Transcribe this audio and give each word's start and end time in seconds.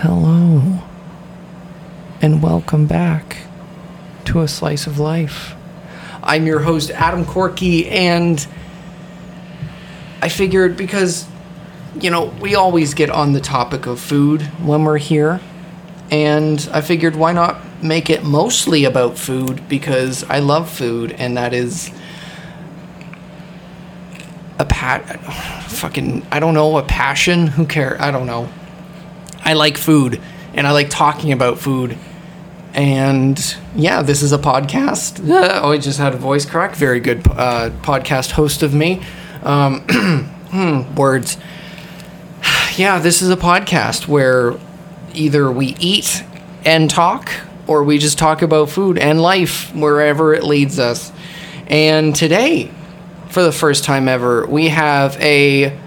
Hello, 0.00 0.82
and 2.20 2.42
welcome 2.42 2.86
back 2.86 3.38
to 4.26 4.42
A 4.42 4.46
Slice 4.46 4.86
of 4.86 4.98
Life. 4.98 5.54
I'm 6.22 6.44
your 6.44 6.58
host, 6.60 6.90
Adam 6.90 7.24
Corky, 7.24 7.88
and 7.88 8.46
I 10.20 10.28
figured 10.28 10.76
because, 10.76 11.26
you 11.98 12.10
know, 12.10 12.26
we 12.42 12.54
always 12.54 12.92
get 12.92 13.08
on 13.08 13.32
the 13.32 13.40
topic 13.40 13.86
of 13.86 13.98
food 13.98 14.42
when 14.62 14.84
we're 14.84 14.98
here, 14.98 15.40
and 16.10 16.68
I 16.74 16.82
figured 16.82 17.16
why 17.16 17.32
not 17.32 17.82
make 17.82 18.10
it 18.10 18.22
mostly 18.22 18.84
about 18.84 19.16
food 19.16 19.66
because 19.66 20.24
I 20.24 20.40
love 20.40 20.68
food, 20.68 21.12
and 21.12 21.38
that 21.38 21.54
is 21.54 21.90
a 24.58 24.66
pat 24.66 25.24
fucking 25.70 26.26
I 26.30 26.38
don't 26.38 26.52
know 26.52 26.76
a 26.76 26.82
passion? 26.82 27.46
Who 27.46 27.64
care? 27.64 27.98
I 27.98 28.10
don't 28.10 28.26
know 28.26 28.50
I 29.46 29.52
like 29.52 29.78
food 29.78 30.20
and 30.54 30.66
I 30.66 30.72
like 30.72 30.90
talking 30.90 31.30
about 31.30 31.60
food. 31.60 31.96
And 32.74 33.38
yeah 33.76 34.02
this 34.02 34.22
is 34.22 34.32
a 34.32 34.38
podcast. 34.38 35.20
Oh 35.62 35.70
I 35.70 35.78
just 35.78 35.98
had 35.98 36.14
a 36.14 36.18
voice 36.18 36.44
crack. 36.44 36.74
Very 36.74 36.98
good 36.98 37.26
uh, 37.28 37.70
podcast 37.82 38.32
host 38.32 38.64
of 38.64 38.74
me. 38.74 39.02
Um, 39.44 39.80
hmm, 40.50 40.94
words. 40.96 41.38
Yeah 42.76 42.98
this 42.98 43.22
is 43.22 43.30
a 43.30 43.36
podcast 43.36 44.08
where 44.08 44.58
either 45.14 45.50
we 45.50 45.76
eat 45.78 46.24
and 46.64 46.90
talk 46.90 47.30
or 47.68 47.84
we 47.84 47.98
just 47.98 48.18
talk 48.18 48.42
about 48.42 48.68
food 48.68 48.98
and 48.98 49.22
life 49.22 49.72
wherever 49.74 50.34
it 50.34 50.42
leads 50.42 50.80
us. 50.80 51.12
And 51.68 52.16
today 52.16 52.70
for 53.30 53.44
the 53.44 53.52
first 53.52 53.84
time 53.84 54.08
ever, 54.08 54.44
we 54.46 54.68
have 54.68 55.16
a 55.20 55.78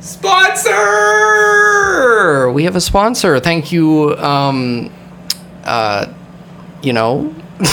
sponsor. 0.00 1.71
We 2.52 2.64
have 2.64 2.76
a 2.76 2.80
sponsor. 2.80 3.38
Thank 3.40 3.72
you. 3.72 4.16
Um, 4.16 4.90
uh, 5.64 6.12
you 6.82 6.92
know, 6.92 7.34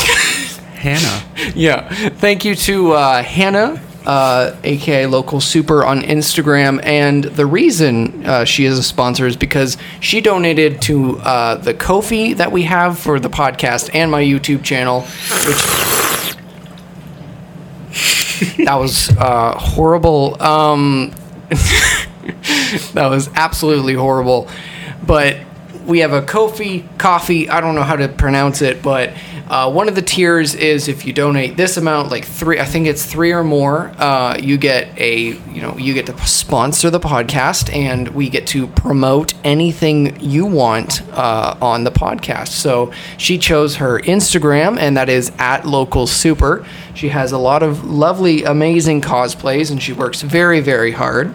Hannah. 0.75 1.23
yeah. 1.55 1.89
Thank 2.09 2.45
you 2.45 2.55
to 2.55 2.91
uh, 2.93 3.23
Hannah, 3.23 3.81
uh, 4.05 4.55
aka 4.63 5.07
Local 5.07 5.41
Super, 5.41 5.83
on 5.83 6.01
Instagram. 6.01 6.79
And 6.83 7.23
the 7.25 7.45
reason 7.45 8.25
uh, 8.25 8.45
she 8.45 8.65
is 8.65 8.77
a 8.77 8.83
sponsor 8.83 9.25
is 9.27 9.35
because 9.35 9.77
she 9.99 10.21
donated 10.21 10.81
to 10.83 11.17
uh, 11.19 11.55
the 11.55 11.73
Ko-fi 11.73 12.33
that 12.33 12.51
we 12.51 12.63
have 12.63 12.99
for 12.99 13.19
the 13.19 13.29
podcast 13.29 13.89
and 13.93 14.11
my 14.11 14.23
YouTube 14.23 14.63
channel, 14.63 15.01
which 15.01 15.63
that 18.65 18.75
was 18.75 19.09
uh, 19.17 19.53
horrible. 19.57 20.41
Um, 20.41 21.13
that 22.93 23.07
was 23.07 23.29
absolutely 23.35 23.93
horrible. 23.93 24.47
But 25.05 25.37
we 25.85 25.99
have 25.99 26.13
a 26.13 26.21
Ko-fi 26.21 26.87
coffee. 26.97 27.49
I 27.49 27.61
don't 27.61 27.75
know 27.75 27.83
how 27.83 27.95
to 27.95 28.07
pronounce 28.07 28.61
it, 28.61 28.83
but 28.83 29.13
uh, 29.49 29.71
one 29.71 29.87
of 29.87 29.95
the 29.95 30.03
tiers 30.03 30.53
is 30.53 30.87
if 30.87 31.07
you 31.07 31.11
donate 31.11 31.57
this 31.57 31.77
amount, 31.77 32.11
like 32.11 32.23
three, 32.23 32.59
I 32.59 32.65
think 32.65 32.85
it's 32.85 33.03
three 33.03 33.31
or 33.31 33.43
more, 33.43 33.91
uh, 33.97 34.37
you 34.37 34.57
get 34.57 34.95
a, 34.99 35.29
you 35.51 35.61
know, 35.63 35.75
you 35.75 35.95
get 35.95 36.05
to 36.05 36.17
sponsor 36.27 36.91
the 36.91 36.99
podcast, 36.99 37.73
and 37.73 38.09
we 38.09 38.29
get 38.29 38.45
to 38.47 38.67
promote 38.67 39.33
anything 39.43 40.19
you 40.21 40.45
want 40.45 41.01
uh, 41.13 41.57
on 41.59 41.83
the 41.83 41.91
podcast. 41.91 42.49
So 42.49 42.91
she 43.17 43.39
chose 43.39 43.77
her 43.77 43.99
Instagram, 44.01 44.77
and 44.77 44.95
that 44.95 45.09
is 45.09 45.31
at 45.39 45.65
local 45.65 46.05
super. 46.05 46.63
She 46.93 47.09
has 47.09 47.31
a 47.31 47.39
lot 47.39 47.63
of 47.63 47.83
lovely, 47.85 48.43
amazing 48.43 49.01
cosplays, 49.01 49.71
and 49.71 49.81
she 49.81 49.93
works 49.93 50.21
very, 50.21 50.59
very 50.59 50.91
hard 50.91 51.33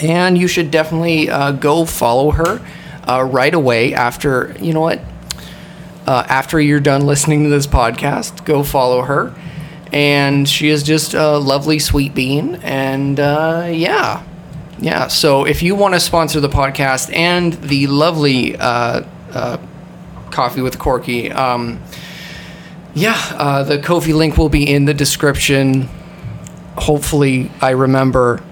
and 0.00 0.36
you 0.36 0.48
should 0.48 0.70
definitely 0.70 1.30
uh, 1.30 1.52
go 1.52 1.84
follow 1.84 2.30
her 2.30 2.64
uh, 3.08 3.22
right 3.22 3.54
away 3.54 3.94
after 3.94 4.54
you 4.60 4.72
know 4.72 4.80
what? 4.80 5.00
Uh, 6.06 6.24
after 6.28 6.60
you're 6.60 6.80
done 6.80 7.06
listening 7.06 7.44
to 7.44 7.50
this 7.50 7.66
podcast 7.66 8.44
go 8.44 8.62
follow 8.62 9.02
her. 9.02 9.34
And 9.92 10.48
she 10.48 10.68
is 10.70 10.82
just 10.82 11.14
a 11.14 11.38
lovely 11.38 11.78
sweet 11.78 12.14
bean. 12.14 12.56
And 12.56 13.20
uh, 13.20 13.68
yeah. 13.70 14.24
Yeah 14.78 15.08
so 15.08 15.46
if 15.46 15.62
you 15.62 15.74
want 15.74 15.94
to 15.94 16.00
sponsor 16.00 16.40
the 16.40 16.48
podcast 16.48 17.14
and 17.14 17.54
the 17.54 17.86
lovely 17.86 18.56
uh, 18.56 19.02
uh, 19.32 19.58
coffee 20.30 20.60
with 20.60 20.78
corky 20.78 21.30
um, 21.30 21.80
yeah 22.94 23.62
the 23.62 23.78
Ko-fi 23.78 24.12
link 24.12 24.36
will 24.36 24.48
be 24.48 24.68
in 24.68 24.84
the 24.84 24.94
description. 24.94 25.88
Hopefully 26.76 27.52
i 27.60 27.70
remember 27.70 28.42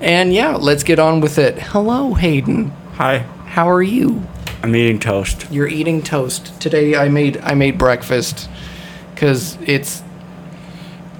and 0.00 0.32
yeah, 0.32 0.56
let's 0.56 0.82
get 0.82 0.98
on 0.98 1.20
with 1.20 1.38
it. 1.38 1.58
Hello, 1.58 2.14
Hayden. 2.14 2.70
Hi. 2.94 3.18
How 3.46 3.68
are 3.70 3.82
you? 3.82 4.22
I'm 4.62 4.74
eating 4.74 4.98
toast. 4.98 5.46
You're 5.50 5.68
eating 5.68 6.02
toast. 6.02 6.60
Today 6.60 6.96
I 6.96 7.08
made 7.08 7.38
I 7.38 7.54
made 7.54 7.78
breakfast 7.78 8.48
cuz 9.16 9.56
it's 9.64 10.02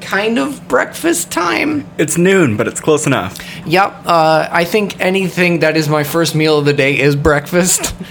kind 0.01 0.39
of 0.39 0.67
breakfast 0.69 1.31
time. 1.31 1.87
It's 1.99 2.17
noon, 2.19 2.57
but 2.57 2.67
it's 2.67 2.81
close 2.81 3.07
enough. 3.07 3.39
Yep. 3.67 4.03
Uh, 4.07 4.49
I 4.51 4.65
think 4.65 4.99
anything 5.01 5.61
that 5.61 5.77
is 5.77 5.89
my 5.89 6.05
first 6.05 6.35
meal 6.35 6.59
of 6.59 6.65
the 6.65 6.73
day 6.73 6.99
is 6.99 7.17
breakfast. 7.17 7.95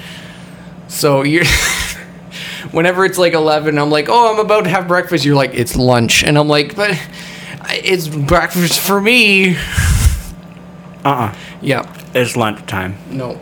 So 0.92 1.22
you 1.22 1.44
whenever 2.72 3.06
it's 3.06 3.20
like 3.20 3.34
11, 3.34 3.78
I'm 3.78 3.92
like, 3.92 4.08
"Oh, 4.10 4.34
I'm 4.34 4.40
about 4.40 4.64
to 4.64 4.72
have 4.72 4.88
breakfast." 4.88 5.24
You're 5.24 5.36
like, 5.36 5.54
"It's 5.54 5.76
lunch." 5.76 6.24
And 6.24 6.36
I'm 6.36 6.48
like, 6.48 6.76
"But 6.76 7.00
it's 7.70 8.08
breakfast 8.08 8.80
for 8.80 9.00
me." 9.00 9.56
Uh-uh. 11.06 11.34
Yeah. 11.62 11.86
It's 12.14 12.36
lunchtime. 12.36 12.98
No. 13.10 13.40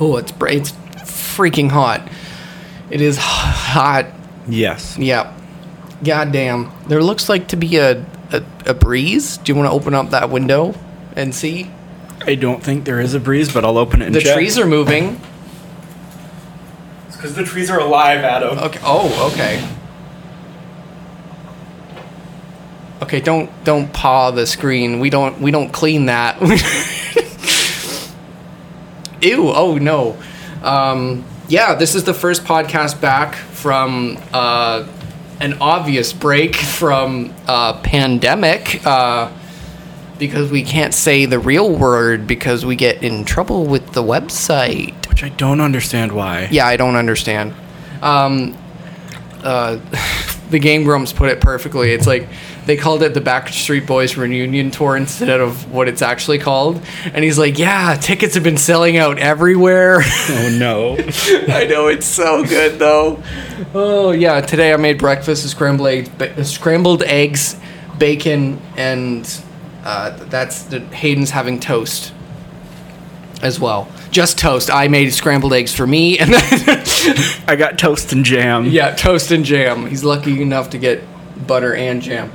Oh, 0.00 0.16
it's 0.16 0.32
br- 0.32 0.48
it's 0.48 0.72
freaking 1.02 1.70
hot. 1.70 2.08
It 2.90 3.00
is 3.00 3.18
hot. 3.18 4.06
Yes. 4.48 4.96
Yeah. 4.98 5.34
God 6.04 6.32
damn. 6.32 6.72
There 6.88 7.02
looks 7.02 7.28
like 7.28 7.48
to 7.48 7.56
be 7.56 7.76
a, 7.76 8.04
a, 8.32 8.42
a 8.66 8.74
breeze. 8.74 9.36
Do 9.38 9.52
you 9.52 9.56
want 9.58 9.68
to 9.68 9.72
open 9.72 9.94
up 9.94 10.10
that 10.10 10.30
window 10.30 10.74
and 11.16 11.34
see? 11.34 11.70
I 12.26 12.34
don't 12.34 12.62
think 12.62 12.84
there 12.84 13.00
is 13.00 13.14
a 13.14 13.20
breeze, 13.20 13.52
but 13.52 13.64
I'll 13.64 13.78
open 13.78 14.02
it 14.02 14.06
and 14.06 14.14
The 14.14 14.20
check. 14.20 14.34
trees 14.34 14.58
are 14.58 14.66
moving. 14.66 15.20
It's 17.08 17.16
because 17.16 17.34
the 17.34 17.44
trees 17.44 17.70
are 17.70 17.80
alive, 17.80 18.20
Adam. 18.20 18.58
Okay. 18.58 18.80
Oh, 18.82 19.30
okay. 19.32 19.66
Okay, 23.02 23.20
don't 23.20 23.50
don't 23.64 23.92
paw 23.92 24.30
the 24.30 24.46
screen. 24.46 24.98
We 24.98 25.10
don't 25.10 25.40
we 25.40 25.50
don't 25.50 25.72
clean 25.72 26.06
that. 26.06 26.40
Ew, 29.22 29.48
oh 29.48 29.78
no. 29.78 30.16
Um, 30.62 31.24
yeah, 31.48 31.74
this 31.74 31.94
is 31.94 32.04
the 32.04 32.14
first 32.14 32.44
podcast 32.44 33.00
back 33.00 33.34
from 33.34 34.18
uh, 34.32 34.86
an 35.40 35.54
obvious 35.60 36.12
break 36.12 36.56
from 36.56 37.32
uh, 37.46 37.80
pandemic 37.82 38.84
uh, 38.84 39.30
because 40.18 40.50
we 40.50 40.62
can't 40.62 40.92
say 40.92 41.24
the 41.24 41.38
real 41.38 41.72
word 41.72 42.26
because 42.26 42.66
we 42.66 42.76
get 42.76 43.02
in 43.02 43.24
trouble 43.24 43.66
with 43.66 43.92
the 43.92 44.02
website. 44.02 45.08
Which 45.08 45.22
I 45.22 45.30
don't 45.30 45.60
understand 45.60 46.12
why. 46.12 46.48
Yeah, 46.50 46.66
I 46.66 46.76
don't 46.76 46.96
understand. 46.96 47.54
Um, 48.02 48.56
uh, 49.42 49.78
the 50.50 50.58
Game 50.58 50.84
Grumps 50.84 51.12
put 51.12 51.30
it 51.30 51.40
perfectly. 51.40 51.92
It's 51.92 52.06
like 52.06 52.28
they 52.68 52.76
called 52.76 53.02
it 53.02 53.14
the 53.14 53.20
Backstreet 53.22 53.86
Boys 53.86 54.18
reunion 54.18 54.70
tour 54.70 54.94
instead 54.94 55.40
of 55.40 55.72
what 55.72 55.88
it's 55.88 56.02
actually 56.02 56.38
called. 56.38 56.78
And 57.14 57.24
he's 57.24 57.38
like, 57.38 57.58
"Yeah, 57.58 57.94
tickets 57.96 58.34
have 58.34 58.44
been 58.44 58.58
selling 58.58 58.98
out 58.98 59.18
everywhere." 59.18 60.02
Oh 60.30 60.56
no. 60.58 60.96
I 61.48 61.64
know 61.64 61.86
it's 61.86 62.04
so 62.06 62.44
good 62.44 62.78
though. 62.78 63.22
Oh 63.74 64.10
yeah, 64.10 64.42
today 64.42 64.74
I 64.74 64.76
made 64.76 64.98
breakfast: 64.98 65.48
scrambled 65.48 65.88
eggs, 65.88 66.10
ba- 66.10 66.44
scrambled 66.44 67.02
eggs, 67.04 67.56
bacon, 67.98 68.60
and 68.76 69.26
uh, 69.84 70.10
that's 70.26 70.64
the 70.64 70.80
Hayden's 70.80 71.30
having 71.30 71.58
toast 71.60 72.12
as 73.40 73.58
well. 73.58 73.88
Just 74.10 74.38
toast. 74.38 74.70
I 74.70 74.88
made 74.88 75.10
scrambled 75.14 75.54
eggs 75.54 75.74
for 75.74 75.86
me, 75.86 76.18
and 76.18 76.34
then 76.34 76.42
I 77.48 77.56
got 77.56 77.78
toast 77.78 78.12
and 78.12 78.22
jam. 78.24 78.66
yeah, 78.66 78.94
toast 78.94 79.30
and 79.30 79.44
jam. 79.46 79.86
He's 79.86 80.04
lucky 80.04 80.42
enough 80.42 80.68
to 80.70 80.78
get 80.78 81.02
butter 81.46 81.74
and 81.74 82.02
jam. 82.02 82.30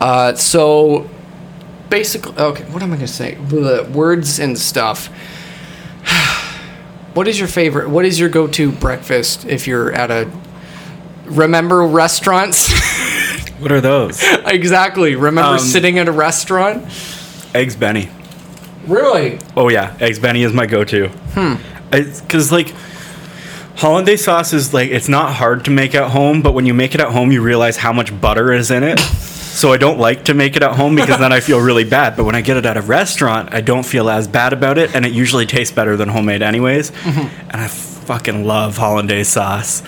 Uh, 0.00 0.34
so 0.34 1.08
basically, 1.90 2.36
okay, 2.36 2.64
what 2.64 2.82
am 2.82 2.92
I 2.92 2.96
gonna 2.96 3.06
say? 3.08 3.34
The 3.34 3.88
words 3.92 4.38
and 4.38 4.58
stuff. 4.58 5.08
What 7.14 7.26
is 7.28 7.38
your 7.38 7.48
favorite? 7.48 7.88
What 7.88 8.04
is 8.04 8.20
your 8.20 8.28
go-to 8.28 8.70
breakfast 8.70 9.46
if 9.46 9.66
you're 9.66 9.90
at 9.90 10.10
a? 10.10 10.30
Remember 11.24 11.82
restaurants? 11.86 12.70
What 13.58 13.72
are 13.72 13.80
those? 13.80 14.22
exactly. 14.44 15.14
Remember 15.16 15.52
Um, 15.52 15.58
sitting 15.58 15.98
at 15.98 16.08
a 16.08 16.12
restaurant? 16.12 16.84
Eggs 17.54 17.74
Benny. 17.74 18.10
Really? 18.86 19.38
Oh 19.56 19.70
yeah, 19.70 19.96
Eggs 19.98 20.18
Benny 20.18 20.42
is 20.42 20.52
my 20.52 20.66
go-to. 20.66 21.08
Hmm. 21.32 21.54
Because 21.90 22.52
like 22.52 22.74
hollandaise 23.76 24.24
sauce 24.24 24.52
is 24.52 24.74
like 24.74 24.90
it's 24.90 25.08
not 25.08 25.32
hard 25.32 25.64
to 25.64 25.70
make 25.70 25.94
at 25.94 26.10
home, 26.10 26.42
but 26.42 26.52
when 26.52 26.66
you 26.66 26.74
make 26.74 26.94
it 26.94 27.00
at 27.00 27.08
home, 27.12 27.32
you 27.32 27.40
realize 27.40 27.78
how 27.78 27.94
much 27.94 28.20
butter 28.20 28.52
is 28.52 28.70
in 28.70 28.82
it. 28.82 29.00
So 29.56 29.72
I 29.72 29.78
don't 29.78 29.98
like 29.98 30.26
to 30.26 30.34
make 30.34 30.54
it 30.54 30.62
at 30.62 30.76
home 30.76 30.96
because 30.96 31.18
then 31.18 31.32
I 31.32 31.40
feel 31.40 31.58
really 31.58 31.84
bad. 31.84 32.14
But 32.14 32.24
when 32.24 32.34
I 32.34 32.42
get 32.42 32.58
it 32.58 32.66
at 32.66 32.76
a 32.76 32.82
restaurant, 32.82 33.54
I 33.54 33.62
don't 33.62 33.86
feel 33.86 34.10
as 34.10 34.28
bad 34.28 34.52
about 34.52 34.76
it, 34.76 34.94
and 34.94 35.06
it 35.06 35.12
usually 35.12 35.46
tastes 35.46 35.74
better 35.74 35.96
than 35.96 36.10
homemade, 36.10 36.42
anyways. 36.42 36.90
Mm-hmm. 36.90 37.50
And 37.50 37.62
I 37.62 37.66
fucking 37.66 38.44
love 38.44 38.76
hollandaise 38.76 39.28
sauce. 39.28 39.82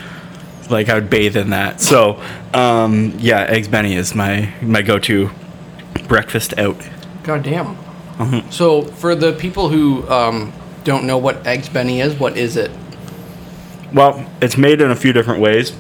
Like 0.71 0.89
I 0.89 0.95
would 0.95 1.11
bathe 1.11 1.37
in 1.37 1.51
that. 1.51 1.83
So, 1.83 2.23
um, 2.55 3.15
yeah, 3.19 3.43
eggs 3.43 3.69
Benny 3.69 3.95
is 3.95 4.15
my 4.15 4.51
my 4.63 4.81
go-to 4.81 5.31
breakfast 6.09 6.59
out. 6.59 6.81
God 7.23 7.43
damn. 7.43 7.77
So 8.51 8.83
for 8.83 9.15
the 9.15 9.35
people 9.35 9.69
who 9.69 10.09
um, 10.09 10.51
don't 10.85 11.07
know 11.07 11.19
what 11.19 11.47
eggs 11.47 11.69
Benny 11.69 12.01
is, 12.01 12.19
what 12.19 12.39
is 12.39 12.57
it? 12.57 12.71
Well, 13.93 14.27
it's 14.41 14.57
made 14.57 14.81
in 14.81 14.91
a 14.91 14.97
few 14.97 15.13
different 15.13 15.43
ways. 15.43 15.77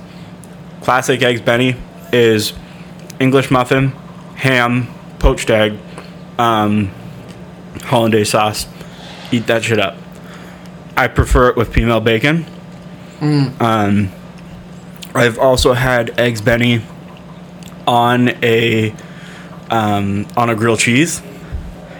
Classic 0.82 1.22
eggs 1.22 1.40
Benny 1.40 1.74
is 2.12 2.52
English 3.20 3.50
muffin, 3.50 3.88
ham, 4.36 4.88
poached 5.18 5.50
egg, 5.50 5.74
um, 6.38 6.90
hollandaise 7.84 8.30
sauce. 8.30 8.66
Eat 9.32 9.46
that 9.46 9.64
shit 9.64 9.78
up. 9.78 9.96
I 10.96 11.08
prefer 11.08 11.48
it 11.48 11.56
with 11.56 11.72
peameal 11.72 12.02
bacon. 12.02 12.46
Um, 13.20 14.10
I've 15.14 15.38
also 15.38 15.72
had 15.72 16.18
eggs 16.20 16.40
Benny 16.40 16.82
on 17.86 18.28
a 18.44 18.94
um, 19.70 20.26
on 20.36 20.48
a 20.50 20.54
grilled 20.54 20.78
cheese 20.78 21.20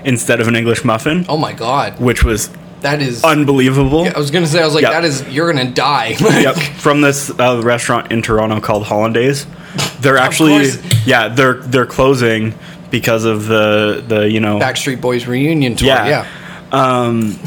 instead 0.05 0.41
of 0.41 0.47
an 0.49 0.55
English 0.57 0.85
muffin, 0.85 1.27
Oh 1.29 1.37
my 1.37 1.53
god, 1.53 1.99
which 2.01 2.23
was 2.25 2.51
that 2.81 3.03
is. 3.03 3.25
unbelievable. 3.25 4.07
I 4.07 4.17
was 4.19 4.31
gonna 4.31 4.47
say, 4.47 4.63
I 4.63 4.65
was 4.65 4.75
like, 4.75 4.83
Yeah. 4.83 4.93
that 4.93 5.05
is, 5.05 5.27
you're 5.29 5.53
gonna 5.53 5.71
die. 5.71 6.15
yep, 6.21 6.55
from 6.57 7.01
this 7.01 7.31
uh, 7.31 7.61
restaurant 7.65 8.13
in 8.13 8.23
Toronto 8.23 8.61
called 8.61 8.85
Hollandaise. 8.87 9.47
They're 10.01 10.19
actually 10.19 10.69
yeah, 11.05 11.29
they're 11.29 11.55
they're 11.55 11.87
closing 11.87 12.55
because 12.91 13.25
of 13.25 13.47
the 13.47 14.05
the 14.07 14.31
you 14.31 14.41
know 14.41 14.59
Backstreet 14.59 15.01
Boys 15.01 15.27
reunion 15.27 15.77
tour. 15.77 15.89
Yeah. 15.89 16.07
Yeah. 16.07 16.27
um 16.73 17.39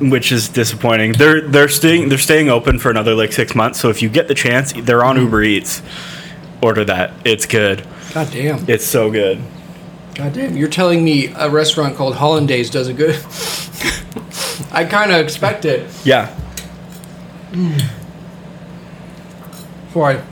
which 0.00 0.32
is 0.32 0.48
disappointing. 0.48 1.12
They're 1.12 1.40
they're 1.40 1.68
staying 1.68 2.08
they're 2.08 2.18
staying 2.18 2.48
open 2.48 2.78
for 2.78 2.90
another 2.90 3.14
like 3.14 3.32
6 3.32 3.54
months, 3.54 3.80
so 3.80 3.88
if 3.88 4.02
you 4.02 4.08
get 4.08 4.28
the 4.28 4.34
chance, 4.34 4.72
they're 4.72 5.04
on 5.04 5.16
Uber 5.16 5.42
Eats. 5.42 5.80
Order 6.60 6.84
that. 6.84 7.12
It's 7.24 7.46
good. 7.46 7.86
God 8.14 8.30
damn. 8.30 8.68
It's 8.68 8.84
so 8.84 9.10
good. 9.10 9.40
God 10.14 10.32
damn. 10.32 10.56
You're 10.56 10.68
telling 10.68 11.02
me 11.04 11.28
a 11.36 11.48
restaurant 11.48 11.96
called 11.96 12.16
Hollandaise 12.16 12.68
does 12.70 12.88
a 12.88 12.94
good. 12.94 13.14
I 14.70 14.84
kind 14.84 15.10
of 15.12 15.18
expect 15.20 15.64
it. 15.64 15.88
Yeah. 16.04 16.34
Before 19.86 20.10
I. 20.10 20.22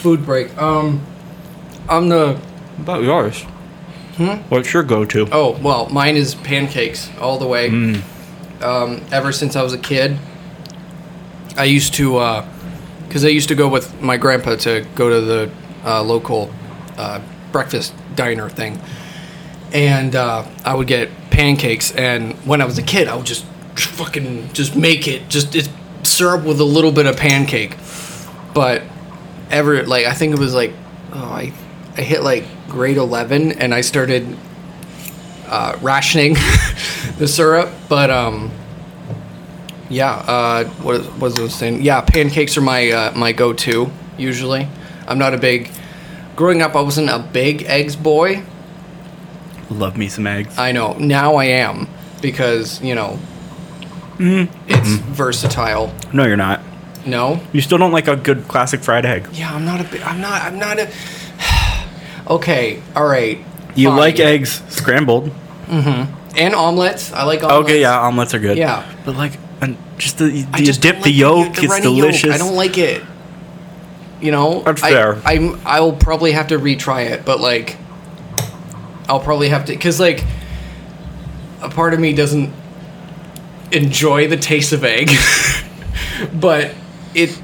Food 0.00 0.24
break. 0.24 0.56
Um, 0.56 1.04
I'm 1.88 2.08
the. 2.08 2.40
About 2.78 3.02
yours. 3.02 3.42
Hmm? 4.16 4.36
What's 4.48 4.72
your 4.72 4.82
go-to? 4.82 5.28
Oh 5.30 5.58
well, 5.60 5.88
mine 5.90 6.16
is 6.16 6.34
pancakes 6.34 7.10
all 7.20 7.38
the 7.38 7.46
way. 7.46 7.68
Um, 8.62 9.02
ever 9.12 9.32
since 9.32 9.56
I 9.56 9.62
was 9.62 9.72
a 9.72 9.78
kid, 9.78 10.18
I 11.56 11.64
used 11.64 11.94
to, 11.94 12.44
because 13.06 13.24
I 13.24 13.28
used 13.28 13.48
to 13.48 13.54
go 13.54 13.68
with 13.68 14.00
my 14.00 14.16
grandpa 14.16 14.56
to 14.56 14.86
go 14.94 15.10
to 15.10 15.20
the 15.20 15.50
uh, 15.84 16.02
local 16.02 16.50
uh, 16.96 17.20
breakfast 17.52 17.94
diner 18.14 18.48
thing, 18.48 18.80
and 19.72 20.14
uh, 20.16 20.46
I 20.64 20.74
would 20.74 20.86
get 20.86 21.10
pancakes. 21.30 21.92
And 21.92 22.34
when 22.46 22.60
I 22.62 22.64
was 22.64 22.78
a 22.78 22.82
kid, 22.82 23.08
I 23.08 23.16
would 23.16 23.26
just 23.26 23.44
fucking 23.76 24.52
just 24.52 24.76
make 24.76 25.08
it, 25.08 25.28
just 25.28 25.54
it's 25.54 25.68
syrup 26.02 26.44
with 26.44 26.60
a 26.60 26.64
little 26.64 26.92
bit 26.92 27.06
of 27.06 27.16
pancake. 27.16 27.76
But 28.54 28.82
ever 29.50 29.84
like 29.84 30.06
I 30.06 30.14
think 30.14 30.32
it 30.32 30.38
was 30.38 30.54
like 30.54 30.72
oh 31.12 31.18
I 31.18 31.52
I 31.96 32.02
hit 32.02 32.22
like 32.22 32.44
grade 32.68 32.96
eleven 32.96 33.52
and 33.52 33.74
I 33.74 33.80
started 33.80 34.36
uh, 35.50 35.76
rationing 35.82 36.34
the 37.18 37.26
syrup, 37.26 37.70
but 37.88 38.10
um, 38.10 38.50
yeah. 39.88 40.12
Uh, 40.12 40.64
what 40.82 41.02
what 41.18 41.20
was 41.20 41.38
I 41.40 41.48
saying? 41.48 41.82
Yeah, 41.82 42.00
pancakes 42.00 42.56
are 42.56 42.60
my 42.62 42.90
uh, 42.90 43.12
my 43.16 43.32
go-to 43.32 43.90
usually. 44.16 44.68
I'm 45.06 45.18
not 45.18 45.34
a 45.34 45.38
big. 45.38 45.70
Growing 46.36 46.62
up, 46.62 46.74
I 46.74 46.80
wasn't 46.80 47.10
a 47.10 47.18
big 47.18 47.64
eggs 47.64 47.96
boy. 47.96 48.44
Love 49.68 49.96
me 49.98 50.08
some 50.08 50.26
eggs. 50.26 50.56
I 50.56 50.72
know 50.72 50.94
now 50.94 51.34
I 51.34 51.46
am 51.46 51.88
because 52.22 52.80
you 52.82 52.94
know 52.94 53.18
it's 54.18 54.88
versatile. 54.88 55.92
no, 56.12 56.24
you're 56.24 56.36
not. 56.36 56.60
No, 57.06 57.40
You 57.52 57.60
still 57.62 57.78
don't 57.78 57.92
like 57.92 58.08
a 58.08 58.16
good 58.16 58.46
classic 58.48 58.80
fried 58.80 59.06
egg. 59.06 59.26
yeah, 59.32 59.54
I'm 59.54 59.64
not 59.64 59.80
a. 59.80 59.84
bi- 59.84 60.04
I'm 60.04 60.20
not. 60.20 60.42
I'm 60.42 60.58
not 60.58 60.78
a. 60.78 60.90
okay, 62.28 62.82
all 62.94 63.06
right. 63.06 63.38
You 63.74 63.88
fine. 63.88 63.96
like 63.98 64.20
eggs 64.20 64.62
scrambled. 64.68 65.30
Mm-hmm. 65.66 66.36
And 66.38 66.54
omelets. 66.54 67.12
I 67.12 67.24
like 67.24 67.42
omelets. 67.42 67.64
Okay, 67.70 67.80
yeah, 67.80 67.98
omelets 68.00 68.34
are 68.34 68.38
good. 68.38 68.58
Yeah. 68.58 68.84
but 69.04 69.16
like, 69.16 69.38
and 69.60 69.76
just 69.98 70.18
the 70.18 70.30
you 70.30 70.46
I 70.52 70.62
just 70.62 70.82
dip 70.82 70.96
don't 70.96 71.04
the 71.04 71.10
like 71.10 71.18
yolk. 71.18 71.58
it's 71.58 71.68
runny 71.68 71.84
yolk. 71.84 71.96
delicious. 71.96 72.34
I 72.34 72.38
don't 72.38 72.54
like 72.56 72.76
it. 72.78 73.02
You 74.20 74.32
know, 74.32 74.60
That's 74.62 74.82
I, 74.82 74.90
fair. 74.90 75.16
I'm. 75.24 75.58
I'll 75.64 75.92
probably 75.94 76.32
have 76.32 76.48
to 76.48 76.58
retry 76.58 77.06
it, 77.10 77.24
but 77.24 77.40
like, 77.40 77.78
I'll 79.08 79.20
probably 79.20 79.48
have 79.48 79.64
to 79.66 79.72
because 79.72 79.98
like, 79.98 80.22
a 81.62 81.70
part 81.70 81.94
of 81.94 82.00
me 82.00 82.12
doesn't 82.12 82.52
enjoy 83.72 84.28
the 84.28 84.36
taste 84.36 84.72
of 84.72 84.84
egg, 84.84 85.10
but 86.34 86.74
it. 87.14 87.40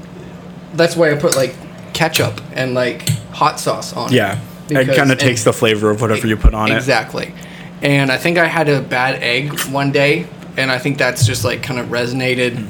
That's 0.73 0.95
why 0.95 1.11
I 1.11 1.15
put 1.15 1.35
like 1.35 1.55
ketchup 1.93 2.39
and 2.53 2.73
like 2.73 3.07
hot 3.31 3.59
sauce 3.59 3.93
on. 3.93 4.09
it. 4.11 4.15
Yeah, 4.15 4.39
it 4.69 4.73
Because- 4.75 4.97
kind 4.97 5.11
of 5.11 5.17
takes 5.17 5.43
the 5.43 5.53
flavor 5.53 5.89
of 5.89 6.01
whatever 6.01 6.27
you 6.27 6.37
put 6.37 6.53
on 6.53 6.71
it. 6.71 6.75
Exactly. 6.75 7.33
And 7.81 8.11
I 8.11 8.17
think 8.17 8.37
I 8.37 8.45
had 8.47 8.69
a 8.69 8.81
bad 8.81 9.21
egg 9.21 9.59
one 9.65 9.91
day, 9.91 10.25
and 10.57 10.71
I 10.71 10.79
think 10.79 10.97
that's 10.97 11.25
just 11.25 11.43
like 11.45 11.61
kind 11.63 11.79
of 11.79 11.87
resonated 11.87 12.65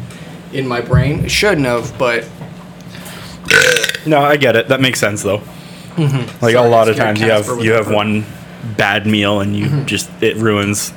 in 0.54 0.68
my 0.68 0.82
brain. 0.82 1.24
It 1.26 1.32
shouldn't 1.32 1.66
have, 1.66 1.98
but 1.98 2.26
No, 4.06 4.20
I 4.22 4.38
get 4.38 4.56
it. 4.56 4.70
That 4.70 4.80
makes 4.82 5.00
sense 5.00 5.24
though. 5.24 5.36
Like 5.38 5.46
Mm-hmm. 6.12 6.40
Sorry, 6.40 6.54
a 6.54 6.62
lot 6.62 6.90
of 6.90 6.96
times, 6.96 7.20
you 7.20 7.30
have 7.32 7.48
you 7.64 7.74
have 7.74 7.90
one 7.92 8.24
bad 8.78 9.08
meal 9.08 9.40
and 9.42 9.56
you 9.56 9.84
just 9.86 10.10
it 10.22 10.36
ruins 10.38 10.94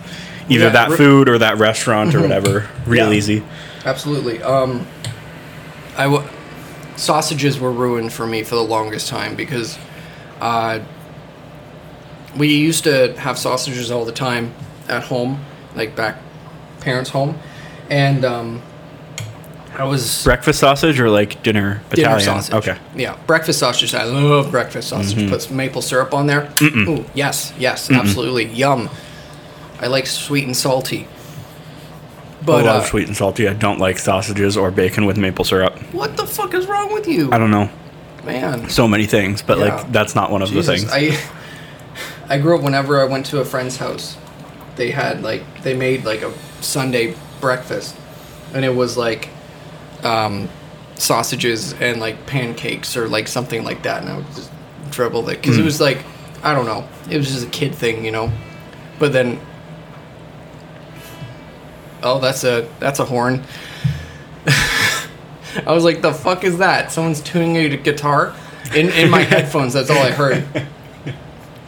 either 0.50 0.64
Yeah, 0.66 0.70
that 0.70 0.92
food 0.92 1.28
or 1.28 1.38
that 1.38 1.56
restaurant 1.58 2.14
or 2.14 2.20
whatever. 2.20 2.68
Real 2.86 3.10
Yeah. 3.10 3.16
easy. 3.18 3.42
absolutely. 3.86 4.42
Um, 4.42 4.86
I 6.00 6.04
w- 6.04 6.26
sausages 6.96 7.60
were 7.60 7.70
ruined 7.72 8.10
for 8.10 8.26
me 8.26 8.42
for 8.42 8.54
the 8.54 8.62
longest 8.64 9.08
time 9.08 9.34
because 9.36 9.78
uh, 10.40 10.78
we 12.34 12.48
used 12.48 12.84
to 12.84 13.12
have 13.20 13.38
sausages 13.38 13.90
all 13.90 14.06
the 14.06 14.12
time 14.12 14.54
at 14.88 15.02
home, 15.02 15.44
like 15.74 15.94
back 15.94 16.16
parents' 16.80 17.10
home, 17.10 17.38
and 17.90 18.24
um, 18.24 18.62
I 19.76 19.84
was 19.84 20.24
Breakfast 20.24 20.60
sausage 20.60 20.98
or 20.98 21.10
like 21.10 21.42
dinner 21.42 21.82
dinner 21.90 22.18
sausage. 22.18 22.54
Okay. 22.54 22.78
Yeah, 22.96 23.18
breakfast 23.26 23.58
sausage. 23.58 23.94
I 23.94 24.04
love 24.04 24.50
breakfast 24.50 24.88
sausage. 24.88 25.28
Put 25.28 25.42
some 25.42 25.56
maple 25.56 25.82
syrup 25.82 26.14
on 26.14 26.26
there. 26.26 26.50
Ooh, 26.62 27.04
yes, 27.14 27.52
yes, 27.58 27.90
absolutely, 27.90 28.46
yum. 28.46 28.88
I 29.80 29.88
like 29.88 30.06
sweet 30.06 30.44
and 30.46 30.56
salty. 30.56 31.06
But 32.42 32.66
I 32.66 32.72
love 32.72 32.82
uh, 32.84 32.86
sweet 32.86 33.06
and 33.06 33.14
salty. 33.14 33.46
I 33.46 33.52
don't 33.52 33.78
like 33.78 33.98
sausages 33.98 34.56
or 34.56 34.70
bacon 34.70 35.04
with 35.04 35.18
maple 35.18 35.44
syrup. 35.44 35.69
What 35.92 36.16
the 36.16 36.26
fuck 36.26 36.54
is 36.54 36.66
wrong 36.66 36.92
with 36.92 37.06
you, 37.08 37.30
I 37.32 37.38
don't 37.38 37.50
know. 37.50 37.68
man? 38.24 38.68
So 38.68 38.86
many 38.86 39.06
things, 39.06 39.42
but 39.42 39.58
Yeah. 39.58 39.64
like 39.76 39.92
that's 39.92 40.14
not 40.14 40.30
one 40.30 40.42
of 40.42 40.48
Jesus, 40.50 40.66
the 40.66 40.72
things. 40.88 40.90
I 42.28 42.34
I 42.34 42.38
grew 42.38 42.56
up 42.56 42.62
whenever 42.62 43.00
I 43.00 43.04
went 43.04 43.26
to 43.26 43.40
a 43.40 43.44
friend's 43.44 43.76
house, 43.76 44.16
they 44.76 44.90
had 44.90 45.22
like 45.22 45.42
they 45.62 45.74
made 45.76 46.04
like 46.04 46.22
a 46.22 46.32
Sunday 46.60 47.14
breakfast, 47.40 47.94
and 48.54 48.64
it 48.64 48.74
was 48.74 48.96
like 48.96 49.28
um, 50.04 50.48
sausages 50.96 51.72
and 51.80 52.00
like 52.00 52.26
pancakes 52.26 52.96
or 52.96 53.08
like 53.08 53.26
something 53.28 53.64
like 53.64 53.82
that, 53.82 54.02
and 54.02 54.10
I 54.10 54.16
would 54.18 54.26
just 54.34 54.50
dribble 54.90 55.28
it 55.30 55.40
because 55.40 55.58
it 55.58 55.64
was 55.64 55.80
like 55.80 55.98
I 56.42 56.54
don't 56.54 56.66
know, 56.66 56.86
it 57.10 57.16
was 57.16 57.26
just 57.30 57.46
a 57.46 57.50
kid 57.50 57.74
thing, 57.74 58.04
you 58.04 58.10
know. 58.12 58.30
But 58.98 59.12
then, 59.12 59.40
oh, 62.02 62.18
that's 62.20 62.44
a 62.44 62.68
that's 62.78 62.98
a 62.98 63.04
horn. 63.04 63.42
I 65.66 65.72
was 65.72 65.84
like, 65.84 66.02
the 66.02 66.12
fuck 66.12 66.44
is 66.44 66.58
that? 66.58 66.92
Someone's 66.92 67.20
tuning 67.20 67.56
a 67.56 67.76
guitar 67.76 68.34
in 68.74 68.90
in 68.90 69.10
my 69.10 69.20
headphones. 69.32 69.72
That's 69.74 69.90
all 69.90 69.98
I 69.98 70.10
heard. 70.10 70.44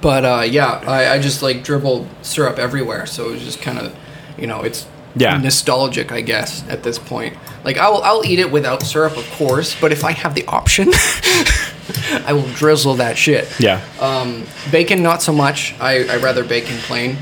But 0.00 0.24
uh, 0.24 0.42
yeah, 0.48 0.82
I, 0.86 1.14
I 1.14 1.18
just 1.20 1.42
like 1.42 1.62
dribbled 1.62 2.08
syrup 2.22 2.58
everywhere, 2.58 3.06
so 3.06 3.28
it 3.28 3.32
was 3.34 3.44
just 3.44 3.62
kind 3.62 3.78
of, 3.78 3.94
you 4.36 4.46
know, 4.48 4.62
it's 4.62 4.86
Yeah. 5.14 5.36
nostalgic, 5.38 6.10
I 6.10 6.20
guess, 6.22 6.64
at 6.68 6.82
this 6.82 6.98
point. 6.98 7.36
Like 7.64 7.76
I'll 7.78 8.02
I'll 8.02 8.24
eat 8.24 8.40
it 8.40 8.50
without 8.50 8.82
syrup, 8.82 9.16
of 9.16 9.30
course, 9.32 9.76
but 9.80 9.92
if 9.92 10.04
I 10.04 10.10
have 10.12 10.34
the 10.34 10.44
option, 10.46 10.88
I 12.26 12.32
will 12.32 12.48
drizzle 12.54 12.94
that 12.94 13.16
shit. 13.16 13.48
yeah. 13.60 13.80
Um, 14.00 14.44
bacon, 14.72 15.02
not 15.02 15.22
so 15.22 15.32
much. 15.32 15.74
I 15.80 16.04
I 16.08 16.16
rather 16.16 16.42
bacon 16.44 16.76
plain. 16.78 17.16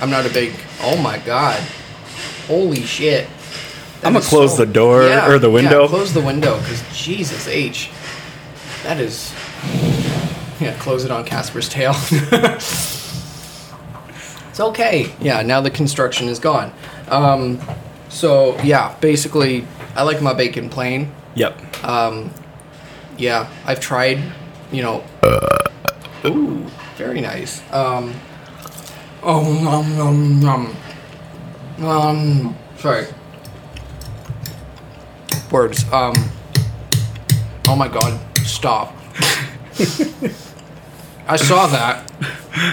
I'm 0.00 0.10
not 0.10 0.26
a 0.26 0.30
big. 0.30 0.52
Oh 0.82 0.96
my 1.00 1.18
god, 1.18 1.60
holy 2.48 2.82
shit. 2.82 3.28
I'ma 4.02 4.18
is 4.20 4.28
close 4.28 4.56
the 4.56 4.66
door 4.66 5.02
or 5.02 5.38
the 5.38 5.50
window. 5.50 5.82
Yeah, 5.82 5.88
close 5.88 6.12
the 6.14 6.20
window 6.22 6.58
because 6.58 6.82
Jesus 6.96 7.46
H. 7.48 7.90
That 8.82 8.98
is 9.00 9.32
Yeah, 10.60 10.74
close 10.78 11.04
it 11.04 11.10
on 11.10 11.24
Casper's 11.24 11.68
tail. 11.68 11.92
it's 14.50 14.60
okay. 14.60 15.12
Yeah, 15.20 15.42
now 15.42 15.60
the 15.60 15.70
construction 15.70 16.28
is 16.28 16.38
gone. 16.38 16.72
Um, 17.08 17.58
so 18.08 18.58
yeah, 18.62 18.94
basically, 19.00 19.66
I 19.94 20.02
like 20.02 20.20
my 20.22 20.32
bacon 20.34 20.68
plain. 20.70 21.12
Yep. 21.34 21.84
Um, 21.84 22.30
Yeah, 23.18 23.48
I've 23.66 23.80
tried. 23.80 24.20
You 24.72 24.82
know. 24.82 25.04
Uh, 25.22 26.26
Ooh, 26.26 26.64
very 26.96 27.20
nice. 27.20 27.60
Um. 27.72 28.14
Oh 29.22 29.42
nom 29.62 29.96
nom 29.98 30.40
nom. 30.40 30.76
Um. 31.84 32.56
Sorry. 32.78 33.06
Words. 35.50 35.84
Um. 35.92 36.14
Oh 37.68 37.76
my 37.76 37.88
God! 37.88 38.18
Stop. 38.44 38.94
I 41.26 41.36
saw 41.36 41.66
that. 41.68 42.10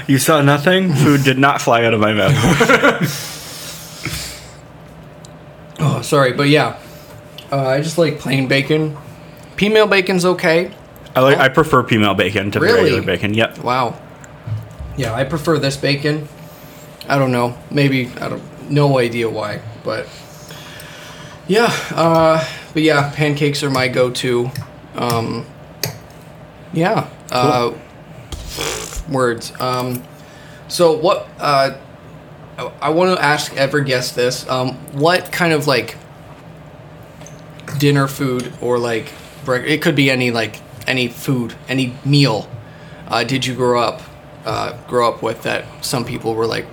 You 0.08 0.18
saw 0.18 0.42
nothing? 0.42 0.94
Food 0.94 1.24
did 1.24 1.38
not 1.38 1.62
fly 1.62 1.84
out 1.86 1.94
of 1.94 2.00
my 2.00 2.14
mouth. 2.14 3.34
Oh, 5.80 6.02
sorry, 6.02 6.34
but 6.34 6.50
yeah, 6.50 6.80
uh, 7.52 7.68
I 7.68 7.82
just 7.82 8.00
like 8.00 8.18
plain 8.20 8.48
bacon. 8.48 8.98
Peameal 9.58 9.88
bacon's 9.88 10.26
okay. 10.26 10.72
I 11.16 11.20
like. 11.22 11.38
I 11.38 11.50
prefer 11.50 11.84
peameal 11.84 12.18
bacon 12.18 12.50
to 12.52 12.60
the 12.60 12.66
Really? 12.66 12.84
regular 12.86 13.04
bacon. 13.04 13.34
Yep. 13.36 13.60
Wow. 13.60 14.00
Yeah, 14.98 15.14
I 15.14 15.24
prefer 15.24 15.60
this 15.60 15.78
bacon. 15.78 16.28
I 17.08 17.20
don't 17.20 17.32
know. 17.32 17.56
Maybe 17.70 18.08
I 18.20 18.28
don't. 18.30 18.72
No 18.72 18.98
idea 18.98 19.30
why, 19.30 19.62
but 19.84 20.08
yeah. 21.48 21.72
Uh, 21.92 22.44
but 22.78 22.84
yeah, 22.84 23.12
pancakes 23.16 23.64
are 23.64 23.72
my 23.72 23.88
go-to. 23.88 24.52
Um, 24.94 25.48
yeah. 26.74 27.10
Uh, 27.32 27.74
words. 29.10 29.52
Um, 29.60 30.04
so 30.68 30.96
what? 30.96 31.28
Uh, 31.40 31.76
I- 32.80 32.90
want 32.90 33.18
to 33.18 33.26
ask 33.26 33.58
ever 33.58 33.80
guest 33.80 34.16
this. 34.16 34.48
Um, 34.48 34.76
what 34.94 35.32
kind 35.32 35.54
of 35.54 35.66
like 35.66 35.98
dinner 37.80 38.08
food 38.08 38.54
or 38.62 38.78
like 38.78 39.12
break? 39.44 39.66
It 39.66 39.82
could 39.82 39.96
be 39.96 40.12
any 40.12 40.30
like 40.30 40.62
any 40.86 41.08
food, 41.08 41.56
any 41.68 41.96
meal. 42.06 42.48
Uh, 43.08 43.24
did 43.24 43.44
you 43.44 43.56
grow 43.56 43.82
up 43.82 44.04
uh, 44.46 44.78
grow 44.86 45.10
up 45.12 45.24
with 45.24 45.42
that? 45.42 45.66
Some 45.84 46.06
people 46.06 46.36
were 46.36 46.46
like, 46.46 46.66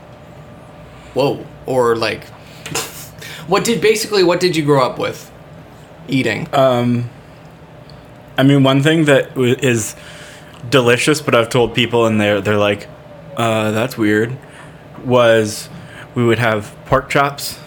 "Whoa," 1.15 1.47
or 1.65 1.97
like, 1.97 2.25
what 3.47 3.65
did 3.65 3.81
basically 3.81 4.23
what 4.23 4.39
did 4.39 4.55
you 4.55 4.67
grow 4.67 4.85
up 4.85 4.99
with 4.99 5.31
eating? 6.09 6.49
I 8.37 8.43
mean, 8.43 8.63
one 8.63 8.83
thing 8.83 9.05
that 9.05 9.29
w- 9.31 9.57
is 9.59 9.95
delicious, 10.71 11.21
but 11.21 11.35
I've 11.35 11.49
told 11.49 11.75
people 11.75 12.07
and 12.07 12.21
they're 12.21 12.41
they're 12.41 12.59
like, 12.59 12.89
uh, 13.37 13.71
"That's 13.71 13.97
weird." 13.97 14.37
Was 15.05 15.69
we 16.15 16.25
would 16.25 16.39
have 16.39 16.75
pork 16.87 17.11
chops 17.11 17.59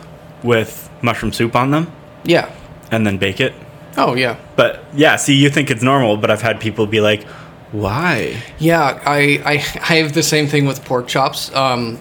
with 0.44 0.90
mushroom 1.02 1.32
soup 1.32 1.56
on 1.56 1.72
them 1.72 1.92
yeah. 2.24 2.52
and 2.92 3.06
then 3.06 3.18
bake 3.18 3.40
it. 3.40 3.54
Oh 3.98 4.16
yeah. 4.16 4.38
But 4.56 4.84
yeah, 4.94 5.16
see, 5.16 5.36
you 5.36 5.50
think 5.50 5.70
it's 5.70 5.84
normal, 5.84 6.18
but 6.18 6.32
I've 6.32 6.42
had 6.42 6.60
people 6.60 6.86
be 6.86 7.02
like, 7.02 7.24
"Why?" 7.72 8.42
Yeah, 8.60 9.02
I, 9.06 9.42
I 9.46 9.54
I 9.54 9.96
have 10.02 10.14
the 10.14 10.24
same 10.24 10.48
thing 10.48 10.66
with 10.66 10.84
pork 10.86 11.08
chops. 11.08 11.54
Um, 11.56 12.00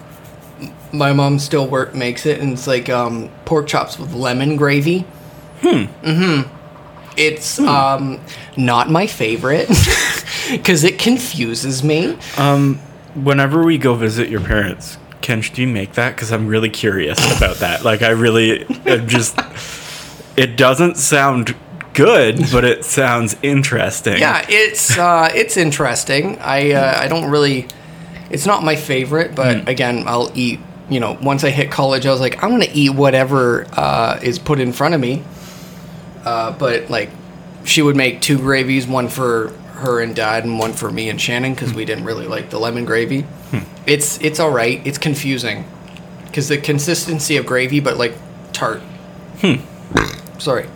my 0.91 1.13
mom 1.13 1.39
still 1.39 1.67
work 1.67 1.95
makes 1.95 2.25
it, 2.25 2.39
and 2.39 2.53
it's 2.53 2.67
like 2.67 2.89
um, 2.89 3.29
pork 3.45 3.67
chops 3.67 3.97
with 3.97 4.13
lemon 4.13 4.57
gravy. 4.57 5.05
Hmm. 5.61 5.85
Mm-hmm. 6.05 6.53
It's 7.17 7.59
um 7.59 8.19
not 8.55 8.89
my 8.89 9.07
favorite 9.07 9.67
because 10.51 10.83
it 10.83 10.99
confuses 10.99 11.83
me. 11.83 12.17
Um, 12.37 12.79
Whenever 13.15 13.63
we 13.63 13.79
go 13.79 13.95
visit 13.95 14.29
your 14.29 14.41
parents, 14.41 14.99
do 15.21 15.61
you 15.61 15.67
make 15.67 15.93
that? 15.93 16.15
Because 16.15 16.31
I'm 16.31 16.47
really 16.47 16.69
curious 16.69 17.17
about 17.37 17.57
that. 17.57 17.83
Like, 17.83 18.01
I 18.01 18.09
really 18.09 18.65
I'm 18.85 19.07
just. 19.07 19.37
It 20.37 20.55
doesn't 20.55 20.97
sound 20.97 21.55
good, 21.93 22.39
but 22.51 22.63
it 22.63 22.85
sounds 22.85 23.35
interesting. 23.41 24.19
Yeah, 24.19 24.45
it's 24.47 24.97
uh, 24.97 25.31
it's 25.33 25.57
interesting. 25.57 26.37
I 26.39 26.71
uh, 26.71 27.01
I 27.01 27.07
don't 27.07 27.29
really. 27.29 27.67
It's 28.29 28.45
not 28.45 28.63
my 28.63 28.75
favorite, 28.75 29.35
but 29.35 29.67
again, 29.67 30.03
I'll 30.07 30.31
eat. 30.35 30.59
You 30.89 31.01
know, 31.01 31.17
once 31.21 31.43
I 31.43 31.49
hit 31.49 31.71
college, 31.71 32.05
I 32.05 32.11
was 32.11 32.21
like, 32.21 32.41
I'm 32.43 32.51
gonna 32.51 32.67
eat 32.71 32.91
whatever 32.91 33.65
uh, 33.73 34.19
is 34.21 34.39
put 34.39 34.59
in 34.59 34.71
front 34.71 34.93
of 34.93 35.01
me. 35.01 35.23
Uh, 36.25 36.51
but 36.51 36.89
like, 36.89 37.09
she 37.63 37.81
would 37.81 37.95
make 37.95 38.21
two 38.21 38.37
gravies, 38.37 38.87
one 38.87 39.07
for 39.09 39.49
her 39.75 39.99
and 40.01 40.15
dad, 40.15 40.43
and 40.45 40.57
one 40.59 40.73
for 40.73 40.91
me 40.91 41.09
and 41.09 41.19
Shannon, 41.21 41.53
because 41.53 41.73
we 41.73 41.85
didn't 41.85 42.05
really 42.05 42.27
like 42.27 42.49
the 42.49 42.59
lemon 42.59 42.85
gravy. 42.85 43.25
It's 43.85 44.19
it's 44.21 44.39
all 44.39 44.51
right. 44.51 44.81
It's 44.85 44.97
confusing 44.97 45.65
because 46.25 46.49
the 46.49 46.57
consistency 46.57 47.37
of 47.37 47.45
gravy, 47.45 47.79
but 47.79 47.97
like 47.97 48.13
tart. 48.53 48.81
Hmm. 49.41 49.55
Sorry. 50.39 50.67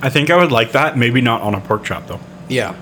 I 0.00 0.10
think 0.10 0.30
I 0.30 0.36
would 0.36 0.52
like 0.52 0.72
that. 0.72 0.96
Maybe 0.96 1.20
not 1.20 1.42
on 1.42 1.54
a 1.54 1.60
pork 1.60 1.84
chop 1.84 2.06
though, 2.06 2.20
Yeah. 2.48 2.74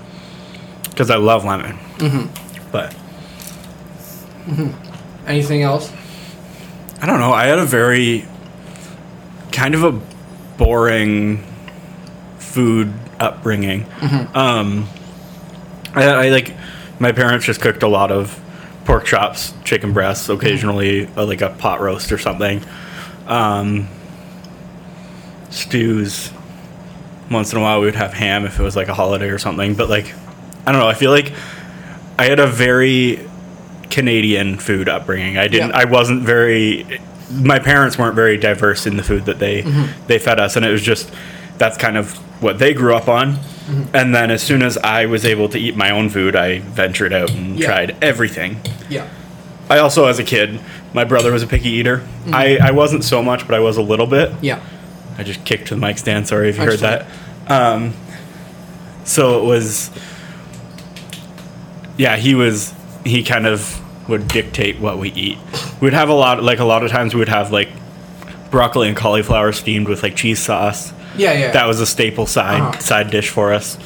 because 0.89 1.09
I 1.09 1.15
love 1.17 1.43
lemon. 1.45 1.77
Mm-hmm. 1.97 2.71
But 2.71 2.95
Anything 5.27 5.61
else? 5.61 5.91
I 7.01 7.05
don't 7.05 7.19
know. 7.19 7.31
I 7.31 7.45
had 7.45 7.59
a 7.59 7.65
very 7.65 8.25
kind 9.51 9.75
of 9.75 9.83
a 9.83 9.91
boring 10.57 11.43
food 12.51 12.93
upbringing. 13.19 13.85
Um, 14.33 14.87
I, 15.93 16.03
I 16.07 16.29
like 16.29 16.53
my 16.99 17.11
parents 17.11 17.45
just 17.45 17.61
cooked 17.61 17.83
a 17.83 17.87
lot 17.87 18.11
of 18.11 18.37
pork 18.85 19.05
chops, 19.05 19.53
chicken 19.63 19.93
breasts, 19.93 20.27
occasionally 20.29 21.07
uh, 21.15 21.25
like 21.25 21.41
a 21.41 21.49
pot 21.49 21.81
roast 21.81 22.11
or 22.11 22.17
something, 22.17 22.63
um, 23.27 23.87
stews. 25.49 26.31
Once 27.29 27.53
in 27.53 27.57
a 27.59 27.61
while, 27.61 27.79
we 27.79 27.85
would 27.85 27.95
have 27.95 28.13
ham 28.13 28.45
if 28.45 28.59
it 28.59 28.63
was 28.63 28.75
like 28.75 28.89
a 28.89 28.93
holiday 28.93 29.29
or 29.29 29.37
something. 29.37 29.73
But 29.73 29.89
like, 29.89 30.13
I 30.65 30.71
don't 30.71 30.81
know. 30.81 30.87
I 30.87 30.93
feel 30.93 31.11
like 31.11 31.31
I 32.19 32.25
had 32.25 32.39
a 32.39 32.47
very 32.47 33.25
Canadian 33.89 34.57
food 34.57 34.89
upbringing. 34.89 35.37
I 35.37 35.47
didn't. 35.47 35.69
Yeah. 35.69 35.77
I 35.77 35.85
wasn't 35.85 36.23
very. 36.23 36.99
My 37.31 37.59
parents 37.59 37.97
weren't 37.97 38.15
very 38.15 38.35
diverse 38.35 38.85
in 38.85 38.97
the 38.97 39.03
food 39.03 39.25
that 39.25 39.39
they 39.39 39.63
Mm-hmm. 39.63 40.07
they 40.07 40.19
fed 40.19 40.39
us, 40.41 40.57
and 40.57 40.65
it 40.65 40.71
was 40.71 40.81
just 40.81 41.09
that's 41.57 41.77
kind 41.77 41.95
of 41.95 42.19
what 42.41 42.59
they 42.59 42.73
grew 42.73 42.93
up 42.95 43.07
on. 43.07 43.33
Mm-hmm. 43.35 43.95
And 43.95 44.13
then 44.13 44.31
as 44.31 44.43
soon 44.43 44.61
as 44.63 44.77
I 44.77 45.05
was 45.05 45.23
able 45.23 45.47
to 45.49 45.57
eat 45.57 45.77
my 45.77 45.91
own 45.91 46.09
food, 46.09 46.35
I 46.35 46.59
ventured 46.59 47.13
out 47.13 47.31
and 47.31 47.57
Yeah. 47.57 47.67
tried 47.67 47.95
everything. 48.03 48.59
Yeah. 48.89 49.07
I 49.69 49.77
also, 49.77 50.07
as 50.07 50.19
a 50.19 50.23
kid, 50.23 50.59
my 50.93 51.05
brother 51.05 51.31
was 51.31 51.43
a 51.43 51.47
picky 51.47 51.69
eater. 51.69 51.99
Mm-hmm. 51.99 52.35
I, 52.35 52.57
I 52.57 52.71
wasn't 52.71 53.05
so 53.05 53.23
much, 53.23 53.45
but 53.47 53.55
I 53.55 53.59
was 53.59 53.77
a 53.77 53.81
little 53.81 54.07
bit. 54.07 54.31
Yeah. 54.41 54.59
I 55.17 55.23
just 55.23 55.45
kicked 55.45 55.69
the 55.69 55.77
mic 55.77 55.97
stand. 55.99 56.27
Sorry 56.27 56.49
if 56.49 56.57
you 56.57 56.65
That's 56.65 56.81
heard 56.81 57.05
that. 57.47 57.71
Um, 57.75 57.93
so 59.05 59.41
it 59.41 59.45
was, 59.45 59.89
yeah, 61.97 62.17
he 62.17 62.35
was, 62.35 62.73
he 63.05 63.23
kind 63.23 63.45
of 63.45 63.79
would 64.09 64.27
dictate 64.27 64.79
what 64.79 64.97
we 64.97 65.09
eat. 65.11 65.37
We'd 65.79 65.93
have 65.93 66.09
a 66.09 66.13
lot, 66.13 66.41
like 66.43 66.59
a 66.59 66.65
lot 66.65 66.83
of 66.83 66.91
times 66.91 67.13
we 67.13 67.19
would 67.19 67.29
have 67.29 67.51
like 67.51 67.69
broccoli 68.49 68.87
and 68.87 68.97
cauliflower 68.97 69.51
steamed 69.51 69.87
with 69.87 70.03
like 70.03 70.15
cheese 70.15 70.39
sauce. 70.39 70.91
Yeah, 71.21 71.33
yeah. 71.39 71.51
That 71.51 71.67
was 71.67 71.79
a 71.79 71.85
staple 71.85 72.25
side 72.25 72.61
Uh-huh. 72.61 72.79
side 72.79 73.11
dish 73.11 73.29
for 73.29 73.53
us. 73.53 73.77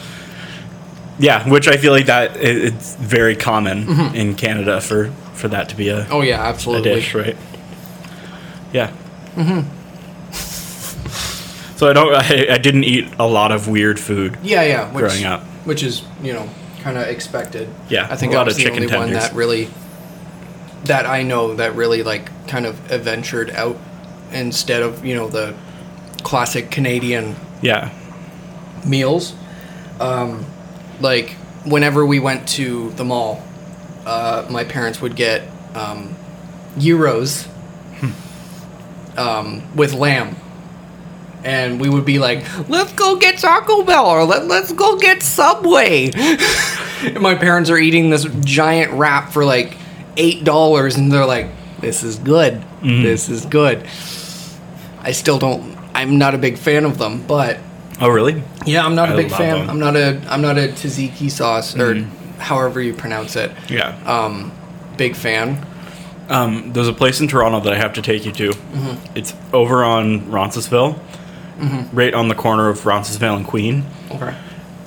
Yeah, 1.20 1.48
which 1.50 1.68
I 1.68 1.78
feel 1.78 1.94
like 1.94 2.08
that 2.08 2.32
i- 2.32 2.40
it's 2.68 2.96
very 2.96 3.36
common 3.36 3.88
in 4.16 4.36
Canada 4.36 4.80
for 4.82 5.12
for 5.34 5.48
that 5.50 5.70
to 5.70 5.76
be 5.76 5.90
a, 5.90 6.08
oh 6.12 6.22
yeah, 6.22 6.42
absolutely. 6.42 6.94
dish, 6.96 7.14
right? 7.16 7.38
Yeah. 8.74 8.90
Mm-hmm. 9.36 9.62
So 11.78 11.90
I 11.90 11.94
don't. 11.94 12.14
I, 12.16 12.54
I 12.56 12.58
didn't 12.58 12.86
eat 12.86 13.08
a 13.20 13.28
lot 13.28 13.52
of 13.52 13.68
weird 13.68 14.00
food. 14.00 14.38
Yeah, 14.44 14.64
yeah. 14.64 14.92
Which, 14.92 15.04
growing 15.04 15.26
up. 15.26 15.42
which 15.66 15.84
is 15.84 16.04
you 16.24 16.34
know 16.34 16.48
kind 16.84 16.98
of 16.98 17.08
expected. 17.08 17.68
Yeah, 17.90 18.08
I 18.10 18.16
think 18.16 18.32
a 18.32 18.36
I 18.36 18.40
lot 18.40 18.48
was 18.48 18.56
of 18.56 18.64
the 18.64 18.70
chicken 18.70 18.84
only 18.84 18.96
one 18.98 19.08
tenders. 19.10 19.24
that 19.30 19.36
really 19.36 19.70
that 20.86 21.06
I 21.06 21.24
know 21.24 21.56
that 21.56 21.76
really 21.76 22.04
like 22.04 22.30
kind 22.48 22.66
of 22.66 22.92
adventured 22.92 23.50
out 23.52 23.78
instead 24.32 24.82
of 24.84 25.04
you 25.06 25.16
know 25.16 25.28
the 25.28 25.54
classic 26.26 26.72
Canadian 26.72 27.36
Yeah. 27.62 27.90
meals. 28.84 29.34
Um, 30.00 30.44
like 31.00 31.30
whenever 31.66 32.06
we 32.06 32.20
went 32.20 32.48
to 32.50 32.90
the 32.98 33.04
mall, 33.06 33.42
uh, 34.06 34.46
my 34.50 34.64
parents 34.64 35.00
would 35.02 35.16
get 35.16 35.44
um, 35.76 36.16
gyros 36.78 37.48
um, 39.18 39.64
with 39.76 39.94
lamb. 39.94 40.36
And 41.44 41.80
we 41.80 41.90
would 41.90 42.06
be 42.06 42.18
like, 42.18 42.44
let's 42.70 42.92
go 42.94 43.18
get 43.18 43.38
Taco 43.38 43.84
Bell 43.84 44.08
or 44.08 44.24
Let, 44.24 44.48
let's 44.48 44.72
go 44.74 44.98
get 44.98 45.22
Subway. 45.22 46.10
and 47.04 47.20
my 47.22 47.36
parents 47.36 47.70
are 47.70 47.78
eating 47.78 48.10
this 48.10 48.26
giant 48.42 48.92
wrap 48.94 49.32
for 49.32 49.46
like 49.46 49.78
$8 50.18 50.98
and 50.98 51.12
they're 51.12 51.26
like, 51.26 51.48
this 51.82 52.02
is 52.04 52.18
good. 52.18 52.64
This 52.82 53.30
is 53.30 53.46
good. 53.46 53.86
I 55.02 55.12
still 55.12 55.38
don't, 55.38 55.75
I'm 55.96 56.18
not 56.18 56.36
a 56.36 56.38
big 56.38 56.58
fan 56.58 56.86
of 56.86 56.98
them, 56.98 57.24
but 57.28 57.58
Oh, 58.02 58.10
really? 58.10 58.44
yeah, 58.66 58.86
I'm 58.86 58.96
not 58.96 59.10
a 59.10 59.14
I 59.14 59.16
big 59.16 59.32
fan. 59.32 59.60
them. 59.60 59.70
I'm 59.70 59.80
not 59.80 59.96
a 59.96 60.22
I'm 60.30 60.42
not 60.42 60.58
a 60.58 60.68
tzatziki 60.68 61.32
sauce 61.32 61.76
or 61.78 61.96
however 62.40 62.82
you 62.82 62.94
pronounce 62.94 63.36
it. 63.36 63.52
Yeah. 63.70 63.96
Um, 64.06 64.52
big 64.98 65.16
fan. 65.16 65.66
Um, 66.28 66.74
there's 66.74 66.88
a 66.88 66.94
place 66.94 67.22
in 67.22 67.28
Toronto 67.28 67.60
that 67.62 67.72
I 67.74 67.78
have 67.78 67.94
to 67.94 68.02
take 68.02 68.26
you 68.26 68.32
to. 68.34 68.50
Mm-hmm. 68.50 69.18
It's 69.18 69.34
over 69.54 69.84
on 69.84 70.30
Roncesvalles, 70.32 70.96
right 71.94 72.14
on 72.14 72.28
the 72.28 72.36
corner 72.36 72.68
of 72.70 72.86
Roncesvalles 72.86 73.38
and 73.38 73.48
Queen, 73.48 73.86
Okay. 74.12 74.36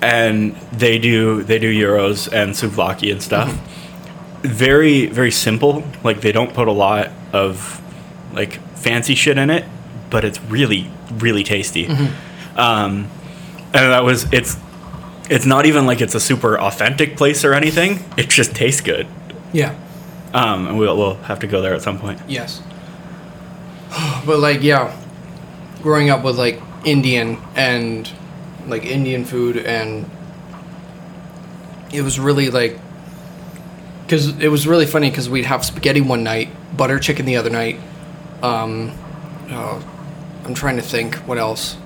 and 0.02 0.54
they 0.72 0.98
do 0.98 1.42
they 1.44 1.58
do 1.58 1.72
gyros 1.72 2.28
and 2.28 2.52
souvlaki 2.54 3.10
and 3.12 3.22
stuff. 3.22 3.50
Very 4.42 5.06
very 5.06 5.30
simple. 5.30 5.84
Like 6.04 6.20
they 6.20 6.32
don't 6.32 6.52
put 6.52 6.68
a 6.68 6.72
lot 6.72 7.10
of 7.32 7.80
like 8.34 8.60
fancy 8.76 9.14
shit 9.14 9.38
in 9.38 9.48
it, 9.50 9.64
but 10.10 10.24
it's 10.24 10.40
really 10.42 10.90
really 11.12 11.44
tasty. 11.44 11.86
Um, 12.56 13.10
and 13.74 13.92
that 13.92 14.04
was 14.04 14.30
it's 14.32 14.56
it's 15.30 15.46
not 15.46 15.66
even 15.66 15.86
like 15.86 16.00
it's 16.00 16.14
a 16.14 16.20
super 16.20 16.58
authentic 16.58 17.16
place 17.16 17.44
or 17.44 17.54
anything. 17.54 18.04
It 18.16 18.28
just 18.28 18.54
tastes 18.54 18.80
good. 18.80 19.06
Yeah. 19.52 19.78
Um, 20.32 20.68
and 20.68 20.78
we'll, 20.78 20.96
we'll 20.96 21.14
have 21.14 21.40
to 21.40 21.46
go 21.46 21.60
there 21.62 21.74
at 21.74 21.82
some 21.82 21.98
point. 21.98 22.20
Yes. 22.28 22.62
But 24.26 24.40
like, 24.40 24.62
yeah, 24.62 24.94
growing 25.82 26.10
up 26.10 26.22
with 26.22 26.38
like 26.38 26.60
Indian 26.84 27.38
and 27.54 28.10
like 28.66 28.84
Indian 28.84 29.24
food, 29.24 29.56
and 29.56 30.10
it 31.92 32.02
was 32.02 32.20
really 32.20 32.50
like, 32.50 32.78
because 34.04 34.38
it 34.38 34.48
was 34.48 34.66
really 34.66 34.84
funny 34.84 35.08
because 35.08 35.30
we'd 35.30 35.46
have 35.46 35.64
spaghetti 35.64 36.02
one 36.02 36.22
night, 36.22 36.50
butter 36.76 36.98
chicken 36.98 37.24
the 37.24 37.36
other 37.36 37.48
night. 37.48 37.80
Um, 38.42 38.92
oh, 39.50 39.82
I'm 40.48 40.54
trying 40.54 40.76
to 40.76 40.82
think 40.82 41.16
what 41.28 41.36
else. 41.36 41.76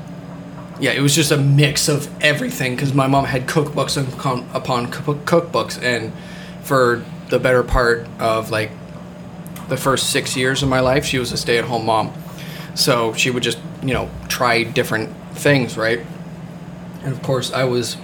Yeah, 0.78 0.92
it 0.92 1.00
was 1.00 1.16
just 1.16 1.32
a 1.32 1.36
mix 1.36 1.88
of 1.88 2.08
everything 2.22 2.76
because 2.76 2.94
my 2.94 3.08
mom 3.08 3.24
had 3.24 3.48
cookbooks 3.48 4.00
upon, 4.00 4.48
upon 4.54 4.86
cookbooks, 4.86 5.82
and 5.82 6.12
for 6.62 7.04
the 7.28 7.40
better 7.40 7.64
part 7.64 8.06
of 8.20 8.52
like 8.52 8.70
the 9.68 9.76
first 9.76 10.10
six 10.10 10.36
years 10.36 10.62
of 10.62 10.68
my 10.68 10.78
life, 10.78 11.04
she 11.04 11.18
was 11.18 11.32
a 11.32 11.36
stay 11.36 11.58
at 11.58 11.64
home 11.64 11.86
mom. 11.86 12.12
So 12.76 13.14
she 13.14 13.30
would 13.30 13.42
just, 13.42 13.58
you 13.82 13.94
know, 13.94 14.08
try 14.28 14.62
different 14.62 15.10
things, 15.34 15.76
right? 15.76 15.98
And 17.02 17.12
of 17.12 17.20
course, 17.20 17.52
I 17.52 17.64
was 17.64 17.96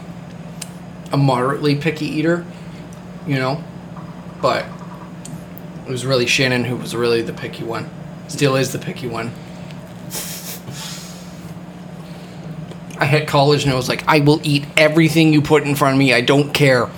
a 1.12 1.16
moderately 1.16 1.76
picky 1.76 2.06
eater, 2.06 2.44
you 3.28 3.36
know, 3.36 3.62
but 4.42 4.66
it 5.86 5.90
was 5.90 6.04
really 6.04 6.26
Shannon 6.26 6.64
who 6.64 6.74
was 6.74 6.96
really 6.96 7.22
the 7.22 7.32
picky 7.32 7.62
one. 7.62 7.88
Still 8.26 8.56
is 8.56 8.72
the 8.72 8.80
picky 8.80 9.06
one. 9.06 9.30
I 13.00 13.06
hit 13.06 13.28
college 13.28 13.64
and 13.64 13.72
I 13.72 13.76
was 13.76 13.88
like, 13.88 14.04
I 14.08 14.20
will 14.20 14.40
eat 14.42 14.64
everything 14.76 15.32
you 15.32 15.40
put 15.42 15.62
in 15.64 15.74
front 15.74 15.94
of 15.94 15.98
me. 15.98 16.12
I 16.12 16.20
don't 16.20 16.52
care. 16.52 16.88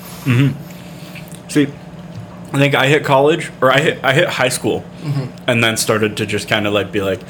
See, 1.49 1.67
I 2.53 2.59
think 2.59 2.75
I 2.75 2.87
hit 2.87 3.05
college 3.05 3.51
or 3.61 3.71
I 3.73 3.81
hit 3.81 4.05
I 4.05 4.13
hit 4.13 4.29
high 4.29 4.49
school, 4.49 4.85
and 5.47 5.63
then 5.63 5.77
started 5.77 6.17
to 6.19 6.27
just 6.27 6.49
kind 6.49 6.67
of 6.67 6.73
like 6.73 6.93
be 6.93 7.01
like, 7.01 7.23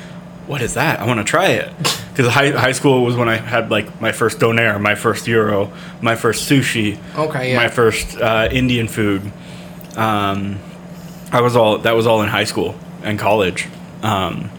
"What 0.47 0.61
is 0.63 0.75
that? 0.75 1.01
I 1.01 1.07
want 1.07 1.19
to 1.19 1.25
try 1.25 1.49
it." 1.49 1.73
Because 2.13 2.33
high 2.33 2.51
high 2.51 2.73
school 2.73 3.05
was 3.05 3.17
when 3.17 3.29
I 3.29 3.37
had 3.37 3.71
like 3.71 4.01
my 4.01 4.13
first 4.13 4.39
donair, 4.39 4.81
my 4.81 4.95
first 4.95 5.27
gyro, 5.27 5.73
my 6.03 6.17
first 6.17 6.49
sushi, 6.51 6.99
Okay, 7.17 7.53
yeah. 7.53 7.57
my 7.57 7.69
first 7.69 8.17
uh, 8.19 8.49
Indian 8.51 8.89
food. 8.89 9.31
Um, 9.97 10.59
I 11.33 11.41
was 11.41 11.57
all 11.57 11.79
that 11.79 11.95
was 11.95 12.07
all 12.07 12.23
in 12.23 12.29
high 12.29 12.45
school 12.45 12.75
and 13.03 13.19
college. 13.19 13.69
Um, 14.03 14.51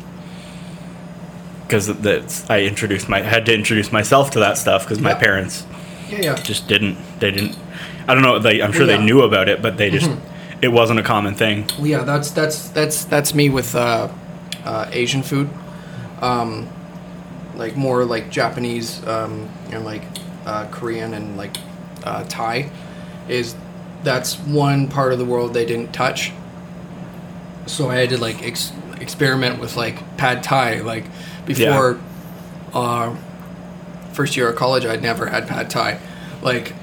because 1.71 1.87
that's 1.87 2.49
I 2.49 2.61
introduced 2.63 3.07
my 3.07 3.21
had 3.21 3.45
to 3.45 3.53
introduce 3.53 3.91
myself 3.93 4.31
to 4.31 4.39
that 4.39 4.57
stuff 4.57 4.83
because 4.83 4.99
my 4.99 5.11
Yeah. 5.11 5.19
parents 5.19 5.65
Yeah, 6.09 6.21
yeah. 6.21 6.35
just 6.35 6.67
didn't 6.67 6.97
they 7.19 7.31
didn't 7.31 7.57
i 8.07 8.13
don't 8.13 8.23
know 8.23 8.37
they 8.39 8.61
i'm 8.61 8.73
sure 8.73 8.81
Well, 8.81 8.87
they. 8.87 8.95
Mm-hmm. 8.95 9.05
knew 9.05 9.21
about 9.21 9.47
it 9.47 9.61
but 9.61 9.77
they 9.77 9.89
just 9.89 10.11
it 10.61 10.67
wasn't 10.67 10.99
a 10.99 11.03
common 11.03 11.33
thing 11.33 11.65
Well, 11.77 11.87
yeah, 11.87 12.03
that's 12.03 12.31
that's 12.31 12.67
that's 12.69 13.05
that's 13.05 13.33
me 13.33 13.49
with 13.49 13.73
uh, 13.73 14.09
uh, 14.65 14.85
Asian 14.91 15.23
food, 15.23 15.49
um, 16.21 16.67
like 17.55 17.75
more 17.75 18.05
like 18.05 18.29
Japanese 18.29 19.01
um, 19.07 19.49
and 19.71 19.83
like 19.85 20.03
uh, 20.45 20.65
Korean 20.69 21.13
and 21.15 21.35
like 21.37 21.55
uh, 22.03 22.23
Thai. 22.29 22.69
Is 23.27 23.55
that's 24.03 24.37
one 24.39 24.87
part 24.87 25.13
of 25.13 25.19
the 25.19 25.25
world 25.25 25.53
they 25.55 25.65
didn't 25.65 25.93
touch. 25.93 26.31
So 27.65 27.89
I 27.89 27.95
had 27.95 28.09
to 28.09 28.17
like 28.19 28.43
ex- 28.43 28.71
experiment 28.99 29.59
with 29.59 29.75
like 29.77 29.95
pad 30.17 30.43
Thai. 30.43 30.81
Like 30.81 31.05
before, 31.45 31.99
uh, 32.73 33.15
first 34.13 34.35
year 34.37 34.49
of 34.49 34.55
college, 34.55 34.85
I'd 34.85 35.01
never 35.01 35.27
had 35.27 35.47
pad 35.47 35.69
Thai. 35.69 35.99
Like 36.41 36.73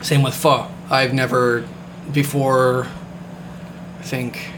same 0.00 0.22
with 0.22 0.34
pho. 0.34 0.68
I've 0.90 1.14
never 1.14 1.64
before. 2.12 2.86
I 3.98 4.02
think. 4.02 4.50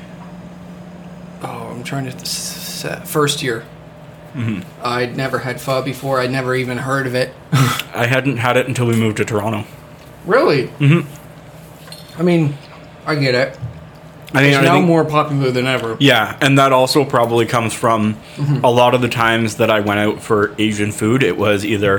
Oh, 1.43 1.69
I'm 1.71 1.85
trying 1.85 2.05
to 2.07 2.13
s- 2.13 2.85
s- 2.85 3.11
first 3.11 3.43
year. 3.43 3.65
I'd 4.83 5.17
never 5.17 5.39
had 5.39 5.61
pho 5.61 5.81
before. 5.83 6.19
I'd 6.21 6.33
never 6.33 6.57
even 6.57 6.79
heard 6.79 7.07
of 7.07 7.15
it. 7.15 7.33
i 7.95 8.07
hadn't 8.07 8.39
had 8.39 8.57
it 8.57 8.67
until 8.67 8.87
we 8.87 8.97
moved 8.97 9.19
to 9.19 9.25
toronto 9.25 9.65
really? 10.27 10.69
Mm-hmm. 10.79 12.21
I 12.21 12.23
mean, 12.23 12.57
I 13.07 13.15
get 13.15 13.35
it. 13.35 13.59
I 14.35 14.39
think, 14.41 14.49
It's 14.55 14.59
I 14.59 14.65
now 14.65 14.75
think- 14.75 14.87
more 14.87 15.05
popular 15.05 15.51
than 15.51 15.67
ever. 15.67 15.97
yeah 16.01 16.37
and 16.41 16.59
that 16.59 16.73
also 16.73 17.05
probably 17.05 17.47
comes 17.47 17.73
from 17.73 18.15
Mm-hmm. 18.37 18.65
a 18.65 18.71
lot 18.71 18.95
of 18.95 19.01
the 19.01 19.09
times 19.09 19.57
that 19.57 19.71
i 19.71 19.81
went 19.81 20.01
out 20.01 20.21
for 20.23 20.55
asian 20.59 20.91
food 20.93 21.23
it 21.23 21.37
was 21.37 21.65
either 21.65 21.99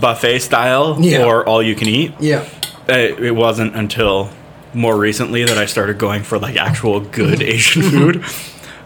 buffet 0.00 0.40
style 0.40 0.96
Yeah. 1.00 1.24
or 1.24 1.44
all 1.48 1.62
you 1.62 1.74
can 1.74 1.88
eat 1.88 2.12
Yeah. 2.20 2.44
it, 2.88 3.18
it 3.20 3.32
wasn't 3.34 3.74
until 3.76 4.30
more 4.74 4.96
recently 4.96 5.44
that 5.44 5.58
i 5.58 5.66
started 5.66 5.98
going 5.98 6.22
for 6.22 6.38
like 6.38 6.56
actual 6.56 7.00
good 7.00 7.42
asian 7.54 7.82
food 7.82 8.24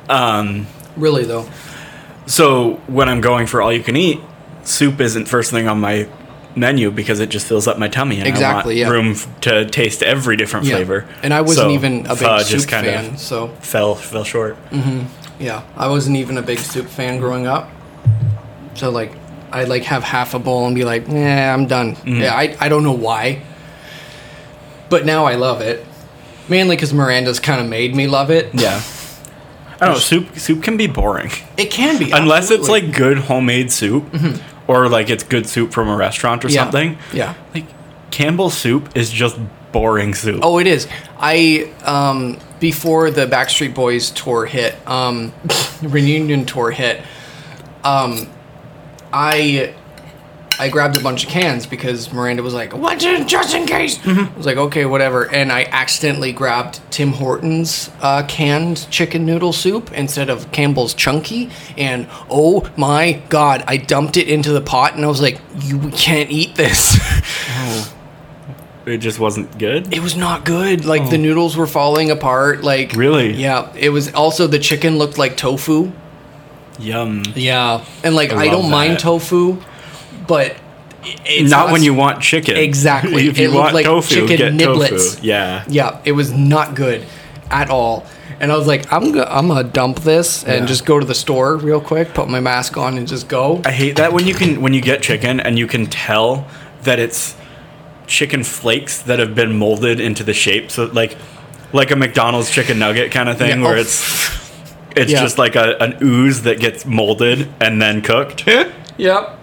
um, 0.08 0.66
Really 0.96 1.24
though. 1.24 1.48
So 2.26 2.74
when 2.86 3.08
I'm 3.08 3.20
going 3.20 3.46
for 3.46 3.60
all 3.60 3.72
you 3.72 3.82
can 3.82 3.96
eat, 3.96 4.20
soup 4.62 5.00
isn't 5.00 5.26
first 5.26 5.50
thing 5.50 5.66
on 5.68 5.80
my 5.80 6.06
menu 6.56 6.90
because 6.90 7.20
it 7.20 7.28
just 7.30 7.46
fills 7.46 7.66
up 7.66 7.78
my 7.78 7.88
tummy 7.88 8.18
and 8.18 8.28
Exactly, 8.28 8.84
I 8.84 8.88
want 8.88 8.94
yeah. 8.94 9.02
room 9.08 9.10
f- 9.12 9.40
to 9.42 9.64
taste 9.66 10.02
every 10.02 10.36
different 10.36 10.66
Yeah. 10.66 10.76
flavor. 10.76 11.04
And 11.22 11.34
I 11.34 11.40
wasn't 11.40 11.66
So 11.68 11.70
even 11.70 12.06
a 12.06 12.14
big 12.14 12.40
soup 12.46 12.70
fan, 12.70 13.16
so 13.18 13.48
Fell 13.60 13.94
fell 13.94 14.24
short. 14.24 14.56
yeah, 15.40 15.62
I 15.76 15.88
wasn't 15.88 16.16
even 16.16 16.38
a 16.38 16.42
big 16.42 16.58
soup 16.58 16.88
fan 16.88 17.18
growing 17.18 17.46
up. 17.46 17.70
So 18.74 18.90
like, 18.90 19.12
I'd 19.52 19.68
like 19.68 19.84
have 19.84 20.02
half 20.04 20.34
a 20.34 20.38
bowl 20.38 20.66
and 20.66 20.74
be 20.74 20.84
like, 20.84 21.06
"Yeah, 21.08 21.54
I'm 21.54 21.66
done." 21.66 21.94
Mm-hmm. 21.96 22.20
Yeah, 22.22 22.34
I 22.34 22.56
I 22.60 22.68
don't 22.68 22.82
know 22.82 22.92
why, 23.08 23.40
but 24.88 25.04
now 25.06 25.24
I 25.26 25.34
love 25.36 25.60
it, 25.60 25.84
mainly 26.48 26.76
because 26.76 26.92
Miranda's 26.92 27.40
kind 27.40 27.60
of 27.60 27.68
made 27.68 27.94
me 27.94 28.06
love 28.06 28.30
it. 28.30 28.50
Yeah. 28.54 28.80
I 29.80 29.86
don't 29.86 29.94
know. 29.94 30.00
Soup 30.00 30.38
soup 30.38 30.62
can 30.62 30.76
be 30.76 30.86
boring 30.86 31.30
It 31.56 31.70
can 31.70 31.98
be 31.98 32.10
unless 32.12 32.50
it's 32.50 32.68
like 32.68 32.92
good 32.94 33.18
homemade 33.18 33.70
soup, 33.72 34.04
or 34.66 34.88
like 34.88 35.10
it's 35.10 35.22
good 35.24 35.46
soup 35.46 35.72
from 35.72 35.88
a 35.88 35.96
restaurant 35.96 36.44
or 36.44 36.48
Yeah. 36.48 36.62
something. 36.64 36.98
Yeah. 37.12 37.34
Like 37.54 37.66
Campbell's 38.10 38.56
soup 38.56 38.96
is 38.96 39.10
just 39.10 39.38
boring 39.72 40.14
soup. 40.14 40.40
Oh, 40.42 40.58
it 40.58 40.66
is. 40.66 40.86
I 41.18 41.70
um 41.84 42.38
before 42.60 43.10
the 43.10 43.26
Backstreet 43.26 43.74
Boys 43.74 44.10
tour 44.10 44.46
hit, 44.46 44.74
um 44.88 45.32
reunion 45.82 46.46
tour 46.46 46.70
hit, 46.70 47.02
um 47.82 48.28
I 49.12 49.74
I 50.58 50.68
grabbed 50.68 50.96
a 50.96 51.00
bunch 51.00 51.24
of 51.24 51.30
cans 51.30 51.66
because 51.66 52.12
Miranda 52.12 52.42
was 52.42 52.54
like, 52.54 52.76
"What 52.76 52.98
just 52.98 53.54
in 53.54 53.66
case?" 53.66 53.98
I 54.06 54.30
was 54.36 54.46
like, 54.46 54.56
"Okay, 54.56 54.84
whatever." 54.84 55.32
And 55.32 55.50
I 55.50 55.64
accidentally 55.64 56.32
grabbed 56.32 56.80
Tim 56.90 57.12
Hortons 57.12 57.90
uh, 58.00 58.22
canned 58.26 58.88
chicken 58.90 59.26
noodle 59.26 59.52
soup 59.52 59.92
instead 59.92 60.30
of 60.30 60.50
Campbell's 60.52 60.94
chunky, 60.94 61.50
and 61.76 62.06
oh 62.30 62.68
my 62.76 63.22
god, 63.28 63.64
I 63.66 63.76
dumped 63.76 64.16
it 64.16 64.28
into 64.28 64.52
the 64.52 64.60
pot, 64.60 64.94
and 64.94 65.04
I 65.04 65.08
was 65.08 65.20
like, 65.20 65.40
"You 65.60 65.90
can't 65.90 66.30
eat 66.30 66.54
this." 66.54 66.98
It 68.86 68.98
just 68.98 69.18
wasn't 69.18 69.58
good. 69.58 69.94
It 69.94 70.00
was 70.00 70.14
not 70.14 70.44
good. 70.44 70.84
Like 70.84 71.08
the 71.08 71.18
noodles 71.18 71.56
were 71.56 71.66
falling 71.66 72.10
apart. 72.10 72.62
Like 72.62 72.92
Really? 72.92 73.32
Yeah. 73.32 73.72
It 73.74 73.88
was 73.88 74.12
also 74.12 74.46
the 74.46 74.58
chicken 74.58 74.98
looked 74.98 75.16
like 75.16 75.36
tofu. 75.36 75.90
Yum. 76.78 77.22
Yeah. 77.34 77.84
And 78.02 78.14
like 78.14 78.32
I 78.32 78.42
I, 78.42 78.48
don't 78.48 78.62
love 78.64 78.70
mind 78.70 78.98
tofu, 78.98 79.62
but 80.26 80.56
it's 81.04 81.50
not 81.50 81.70
when 81.72 81.82
you 81.82 81.94
want 81.94 82.22
chicken. 82.22 82.56
Exactly. 82.56 83.28
if 83.28 83.38
you 83.38 83.50
It 83.50 83.54
want 83.54 83.74
like 83.74 83.84
tofu, 83.86 84.14
chicken 84.26 84.36
get 84.36 84.52
niblets. 84.54 85.14
tofu. 85.14 85.26
Yeah. 85.26 85.64
Yeah. 85.68 86.00
It 86.04 86.12
was 86.12 86.32
not 86.32 86.74
good 86.74 87.04
at 87.50 87.70
all. 87.70 88.06
And 88.40 88.50
I 88.50 88.56
was 88.56 88.66
like, 88.66 88.92
I'm 88.92 89.12
gonna 89.12 89.26
I'm 89.30 89.46
gonna 89.48 89.64
dump 89.64 90.00
this 90.00 90.42
and 90.44 90.60
Yeah. 90.62 90.66
just 90.66 90.84
go 90.86 90.98
to 90.98 91.06
the 91.06 91.14
store 91.14 91.56
real 91.56 91.80
quick, 91.80 92.14
put 92.14 92.28
my 92.28 92.40
mask 92.40 92.76
on, 92.76 92.98
and 92.98 93.06
just 93.06 93.28
go. 93.28 93.62
I 93.64 93.70
hate 93.72 93.96
that 93.96 94.12
when 94.12 94.26
you 94.26 94.34
can 94.34 94.60
when 94.60 94.72
you 94.74 94.80
get 94.80 95.02
chicken 95.02 95.40
and 95.40 95.58
you 95.58 95.66
can 95.66 95.86
tell 95.86 96.46
that 96.82 96.98
it's 96.98 97.36
chicken 98.06 98.42
flakes 98.44 99.00
that 99.02 99.18
have 99.18 99.34
been 99.34 99.56
molded 99.56 100.00
into 100.00 100.24
the 100.24 100.34
shape. 100.34 100.70
So 100.70 100.86
like 100.86 101.16
like 101.72 101.90
a 101.90 101.96
McDonald's 101.96 102.50
chicken 102.50 102.78
nugget 102.78 103.10
kind 103.12 103.28
of 103.28 103.36
thing 103.38 103.60
Yeah. 103.60 103.66
where 103.66 103.76
Oh. 103.76 103.80
it's 103.80 104.40
it's 104.96 105.12
Yeah. 105.12 105.20
just 105.22 105.38
like 105.38 105.54
a, 105.56 105.76
an 105.82 105.96
ooze 106.02 106.42
that 106.42 106.60
gets 106.60 106.84
molded 106.86 107.48
and 107.60 107.80
then 107.82 108.00
cooked. 108.00 108.44
Yep. 108.96 109.38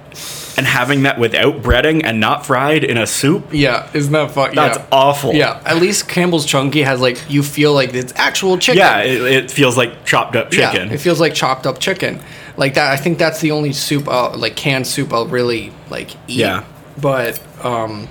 And 0.57 0.65
having 0.65 1.03
that 1.03 1.19
without 1.19 1.61
breading 1.61 2.01
and 2.03 2.19
not 2.19 2.45
fried 2.45 2.83
in 2.83 2.97
a 2.97 3.07
soup. 3.07 3.49
Yeah, 3.51 3.89
isn't 3.93 4.11
that 4.11 4.31
fun? 4.31 4.55
That's 4.55 4.77
yeah. 4.77 4.87
awful. 4.91 5.33
Yeah, 5.33 5.61
at 5.65 5.77
least 5.77 6.07
Campbell's 6.07 6.45
Chunky 6.45 6.81
has 6.83 6.99
like 6.99 7.17
you 7.29 7.43
feel 7.43 7.73
like 7.73 7.93
it's 7.93 8.13
actual 8.15 8.57
chicken. 8.57 8.79
Yeah, 8.79 9.01
it, 9.01 9.21
it 9.21 9.51
feels 9.51 9.77
like 9.77 10.05
chopped 10.05 10.35
up 10.35 10.51
chicken. 10.51 10.87
Yeah, 10.87 10.93
it 10.93 10.99
feels 10.99 11.19
like 11.19 11.33
chopped 11.33 11.65
up 11.65 11.79
chicken. 11.79 12.19
Like 12.57 12.73
that. 12.75 12.91
I 12.91 12.97
think 12.97 13.17
that's 13.17 13.39
the 13.39 13.51
only 13.51 13.73
soup, 13.73 14.07
I'll, 14.07 14.37
like 14.37 14.55
canned 14.55 14.87
soup, 14.87 15.13
I'll 15.13 15.27
really 15.27 15.71
like 15.89 16.11
eat. 16.27 16.39
Yeah. 16.39 16.65
But 16.99 17.41
um, 17.65 18.07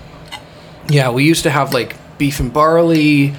yeah, 0.89 1.11
we 1.11 1.25
used 1.25 1.43
to 1.43 1.51
have 1.51 1.75
like 1.75 1.97
beef 2.19 2.41
and 2.41 2.53
barley. 2.53 3.35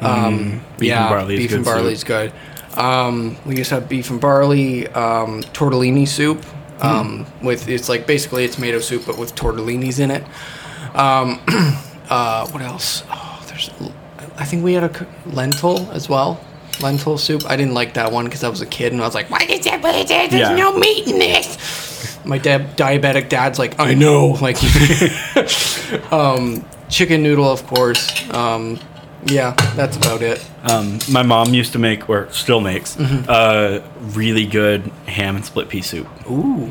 Um, 0.00 0.60
Mm, 0.60 0.78
beef 0.78 0.88
yeah, 0.88 1.02
and 1.02 1.10
barley 1.10 1.34
is 1.34 1.40
beef 1.40 1.52
and 1.52 1.64
barley 1.64 1.92
is 1.92 2.04
good. 2.04 2.32
Um, 2.74 3.36
we 3.46 3.56
used 3.56 3.68
to 3.68 3.76
have 3.76 3.88
beef 3.88 4.10
and 4.10 4.20
barley, 4.20 4.88
um, 4.88 5.42
tortellini 5.52 6.08
soup. 6.08 6.44
Um, 6.82 7.26
with 7.42 7.68
it's 7.68 7.88
like 7.88 8.06
basically 8.06 8.44
a 8.44 8.48
tomato 8.48 8.80
soup, 8.80 9.04
but 9.06 9.16
with 9.16 9.34
tortellinis 9.34 10.00
in 10.00 10.10
it. 10.10 10.24
Um, 10.96 11.40
uh, 12.10 12.48
what 12.50 12.62
else? 12.62 13.04
Oh, 13.10 13.42
there's. 13.48 13.70
I 14.36 14.44
think 14.44 14.64
we 14.64 14.72
had 14.74 14.84
a 14.84 15.06
lentil 15.26 15.90
as 15.92 16.08
well. 16.08 16.40
Lentil 16.80 17.18
soup. 17.18 17.44
I 17.48 17.54
didn't 17.56 17.74
like 17.74 17.94
that 17.94 18.10
one 18.12 18.24
because 18.24 18.42
I 18.42 18.48
was 18.48 18.60
a 18.62 18.66
kid 18.66 18.92
and 18.92 19.00
I 19.00 19.04
was 19.04 19.14
like, 19.14 19.30
"Why 19.30 19.46
is 19.48 19.64
that? 19.66 19.80
What 19.82 19.94
is 19.94 20.08
that? 20.08 20.30
There's 20.30 20.48
Yeah. 20.48 20.56
no 20.56 20.76
meat 20.78 21.06
in 21.06 21.18
this." 21.18 22.18
My 22.24 22.38
dad, 22.38 22.76
diabetic 22.76 23.28
dad's 23.28 23.58
like, 23.58 23.78
"I 23.78 23.94
know." 23.94 24.28
Like, 24.40 24.56
um, 26.12 26.64
chicken 26.88 27.22
noodle, 27.22 27.50
of 27.50 27.66
course. 27.66 28.28
Um, 28.32 28.78
yeah, 29.26 29.52
that's 29.76 29.96
about 29.96 30.22
it. 30.22 30.44
Um, 30.64 30.98
my 31.10 31.22
mom 31.22 31.54
used 31.54 31.72
to 31.72 31.78
make, 31.78 32.08
or 32.08 32.30
still 32.32 32.60
makes, 32.60 32.96
Mm-hmm. 32.96 33.24
uh, 33.28 33.80
really 34.14 34.46
good 34.46 34.82
ham 35.06 35.36
and 35.36 35.44
split 35.44 35.68
pea 35.68 35.82
soup. 35.82 36.06
Ooh, 36.30 36.70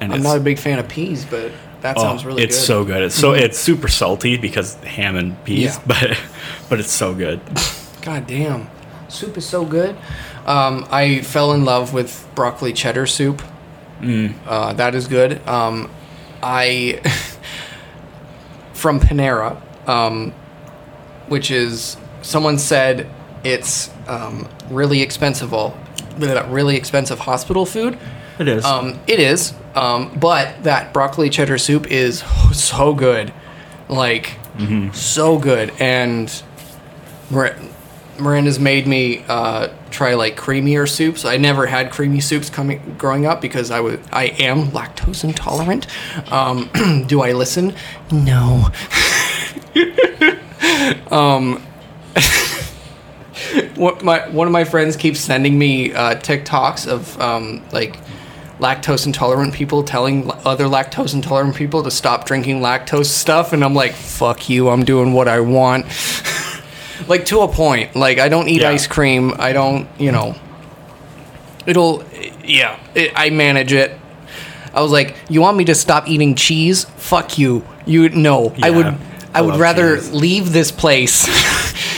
And 0.00 0.12
I'm 0.12 0.22
not 0.22 0.36
a 0.36 0.40
big 0.40 0.58
fan 0.58 0.78
of 0.78 0.88
peas, 0.88 1.24
but 1.24 1.52
that 1.82 1.96
oh, 1.96 2.02
sounds 2.02 2.24
really 2.24 2.42
it's 2.42 2.56
good. 2.56 2.60
Mm-hmm. 2.62 2.66
so 2.66 2.84
good. 2.84 3.02
It's 3.04 3.14
so 3.14 3.32
it's 3.32 3.58
super 3.58 3.88
salty 3.88 4.36
because 4.36 4.74
ham 4.76 5.16
and 5.16 5.42
peas, 5.44 5.76
Yeah. 5.76 5.82
but 5.86 6.20
but 6.68 6.80
it's 6.80 6.90
so 6.92 7.14
good. 7.14 7.40
God 8.02 8.26
damn. 8.26 8.68
Soup 9.08 9.36
is 9.38 9.46
so 9.46 9.64
good. 9.64 9.96
Um, 10.46 10.86
I 10.90 11.20
fell 11.22 11.52
in 11.52 11.64
love 11.64 11.92
with 11.94 12.28
broccoli 12.34 12.72
cheddar 12.72 13.06
soup. 13.06 13.42
Mm. 14.00 14.34
Uh, 14.46 14.72
that 14.74 14.94
is 14.94 15.06
good. 15.08 15.46
Um, 15.48 15.90
I, 16.42 17.00
from 18.74 19.00
Panera, 19.00 19.60
um, 19.88 20.32
which 21.28 21.50
is, 21.50 21.96
someone 22.22 22.58
said 22.58 23.08
it's 23.44 23.90
um, 24.06 24.48
really 24.70 25.02
expensive, 25.02 25.52
all, 25.54 25.76
that 26.18 26.48
really 26.50 26.76
expensive 26.76 27.20
hospital 27.20 27.64
food. 27.64 27.98
It 28.38 28.48
is. 28.48 28.64
Um, 28.64 28.98
it 29.06 29.18
is, 29.20 29.52
um, 29.74 30.16
but 30.18 30.62
that 30.64 30.92
broccoli 30.92 31.28
cheddar 31.30 31.58
soup 31.58 31.90
is 31.90 32.20
so 32.52 32.94
good, 32.94 33.32
like 33.88 34.36
so 34.92 35.38
good. 35.38 35.72
And 35.78 36.42
Mir- 37.30 37.56
Miranda's 38.18 38.58
made 38.58 38.86
me 38.86 39.24
uh, 39.28 39.68
try 39.90 40.14
like 40.14 40.36
creamier 40.36 40.88
soups. 40.88 41.24
I 41.24 41.36
never 41.36 41.66
had 41.66 41.90
creamy 41.90 42.20
soups 42.20 42.50
coming 42.50 42.96
growing 42.98 43.26
up 43.26 43.40
because 43.40 43.70
I 43.70 43.80
was 43.80 43.98
I 44.12 44.26
am 44.26 44.68
lactose 44.68 45.24
intolerant. 45.24 45.86
Um, 46.32 46.70
do 47.06 47.22
I 47.22 47.32
listen? 47.32 47.74
No. 48.10 48.68
um, 51.10 51.62
what 53.76 54.02
my 54.02 54.28
one 54.30 54.46
of 54.46 54.52
my 54.52 54.64
friends 54.64 54.96
keeps 54.96 55.20
sending 55.20 55.58
me 55.58 55.92
uh, 55.92 56.14
TikToks 56.16 56.86
of 56.86 57.20
um, 57.20 57.62
like 57.72 57.96
lactose 58.58 59.06
intolerant 59.06 59.54
people 59.54 59.84
telling 59.84 60.28
other 60.44 60.64
lactose 60.64 61.14
intolerant 61.14 61.54
people 61.54 61.82
to 61.84 61.90
stop 61.90 62.24
drinking 62.26 62.60
lactose 62.60 63.06
stuff, 63.06 63.52
and 63.52 63.64
I'm 63.64 63.74
like, 63.74 63.92
"Fuck 63.92 64.48
you! 64.48 64.68
I'm 64.68 64.84
doing 64.84 65.12
what 65.12 65.28
I 65.28 65.40
want." 65.40 65.86
like 67.08 67.24
to 67.26 67.40
a 67.40 67.48
point. 67.48 67.94
Like 67.94 68.18
I 68.18 68.28
don't 68.28 68.48
eat 68.48 68.62
Yeah. 68.62 68.70
ice 68.70 68.86
cream. 68.86 69.34
I 69.38 69.52
don't, 69.52 69.88
you 69.98 70.12
know. 70.12 70.34
It'll, 71.66 72.02
yeah. 72.44 72.78
It, 72.94 73.12
I 73.14 73.30
manage 73.30 73.72
it. 73.72 73.92
I 74.74 74.80
was 74.80 74.90
like, 74.90 75.16
"You 75.28 75.40
want 75.40 75.56
me 75.56 75.64
to 75.66 75.74
stop 75.74 76.08
eating 76.08 76.34
cheese? 76.34 76.84
Fuck 76.84 77.38
you. 77.38 77.64
You 77.86 78.08
no. 78.08 78.54
I 78.62 78.70
would. 78.70 78.96
I, 79.34 79.38
I 79.38 79.42
would 79.42 79.56
rather 79.56 79.96
cheese. 79.96 80.12
leave 80.12 80.52
this 80.52 80.70
place 80.72 81.26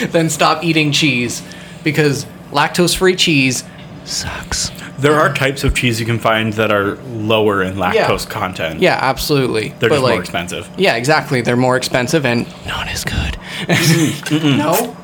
than 0.12 0.30
stop 0.30 0.64
eating 0.64 0.92
cheese 0.92 1.42
because 1.84 2.26
lactose-free 2.50 3.16
cheese 3.16 3.64
sucks. 4.04 4.70
there 4.98 5.14
are 5.14 5.32
types 5.32 5.62
of 5.62 5.74
cheese 5.74 6.00
you 6.00 6.06
can 6.06 6.18
find 6.18 6.52
that 6.54 6.70
are 6.72 6.96
lower 6.96 7.62
in 7.62 7.74
lactose 7.76 8.28
content. 8.28 8.80
Yeah, 8.80 8.98
absolutely. 9.00 9.68
They're 9.78 9.88
But, 9.88 9.96
just 9.96 10.02
like, 10.02 10.12
more 10.14 10.20
expensive. 10.20 10.68
Yeah, 10.76 10.96
exactly. 10.96 11.40
They're 11.42 11.56
more 11.56 11.76
expensive 11.76 12.26
and 12.26 12.46
not 12.66 12.88
as 12.88 13.04
good. 13.04 13.36
no. 14.42 14.96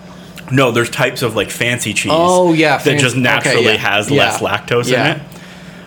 No, 0.50 0.70
there's 0.70 0.90
types 0.90 1.22
of 1.22 1.34
like 1.36 1.50
fancy 1.50 1.92
cheese. 1.92 2.12
Oh, 2.14 2.52
yeah, 2.52 2.76
that 2.76 2.84
fan- 2.84 2.98
just 2.98 3.14
okay, 3.16 3.22
naturally 3.22 3.64
yeah, 3.64 3.76
has 3.76 4.10
yeah, 4.10 4.22
less 4.22 4.40
lactose 4.40 4.90
yeah. 4.90 5.14
in 5.14 5.20
it. 5.20 5.26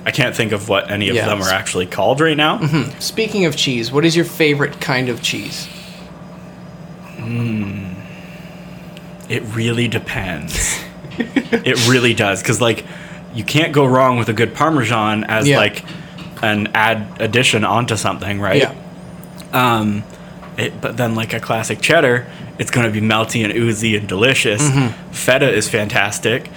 I 0.06 0.12
can't 0.12 0.36
think 0.36 0.52
of 0.54 0.70
what 0.70 0.90
any 0.90 1.10
of 1.10 1.16
Yeah. 1.16 1.28
them 1.28 1.42
are 1.42 1.50
actually 1.50 1.86
called 1.86 2.20
right 2.22 2.36
now. 2.38 2.58
Mm-hmm. 2.60 3.00
Speaking 3.00 3.46
of 3.46 3.56
cheese, 3.56 3.92
what 3.92 4.06
is 4.06 4.16
your 4.16 4.26
favorite 4.26 4.80
kind 4.82 5.10
of 5.10 5.22
cheese? 5.22 5.68
It 9.30 9.44
really 9.56 9.88
depends. 9.88 10.84
it 11.18 11.88
really 11.88 12.14
does 12.14 12.42
because 12.42 12.60
like 12.62 12.86
you 13.34 13.44
can't 13.44 13.74
go 13.74 13.86
wrong 13.86 14.18
with 14.18 14.30
a 14.30 14.34
good 14.34 14.54
Parmesan 14.56 15.24
as 15.26 15.48
Yeah. 15.48 15.58
like 15.58 15.84
an 16.42 16.68
add 16.74 17.22
addition 17.22 17.64
onto 17.64 17.96
something, 17.96 18.40
right? 18.40 18.62
Yeah. 18.62 18.76
Um, 19.52 20.04
it, 20.58 20.82
but 20.82 20.98
then 20.98 21.16
like 21.16 21.34
a 21.34 21.40
classic 21.40 21.82
cheddar, 21.82 22.28
it's 22.58 22.72
going 22.72 22.92
to 22.92 22.92
be 22.92 23.06
melty 23.06 23.44
and 23.44 23.54
oozy 23.54 23.96
and 23.96 24.08
delicious. 24.08 24.62
Mm-hmm. 24.62 25.12
Feta 25.12 25.52
is 25.52 25.70
fantastic. 25.70 26.50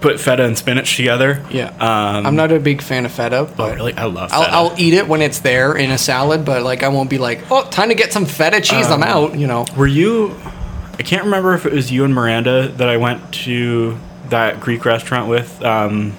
Put 0.00 0.20
feta 0.20 0.44
and 0.44 0.56
spinach 0.58 0.94
together. 0.96 1.44
Yeah. 1.50 1.68
Um, 1.68 2.26
I'm 2.26 2.36
not 2.36 2.52
a 2.52 2.60
big 2.60 2.82
fan 2.82 3.06
of 3.06 3.12
feta, 3.12 3.48
but 3.56 3.72
Oh, 3.72 3.74
really? 3.74 3.94
I 3.94 4.04
love 4.04 4.30
feta. 4.30 4.42
I'll, 4.42 4.68
I'll 4.70 4.80
eat 4.80 4.92
it 4.94 5.08
when 5.08 5.22
it's 5.22 5.38
there 5.40 5.74
in 5.74 5.90
a 5.90 5.98
salad, 5.98 6.44
but 6.44 6.62
like 6.62 6.82
I 6.82 6.88
won't 6.88 7.08
be 7.08 7.18
like, 7.18 7.50
oh, 7.50 7.68
time 7.70 7.88
to 7.88 7.94
get 7.94 8.12
some 8.12 8.26
feta 8.26 8.60
cheese. 8.60 8.86
Um, 8.86 9.02
I'm 9.02 9.08
out. 9.08 9.38
You 9.38 9.46
know. 9.46 9.64
Were 9.76 9.86
you? 9.86 10.36
I 10.98 11.02
can't 11.02 11.24
remember 11.24 11.54
if 11.54 11.64
it 11.66 11.72
was 11.72 11.90
you 11.90 12.04
and 12.04 12.14
Miranda 12.14 12.68
that 12.68 12.88
I 12.88 12.98
went 12.98 13.32
to 13.44 13.98
that 14.28 14.60
Greek 14.60 14.84
restaurant 14.84 15.28
with. 15.28 15.62
Um, 15.64 16.14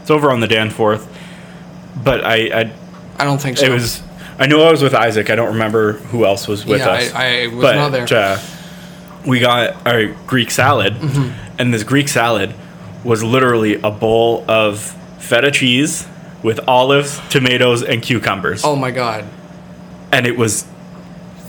it's 0.00 0.10
over 0.10 0.30
on 0.32 0.40
the 0.40 0.48
Danforth, 0.48 1.06
but 2.02 2.24
I, 2.24 2.60
I 2.62 2.72
I 3.18 3.24
don't 3.24 3.40
think 3.40 3.58
so. 3.58 3.66
it 3.66 3.70
was. 3.70 4.02
I 4.38 4.46
know 4.46 4.62
I 4.62 4.70
was 4.70 4.82
with 4.82 4.94
Isaac. 4.94 5.28
I 5.28 5.34
don't 5.36 5.52
remember 5.52 5.92
who 5.94 6.24
else 6.24 6.48
was 6.48 6.64
with 6.64 6.80
Yeah, 6.80 6.88
us. 6.90 7.12
I- 7.12 7.42
I 7.42 7.46
was 7.48 7.62
but, 7.62 7.74
not 7.74 7.92
there. 7.92 8.06
Uh, 8.10 8.40
we 9.26 9.38
got 9.38 9.86
our 9.86 10.06
Greek 10.26 10.50
salad, 10.50 10.94
Mm-hmm. 10.94 11.56
and 11.60 11.74
this 11.74 11.82
Greek 11.82 12.08
salad 12.08 12.54
was 13.04 13.22
literally 13.22 13.74
a 13.82 13.90
bowl 13.90 14.44
of 14.48 14.80
feta 15.18 15.50
cheese 15.50 16.06
with 16.42 16.60
olives, 16.68 17.20
tomatoes, 17.28 17.82
and 17.82 18.02
cucumbers 18.02 18.62
Oh 18.64 18.76
my 18.76 18.90
god. 18.90 19.24
and 20.12 20.26
it 20.26 20.36
was 20.36 20.66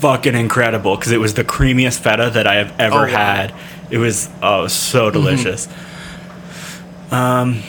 fucking 0.00 0.34
incredible 0.34 0.96
because 0.96 1.12
it 1.12 1.20
was 1.20 1.34
the 1.34 1.44
creamiest 1.44 2.00
feta 2.00 2.30
that 2.30 2.46
I 2.46 2.56
have 2.56 2.78
ever 2.80 2.96
Oh, 2.96 3.00
wow. 3.02 3.06
had. 3.06 3.54
It 3.90 3.98
was 3.98 4.28
oh 4.42 4.66
so 4.66 5.10
delicious. 5.10 5.68
Um, 7.10 7.62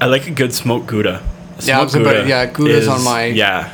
I 0.00 0.06
like 0.06 0.26
a 0.26 0.30
good 0.30 0.52
smoked 0.54 0.86
gouda. 0.86 1.22
A 1.58 1.62
Yeah, 1.64 1.80
I 1.80 1.82
was 1.82 1.92
smoked 1.92 2.06
about- 2.06 2.26
yeah, 2.26 2.46
Gouda's 2.46 2.86
on 2.88 3.02
my- 3.02 3.24
yeah. 3.26 3.70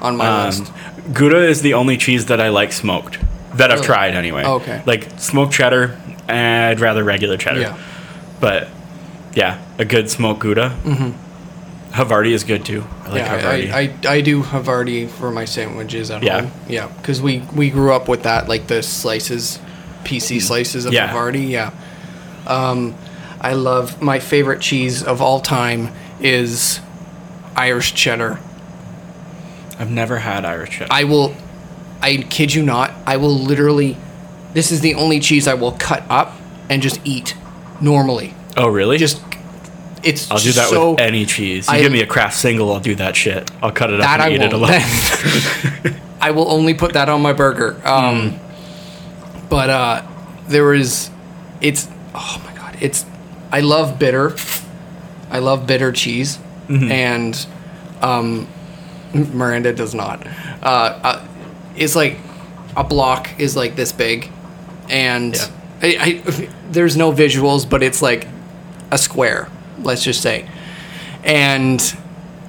On 0.00 0.16
my 0.16 0.46
list. 0.46 0.62
Um, 0.62 1.12
Gouda 1.12 1.46
is 1.48 1.60
the 1.62 1.74
only 1.74 1.96
cheese 1.98 2.26
that 2.26 2.40
I 2.40 2.48
like 2.48 2.72
smoked 2.72 3.18
that 3.54 3.70
I've 3.70 3.82
tried 3.82 4.14
anyway. 4.14 4.42
Oh, 4.44 4.54
okay. 4.56 4.82
like 4.86 5.08
smoked 5.18 5.52
cheddar. 5.52 5.96
I'd 6.28 6.80
rather 6.80 7.04
regular 7.04 7.36
cheddar. 7.36 7.60
Yeah. 7.60 7.76
But 8.44 8.68
yeah, 9.34 9.58
a 9.78 9.84
good 9.86 10.10
smoked 10.10 10.40
Gouda. 10.40 10.76
Mm-hmm. 10.84 11.92
Havarti 11.92 12.32
is 12.32 12.44
good 12.44 12.64
too. 12.64 12.84
I 13.04 13.08
like 13.08 13.18
yeah, 13.18 13.40
Havarti. 13.40 13.72
I, 13.72 14.08
I, 14.10 14.16
I 14.16 14.20
do 14.20 14.42
Havarti 14.42 15.08
for 15.08 15.30
my 15.30 15.44
sandwiches 15.46 16.10
at 16.10 16.22
Yeah. 16.22 16.42
home. 16.42 16.52
Yeah, 16.68 16.88
because 16.88 17.22
we 17.22 17.38
we 17.54 17.70
grew 17.70 17.92
up 17.92 18.06
with 18.08 18.24
that, 18.24 18.48
like 18.48 18.66
the 18.66 18.82
slices, 18.82 19.58
PC 20.04 20.42
slices 20.42 20.84
of 20.84 20.92
Yeah. 20.92 21.08
Havarti. 21.12 21.48
Yeah. 21.48 21.70
Um, 22.46 22.94
I 23.40 23.54
love 23.54 24.02
my 24.02 24.18
favorite 24.18 24.60
cheese 24.60 25.02
of 25.02 25.22
all 25.22 25.40
time 25.40 25.88
is 26.20 26.80
Irish 27.56 27.94
cheddar. 27.94 28.38
I've 29.78 29.90
never 29.90 30.18
had 30.18 30.44
Irish 30.44 30.70
cheddar. 30.78 30.92
I 30.92 31.04
will, 31.04 31.34
I 32.02 32.16
kid 32.28 32.54
you 32.54 32.62
not, 32.62 32.92
I 33.06 33.16
will 33.16 33.34
literally. 33.34 33.96
This 34.52 34.70
is 34.70 34.80
the 34.82 34.94
only 34.94 35.18
cheese 35.20 35.48
I 35.48 35.54
will 35.54 35.72
cut 35.72 36.04
up 36.08 36.36
and 36.68 36.82
just 36.82 37.00
eat 37.04 37.34
normally. 37.84 38.34
oh 38.56 38.68
really? 38.68 38.98
Just, 38.98 39.22
it's. 40.02 40.30
I'll 40.30 40.38
do 40.38 40.52
that 40.52 40.68
so, 40.68 40.92
with 40.92 41.00
any 41.00 41.24
cheese. 41.26 41.68
You 41.68 41.74
I- 41.74 41.80
give 41.82 41.92
me 41.92 42.00
a 42.00 42.06
Kraft 42.06 42.36
single, 42.36 42.72
I'll 42.72 42.80
do 42.80 42.94
that 42.96 43.14
shit. 43.16 43.50
I'll 43.62 43.72
cut 43.72 43.92
it 43.92 44.00
up 44.00 44.08
and 44.08 44.22
I 44.22 44.30
eat 44.30 44.40
it 44.40 44.52
won't. 44.52 44.54
alone. 44.54 46.00
I 46.20 46.30
will 46.30 46.50
only 46.50 46.74
put 46.74 46.94
that 46.94 47.08
on 47.08 47.20
my 47.22 47.32
burger. 47.34 47.80
Um, 47.84 48.40
But 49.50 49.70
uh, 49.70 50.02
there 50.48 50.72
is, 50.74 51.10
it's 51.60 51.86
oh 52.14 52.42
my 52.44 52.54
god, 52.56 52.76
it's. 52.80 53.04
I 53.52 53.60
love 53.60 53.98
bitter. 53.98 54.34
I 55.30 55.38
love 55.40 55.66
bitter 55.66 55.92
cheese, 55.92 56.38
and 56.68 57.34
um, 58.00 58.48
Miranda 59.12 59.72
does 59.72 59.94
not. 59.94 60.26
Uh, 60.62 61.00
uh, 61.02 61.26
it's 61.76 61.94
like 61.94 62.18
a 62.76 62.82
block 62.84 63.28
is 63.38 63.54
like 63.56 63.76
this 63.76 63.92
big, 63.92 64.30
and 64.88 65.34
Yeah. 65.36 65.46
I, 65.84 66.20
I, 66.26 66.48
there's 66.70 66.96
no 66.96 67.12
visuals, 67.12 67.68
but 67.68 67.82
it's 67.82 68.00
like 68.02 68.26
a 68.90 68.98
square. 68.98 69.48
Let's 69.82 70.02
just 70.02 70.22
say, 70.22 70.48
and 71.24 71.80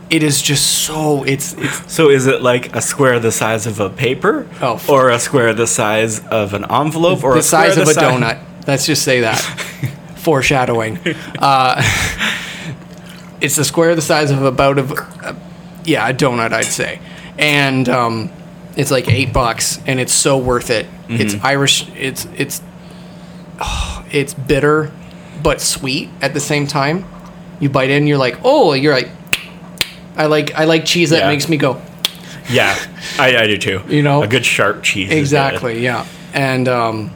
it 0.09 0.21
is 0.23 0.41
just 0.41 0.83
so 0.85 1.23
it's 1.23 1.53
it's 1.57 1.91
So 1.91 2.09
is 2.09 2.27
it 2.27 2.41
like 2.41 2.75
a 2.75 2.81
square 2.81 3.19
the 3.19 3.31
size 3.31 3.65
of 3.67 3.79
a 3.79 3.89
paper? 3.89 4.47
Oh, 4.61 4.79
Or 4.87 5.09
a 5.09 5.19
square 5.19 5.53
the 5.53 5.67
size 5.67 6.19
of 6.27 6.53
an 6.53 6.65
envelope? 6.71 7.23
Or 7.23 7.33
the 7.33 7.39
a 7.39 7.43
square 7.43 7.71
size 7.73 7.77
of 7.77 7.87
a 7.87 7.93
si- 7.93 7.99
donut. 7.99 8.39
Let's 8.67 8.85
just 8.85 9.03
say 9.03 9.21
that. 9.21 9.39
Foreshadowing. 10.17 10.99
Uh, 11.39 11.81
it's 13.41 13.57
a 13.57 13.65
square 13.65 13.95
the 13.95 14.01
size 14.01 14.31
of 14.31 14.43
about 14.43 14.77
of 14.77 14.91
uh, 14.91 15.33
yeah 15.83 16.07
a 16.09 16.13
donut 16.13 16.53
I'd 16.53 16.65
say, 16.65 16.99
and 17.37 17.87
um, 17.89 18.31
it's 18.75 18.91
like 18.91 19.07
eight 19.09 19.33
bucks 19.33 19.79
and 19.85 19.99
it's 19.99 20.13
so 20.13 20.37
worth 20.37 20.69
it. 20.69 20.85
It's 21.09 21.35
Mm-hmm. 21.35 21.45
Irish. 21.45 21.87
It's 21.95 22.27
it's 22.37 22.61
oh, 23.59 24.05
it's 24.11 24.33
bitter 24.33 24.91
but 25.43 25.61
sweet 25.61 26.09
at 26.21 26.33
the 26.33 26.39
same 26.39 26.65
time. 26.67 27.05
You 27.59 27.69
bite 27.69 27.89
in, 27.89 28.07
you're 28.07 28.17
like 28.17 28.39
oh 28.43 28.73
you're 28.73 28.93
like. 28.93 29.09
I 30.17 30.27
like 30.27 30.53
I 30.55 30.63
like 30.65 30.85
cheese 30.85 31.09
that 31.09 31.19
Yeah. 31.19 31.27
makes 31.27 31.49
me 31.49 31.57
go 31.57 31.81
Yeah, 32.49 32.73
I, 33.19 33.35
I 33.37 33.47
do 33.47 33.57
too. 33.57 33.81
You 33.87 34.01
know? 34.03 34.23
a 34.23 34.27
good 34.27 34.45
sharp 34.45 34.81
cheese. 34.83 35.11
Exactly, 35.11 35.79
yeah. 35.83 36.05
And 36.33 36.67
um 36.67 37.11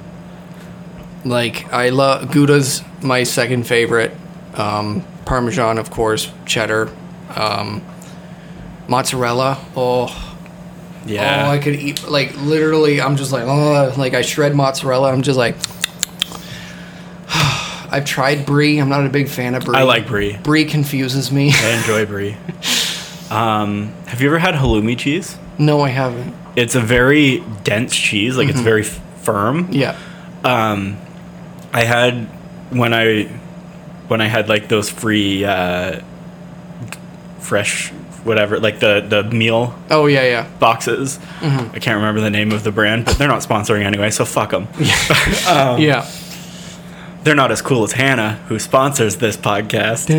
like 1.26 1.72
I 1.74 1.90
love 1.90 2.30
Gouda's 2.32 2.82
my 3.02 3.24
second 3.24 3.64
favorite. 3.68 4.12
Um 4.56 5.06
Parmesan 5.26 5.78
of 5.78 5.92
course, 5.92 6.32
cheddar, 6.46 6.90
um 7.36 7.82
mozzarella. 8.88 9.58
Oh, 9.76 10.08
Yeah. 11.06 11.46
oh 11.48 11.52
I 11.52 11.60
could 11.60 11.76
eat 11.76 12.08
like 12.10 12.36
literally 12.38 13.00
I'm 13.02 13.16
just 13.16 13.32
like 13.32 13.44
oh 13.46 13.94
like 13.98 14.14
I 14.14 14.22
shred 14.22 14.56
mozzarella. 14.56 15.12
I'm 15.12 15.22
just 15.22 15.38
like 15.38 15.56
I've 17.92 18.06
tried 18.06 18.46
brie. 18.46 18.78
I'm 18.80 18.90
not 18.90 19.06
a 19.06 19.10
big 19.10 19.28
fan 19.30 19.56
of 19.56 19.66
brie. 19.66 19.78
I 19.78 19.84
like 19.84 20.08
brie. 20.08 20.38
Brie 20.38 20.66
confuses 20.66 21.32
me. 21.32 21.52
I 21.54 21.70
enjoy 21.80 22.06
brie. 22.06 22.38
Um, 23.30 23.94
have 24.08 24.22
you 24.22 24.28
ever 24.28 24.40
had 24.40 24.56
halloumi 24.56 24.98
cheese? 24.98 25.38
no, 25.58 25.82
I 25.82 25.90
haven't. 25.90 26.34
It's 26.56 26.76
a 26.76 26.80
very 26.82 27.44
dense 27.64 27.96
cheese. 27.96 28.36
Like 28.38 28.48
Mm-hmm. 28.48 28.58
it's 28.58 28.64
very 28.64 28.82
f- 28.82 29.02
firm. 29.22 29.68
Yeah. 29.72 29.98
I 31.72 31.84
had 31.84 32.26
when 32.72 32.94
I 32.94 33.24
when 34.08 34.22
I 34.22 34.28
had 34.28 34.50
like 34.50 34.68
those 34.68 34.90
free 34.90 35.46
uh, 35.46 36.02
fresh 37.40 37.90
whatever 38.24 38.60
like 38.60 38.80
the 38.80 39.06
the 39.08 39.24
meal 39.24 39.74
Oh 39.90 40.08
yeah, 40.08 40.24
yeah. 40.24 40.48
boxes. 40.60 41.20
Mm-hmm. 41.40 41.76
I 41.76 41.80
can't 41.80 41.96
remember 41.98 42.22
the 42.22 42.30
name 42.30 42.52
of 42.52 42.64
the 42.64 42.72
brand, 42.72 43.06
but 43.06 43.18
they're 43.18 43.28
not 43.28 43.42
sponsoring 43.42 43.84
anyway, 43.84 44.10
so 44.10 44.26
fuck 44.26 44.52
them. 44.52 44.68
Um, 45.48 45.80
yeah. 45.82 46.10
They're 47.24 47.36
not 47.36 47.52
as 47.52 47.62
cool 47.62 47.84
as 47.84 47.94
Hannah, 47.94 48.36
who 48.48 48.60
sponsors 48.60 49.18
this 49.18 49.36
podcast. 49.38 50.10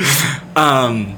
Um, 0.56 1.16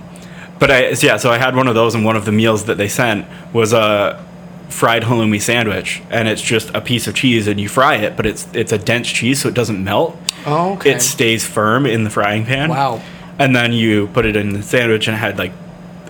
but 0.58 0.70
I 0.70 0.92
so 0.94 1.06
yeah, 1.06 1.16
so 1.16 1.30
I 1.30 1.38
had 1.38 1.56
one 1.56 1.66
of 1.68 1.74
those, 1.74 1.94
and 1.94 2.04
one 2.04 2.16
of 2.16 2.24
the 2.24 2.32
meals 2.32 2.66
that 2.66 2.76
they 2.76 2.88
sent 2.88 3.26
was 3.52 3.72
a 3.72 4.24
fried 4.68 5.02
halloumi 5.02 5.40
sandwich, 5.40 6.02
and 6.10 6.28
it's 6.28 6.42
just 6.42 6.70
a 6.74 6.80
piece 6.80 7.06
of 7.06 7.14
cheese, 7.14 7.46
and 7.46 7.58
you 7.60 7.68
fry 7.68 7.96
it, 7.96 8.16
but 8.16 8.26
it's 8.26 8.46
it's 8.52 8.72
a 8.72 8.78
dense 8.78 9.08
cheese, 9.08 9.40
so 9.40 9.48
it 9.48 9.54
doesn't 9.54 9.82
melt. 9.82 10.16
Oh, 10.46 10.74
okay. 10.74 10.92
It 10.92 11.02
stays 11.02 11.46
firm 11.46 11.86
in 11.86 12.04
the 12.04 12.10
frying 12.10 12.44
pan. 12.44 12.68
Wow. 12.68 13.02
And 13.38 13.56
then 13.56 13.72
you 13.72 14.08
put 14.08 14.26
it 14.26 14.36
in 14.36 14.52
the 14.52 14.62
sandwich, 14.62 15.08
and 15.08 15.16
it 15.16 15.18
had 15.20 15.38
like, 15.38 15.52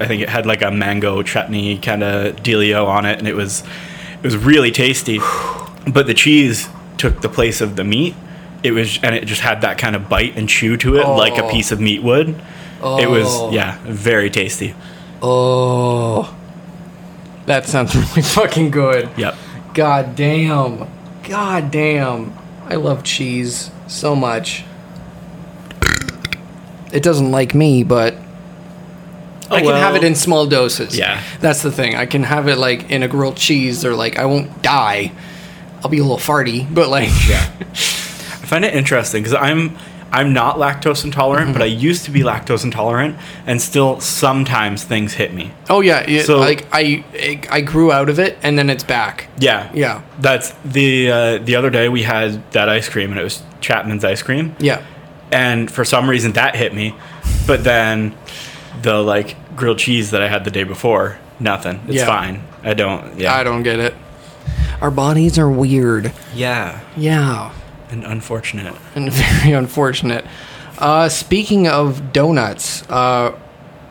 I 0.01 0.07
think 0.07 0.23
it 0.23 0.29
had 0.29 0.45
like 0.45 0.63
a 0.63 0.71
mango 0.71 1.23
chutney 1.23 1.79
kind 1.79 2.03
of 2.03 2.37
dealio 2.37 2.87
on 2.87 3.07
it, 3.07 3.19
and 3.19 3.29
it 3.29 3.35
was 3.35 3.63
it 4.17 4.23
was 4.23 4.37
really 4.37 4.71
tasty. 4.71 5.21
But 5.85 6.07
the 6.07 6.15
cheese 6.15 6.69
took 7.03 7.21
the 7.21 7.29
place 7.29 7.61
of 7.61 7.75
the 7.77 7.85
meat. 7.85 8.15
It 8.63 8.71
was, 8.71 8.99
and 9.03 9.15
it 9.15 9.25
just 9.27 9.41
had 9.41 9.63
that 9.63 9.77
kind 9.77 9.97
of 9.97 10.09
bite 10.09 10.37
and 10.37 10.49
chew 10.49 10.77
to 10.79 10.97
it, 10.97 11.05
like 11.07 11.37
a 11.37 11.45
Oh. 11.45 11.51
piece 11.51 11.73
of 11.73 11.81
meat 11.81 12.01
would. 12.03 12.29
It 12.29 12.37
Oh. 12.83 13.11
was, 13.11 13.53
yeah, 13.55 13.77
very 13.85 14.31
tasty. 14.31 14.75
Oh, 15.21 16.33
that 17.47 17.67
sounds 17.67 17.95
really 17.97 18.23
fucking 18.23 18.71
good. 18.71 19.09
Yep. 19.17 19.35
God 19.75 20.15
damn. 20.17 20.87
God 21.29 21.71
damn. 21.73 22.33
I 22.69 22.77
love 22.77 23.03
cheese 23.03 23.71
so 23.89 24.15
much. 24.15 24.65
It 26.93 27.03
doesn't 27.03 27.31
like 27.33 27.55
me, 27.55 27.83
but 27.85 28.15
oh, 29.51 29.57
I 29.57 29.61
can 29.63 29.75
have 29.75 29.97
it 29.97 30.05
in 30.05 30.15
small 30.15 30.47
doses. 30.47 30.97
Yeah. 30.97 31.21
That's 31.41 31.63
the 31.63 31.73
thing. 31.73 31.97
I 31.97 32.07
can 32.07 32.23
have 32.23 32.49
it 32.49 32.59
like 32.59 32.91
in 32.91 33.03
a 33.03 33.09
grilled 33.09 33.37
cheese 33.37 33.85
or 33.85 33.95
like 33.95 34.19
I 34.19 34.27
won't 34.27 34.63
die. 34.63 35.11
I'll 35.83 35.91
be 35.91 35.99
a 35.99 36.03
little 36.03 36.17
farty, 36.19 36.73
but 36.73 36.89
like 36.89 37.09
Yeah. 37.29 37.51
I 37.71 38.45
find 38.47 38.65
it 38.65 38.75
interesting 38.75 39.23
because 39.23 39.35
I'm 39.39 39.77
I'm 40.15 40.35
not 40.35 40.57
lactose 40.57 41.05
intolerant, 41.05 41.45
Mm-hmm. 41.47 41.53
but 41.55 41.63
I 41.63 41.67
used 41.67 42.05
to 42.05 42.11
be 42.11 42.21
lactose 42.21 42.65
intolerant, 42.65 43.17
and 43.47 43.63
still 43.63 43.99
sometimes 44.01 44.85
things 44.85 45.15
hit 45.15 45.33
me. 45.33 45.53
Oh 45.71 45.81
yeah, 45.81 46.01
it, 46.01 46.27
So- 46.27 46.39
like 46.39 46.67
I 46.73 47.03
I 47.51 47.63
grew 47.63 47.91
out 47.91 48.09
of 48.11 48.19
it 48.19 48.37
and 48.43 48.59
then 48.59 48.69
it's 48.69 48.85
back. 48.85 49.29
Yeah, 49.39 49.71
Yeah. 49.75 50.03
That's 50.21 50.51
the 50.65 51.11
uh, 51.11 51.39
the 51.39 51.57
other 51.57 51.71
day 51.71 51.89
we 51.89 52.03
had 52.03 52.51
that 52.53 52.69
ice 52.69 52.89
cream, 52.89 53.11
and 53.11 53.19
it 53.19 53.25
was 53.25 53.43
Chapman's 53.61 54.05
ice 54.05 54.23
cream, 54.23 54.55
Yeah. 54.59 54.83
and 55.31 55.71
for 55.71 55.85
some 55.85 56.11
reason 56.11 56.33
that 56.33 56.57
hit 56.57 56.75
me, 56.75 56.95
but 57.47 57.65
then 57.65 58.15
the 58.83 59.01
like 59.03 59.37
grilled 59.57 59.79
cheese 59.79 60.11
that 60.11 60.21
I 60.21 60.29
had 60.29 60.45
the 60.45 60.51
day 60.51 60.65
before, 60.65 61.19
nothing. 61.41 61.81
It's 61.87 61.97
Yeah. 61.97 62.07
fine. 62.07 62.43
I 62.63 62.75
don't. 62.75 63.19
Yeah. 63.19 63.35
I 63.35 63.45
don't 63.45 63.63
get 63.63 63.79
it. 63.81 63.95
Our 64.83 64.91
bodies 64.91 65.39
are 65.39 65.49
weird. 65.49 66.13
Yeah. 66.35 66.81
Yeah. 66.97 67.55
And 67.89 68.05
unfortunate. 68.05 68.75
and 68.97 69.13
very 69.13 69.53
unfortunate. 69.53 70.27
Uh, 70.77 71.09
speaking 71.09 71.69
of 71.69 72.13
donuts, 72.13 72.83
uh, 72.91 73.39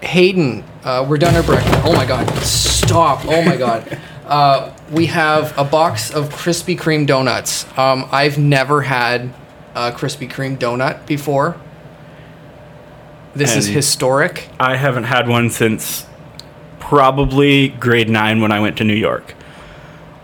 Hayden, 0.04 0.66
uh, 0.84 1.06
we're 1.08 1.18
done 1.18 1.34
our 1.36 1.44
breakfast. 1.44 1.80
Oh 1.86 1.94
my 1.96 2.06
god, 2.06 2.28
stop! 2.44 3.26
Oh 3.26 3.42
my 3.42 3.58
god. 3.58 4.00
Uh, 4.32 4.74
we 4.90 5.08
have 5.08 5.58
a 5.58 5.64
box 5.66 6.14
of 6.14 6.30
Krispy 6.30 6.78
Kreme 6.80 7.06
donuts. 7.06 7.66
Um, 7.78 8.08
I've 8.14 8.38
never 8.38 8.82
had 8.84 9.34
a 9.76 9.92
Krispy 9.92 10.30
Kreme 10.32 10.58
donut 10.58 11.06
before. 11.06 11.60
This 13.36 13.58
is 13.58 13.66
And- 13.68 13.76
historic. 13.76 14.48
I 14.58 14.78
haven't 14.78 15.04
had 15.04 15.28
one 15.28 15.50
since 15.50 16.06
probably 16.80 17.70
grade 17.70 18.10
nine 18.10 18.40
when 18.42 18.54
I 18.54 18.62
went 18.62 18.78
to 18.78 18.86
New 18.86 18.94
York. 18.96 19.36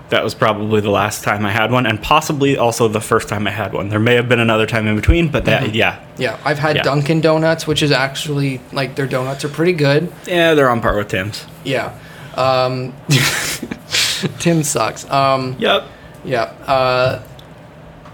That 0.10 0.24
was 0.24 0.34
probably 0.34 0.80
the 0.80 0.90
last 0.90 1.24
time 1.26 1.46
I 1.46 1.52
had 1.52 1.70
one, 1.70 1.86
and 1.86 2.02
possibly 2.02 2.58
also 2.58 2.88
the 2.88 3.02
first 3.02 3.28
time 3.28 3.46
I 3.46 3.52
had 3.52 3.74
one. 3.74 3.90
There 3.90 4.00
may 4.00 4.16
have 4.16 4.30
been 4.30 4.40
another 4.40 4.66
time 4.66 4.88
in 4.88 4.96
between, 4.96 5.28
but 5.30 5.44
that, 5.46 5.76
yeah. 5.76 6.00
Yeah, 6.18 6.40
I've 6.46 6.60
had 6.60 6.78
Yeah. 6.78 6.84
Dunkin' 6.84 7.20
Donuts, 7.20 7.68
which 7.68 7.84
is 7.84 7.92
actually 7.92 8.62
like 8.72 8.96
their 8.96 9.06
donuts 9.08 9.44
are 9.44 9.50
pretty 9.50 9.74
good. 9.74 10.10
Yeah, 10.26 10.54
they're 10.54 10.70
on 10.70 10.80
par 10.80 10.96
with 10.96 11.10
Tim's. 11.10 11.46
Yeah. 11.66 11.94
Um, 12.36 12.94
Tim 14.40 14.64
sucks. 14.64 15.10
Um, 15.10 15.56
Yep. 15.60 15.84
Yeah. 16.24 16.44
Uh, 16.66 17.22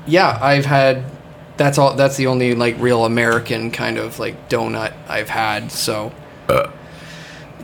yeah, 0.07 0.37
I've 0.41 0.65
had. 0.65 1.05
That's 1.57 1.77
all. 1.77 1.93
That's 1.95 2.17
the 2.17 2.25
only 2.27 2.55
like 2.55 2.75
real 2.79 3.05
American 3.05 3.69
kind 3.69 3.97
of 3.99 4.17
like 4.17 4.49
donut 4.49 4.93
I've 5.07 5.29
had. 5.29 5.71
So, 5.71 6.11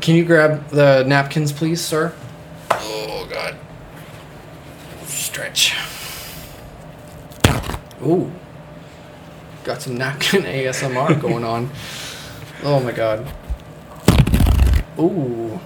can 0.01 0.15
you 0.15 0.23
grab 0.23 0.69
the 0.69 1.03
napkins, 1.07 1.51
please, 1.51 1.83
sir? 1.83 2.13
Oh 2.71 3.27
God. 3.29 3.55
Stretch. 5.19 5.75
Ooh. 8.01 8.31
Got 9.65 9.81
some 9.81 9.97
napkin 9.97 10.43
ASMR 10.43 11.19
going 11.19 11.43
on. 11.43 11.69
Oh 12.63 12.79
my 12.79 12.93
God. 12.93 13.27
Ooh. 14.97 15.59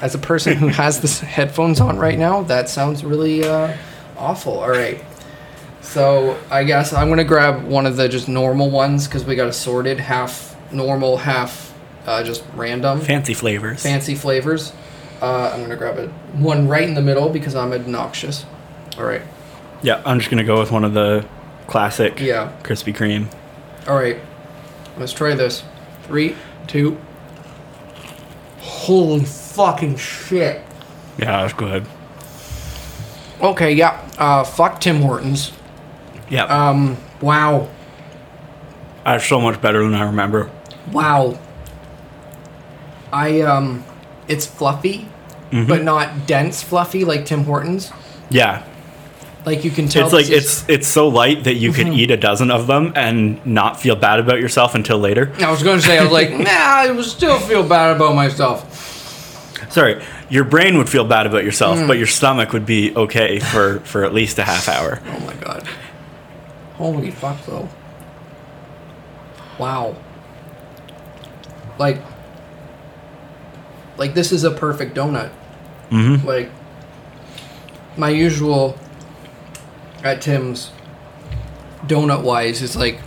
As 0.00 0.14
a 0.14 0.18
person 0.18 0.56
who 0.56 0.68
has 0.68 1.00
this 1.02 1.20
headphones 1.20 1.78
on 1.80 1.98
right 1.98 2.18
now, 2.18 2.42
that 2.44 2.68
sounds 2.70 3.04
really 3.04 3.44
uh, 3.44 3.76
awful. 4.16 4.60
All 4.60 4.70
right. 4.70 5.02
So 5.82 6.38
I 6.50 6.64
guess 6.64 6.94
I'm 6.94 7.10
gonna 7.10 7.24
grab 7.24 7.64
one 7.64 7.84
of 7.84 7.96
the 7.96 8.08
just 8.08 8.28
normal 8.28 8.70
ones 8.70 9.06
because 9.06 9.24
we 9.24 9.36
got 9.36 9.48
a 9.48 9.52
sorted 9.52 10.00
half 10.00 10.56
normal, 10.72 11.18
half 11.18 11.74
uh, 12.06 12.22
just 12.24 12.42
random 12.54 13.00
Fancy 13.00 13.34
flavors. 13.34 13.82
fancy 13.82 14.14
flavors. 14.14 14.72
Uh, 15.20 15.50
I'm 15.54 15.60
gonna 15.60 15.76
grab 15.76 15.98
a 15.98 16.08
one 16.38 16.66
right 16.66 16.88
in 16.88 16.94
the 16.94 17.02
middle 17.02 17.28
because 17.28 17.54
I'm 17.54 17.72
obnoxious. 17.72 18.46
All 18.98 19.04
right. 19.04 19.22
Yeah, 19.82 20.02
I'm 20.06 20.18
just 20.18 20.30
gonna 20.30 20.44
go 20.44 20.58
with 20.60 20.70
one 20.70 20.84
of 20.84 20.94
the 20.94 21.26
classic 21.66 22.20
Yeah. 22.20 22.52
Krispy 22.62 22.94
Kreme. 22.94 23.26
All 23.88 23.96
right. 23.96 24.18
Let's 24.98 25.12
try 25.12 25.34
this. 25.34 25.62
Three, 26.04 26.36
two. 26.66 26.98
Holy 28.60 29.24
fucking 29.24 29.96
shit. 29.96 30.62
Yeah, 31.18 31.42
that's 31.42 31.52
good. 31.52 31.86
Okay, 33.40 33.72
yeah. 33.72 34.00
Uh, 34.18 34.44
fuck 34.44 34.80
Tim 34.80 35.00
Hortons. 35.02 35.52
Yeah, 36.30 36.44
Um, 36.44 36.96
wow. 37.20 37.68
that's 39.04 39.26
so 39.26 39.40
much 39.40 39.60
better 39.60 39.82
than 39.82 39.94
I 39.94 40.04
remember. 40.04 40.50
Wow. 40.92 41.38
I 43.12 43.42
um, 43.42 43.84
it's 44.28 44.46
fluffy, 44.46 45.08
Mm-hmm. 45.50 45.68
but 45.68 45.82
not 45.84 46.26
dense 46.26 46.62
fluffy 46.62 47.04
like 47.04 47.26
Tim 47.26 47.44
Hortons. 47.44 47.92
Yeah. 48.30 48.64
Like 49.44 49.62
you 49.64 49.70
can 49.70 49.88
tell. 49.88 50.04
It's 50.04 50.12
like 50.14 50.30
is- 50.30 50.62
it's 50.62 50.68
it's 50.68 50.88
so 50.88 51.08
light 51.08 51.44
that 51.44 51.54
you 51.56 51.70
could 51.72 51.86
Mm-hmm. 51.86 51.98
eat 51.98 52.10
a 52.10 52.16
dozen 52.16 52.50
of 52.50 52.66
them 52.66 52.92
and 52.96 53.44
not 53.44 53.78
feel 53.80 53.94
bad 53.96 54.18
about 54.18 54.40
yourself 54.40 54.74
until 54.74 54.98
later. 54.98 55.32
I 55.38 55.50
was 55.50 55.62
going 55.62 55.78
to 55.78 55.84
say 55.86 55.98
I 55.98 56.02
was 56.02 56.12
like, 56.12 56.30
nah, 56.48 56.48
I 56.48 56.90
would 56.90 57.04
still 57.04 57.38
feel 57.38 57.62
bad 57.66 57.94
about 57.94 58.14
myself. 58.14 58.70
Sorry, 59.70 60.02
your 60.30 60.44
brain 60.44 60.78
would 60.78 60.88
feel 60.88 61.04
bad 61.04 61.26
about 61.26 61.44
yourself, 61.44 61.78
Mm. 61.78 61.86
but 61.88 61.98
your 61.98 62.06
stomach 62.06 62.52
would 62.52 62.64
be 62.64 62.94
okay 62.96 63.38
for 63.38 63.80
for 63.80 64.04
at 64.04 64.14
least 64.14 64.38
a 64.38 64.44
half 64.44 64.66
hour. 64.68 65.00
Oh 65.06 65.20
my 65.26 65.34
god. 65.34 65.68
Holy 66.76 67.10
fuck 67.10 67.44
though. 67.44 67.68
Wow. 69.58 69.94
Like 71.78 72.00
like 73.98 74.14
this 74.14 74.32
is 74.32 74.44
a 74.44 74.50
perfect 74.50 74.96
donut. 74.96 75.30
Mhm. 75.90 76.24
Like 76.24 76.50
my 77.96 78.08
usual 78.08 78.78
at 80.04 80.20
Tim's 80.20 80.70
donut 81.86 82.22
wise 82.22 82.62
is 82.62 82.76
like 82.76 83.00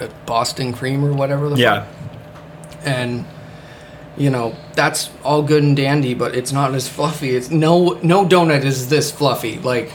a 0.00 0.08
Boston 0.26 0.72
cream 0.72 1.04
or 1.04 1.12
whatever 1.12 1.48
the 1.48 1.56
Yeah. 1.56 1.84
fuck. 1.84 1.88
And 2.84 3.24
you 4.16 4.30
know, 4.30 4.56
that's 4.74 5.10
all 5.22 5.42
good 5.42 5.62
and 5.62 5.76
dandy, 5.76 6.12
but 6.12 6.34
it's 6.34 6.50
not 6.52 6.74
as 6.74 6.88
fluffy. 6.88 7.36
It's 7.36 7.50
no 7.50 7.98
no 8.02 8.26
donut 8.26 8.64
is 8.64 8.88
this 8.88 9.10
fluffy. 9.10 9.58
Like 9.58 9.92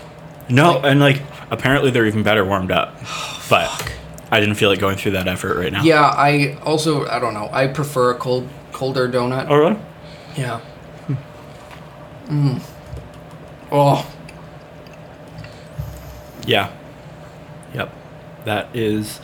No, 0.50 0.74
Like- 0.74 0.84
and 0.86 1.00
like 1.00 1.22
apparently 1.52 1.89
they're 1.92 2.06
even 2.06 2.24
better 2.24 2.44
warmed 2.46 2.72
up. 2.72 2.96
But 3.50 3.70
I 4.32 4.39
didn't 4.39 4.56
feel 4.56 4.70
like 4.70 4.80
going 4.80 4.96
through 4.98 5.12
that 5.12 5.28
effort 5.28 5.58
right 5.58 5.72
now. 5.72 5.84
Yeah, 5.84 6.02
I 6.02 6.58
also 6.66 7.06
I 7.08 7.20
don't 7.20 7.34
know. 7.34 7.50
I 7.52 7.68
prefer 7.68 8.12
a 8.12 8.16
cold 8.16 8.48
colder 8.72 9.08
donut. 9.08 9.48
Oh 9.50 9.56
really? 9.58 9.76
Yeah. 10.38 10.60
Mm. 12.30 12.62
Oh, 13.72 14.06
Yeah. 16.45 16.71
Yep. 17.73 17.93
That 18.45 18.75
is 18.75 19.19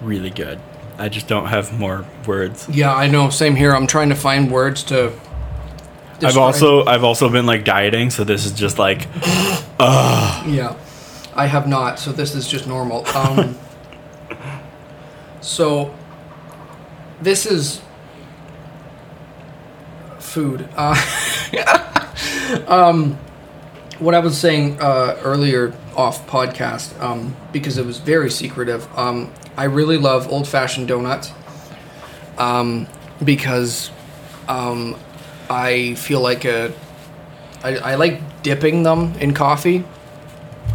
really 0.00 0.30
good. 0.30 0.60
I 0.98 1.08
just 1.08 1.28
don't 1.28 1.46
have 1.46 1.78
more 1.78 2.04
words. 2.26 2.68
yeah, 2.68 2.94
I 2.94 3.06
know. 3.06 3.30
Same 3.30 3.56
here. 3.56 3.74
I'm 3.74 3.86
trying 3.86 4.10
to 4.10 4.14
find 4.14 4.50
words 4.50 4.82
to. 4.84 5.12
I've 6.22 6.36
also 6.36 6.84
I've 6.84 7.04
also 7.04 7.30
been 7.30 7.46
like 7.46 7.64
dieting, 7.64 8.10
so 8.10 8.24
this 8.24 8.44
is 8.44 8.52
just 8.52 8.78
like 8.78 9.08
Yeah, 9.80 10.76
I 11.34 11.46
have 11.46 11.66
not. 11.66 11.98
So 11.98 12.12
this 12.12 12.34
is 12.34 12.46
just 12.46 12.66
normal. 12.66 13.06
Um. 13.08 13.56
so. 15.40 15.94
This 17.22 17.46
is. 17.46 17.80
Food. 20.18 20.68
Uh, 20.76 20.94
um, 22.68 23.14
what 23.98 24.14
I 24.14 24.18
was 24.20 24.36
saying 24.38 24.78
uh, 24.80 25.18
earlier 25.22 25.74
off 25.96 26.26
podcast, 26.26 26.98
um, 27.00 27.36
because 27.52 27.78
it 27.78 27.86
was 27.86 27.98
very 27.98 28.30
secretive. 28.30 28.86
Um, 28.96 29.32
I 29.56 29.64
really 29.64 29.98
love 29.98 30.28
old 30.28 30.48
fashioned 30.48 30.88
donuts. 30.88 31.32
Um, 32.38 32.86
because 33.22 33.90
um, 34.48 34.96
I 35.50 35.94
feel 35.94 36.20
like 36.20 36.44
a, 36.44 36.72
I, 37.62 37.76
I 37.76 37.94
like 37.96 38.42
dipping 38.42 38.82
them 38.82 39.14
in 39.20 39.34
coffee, 39.34 39.84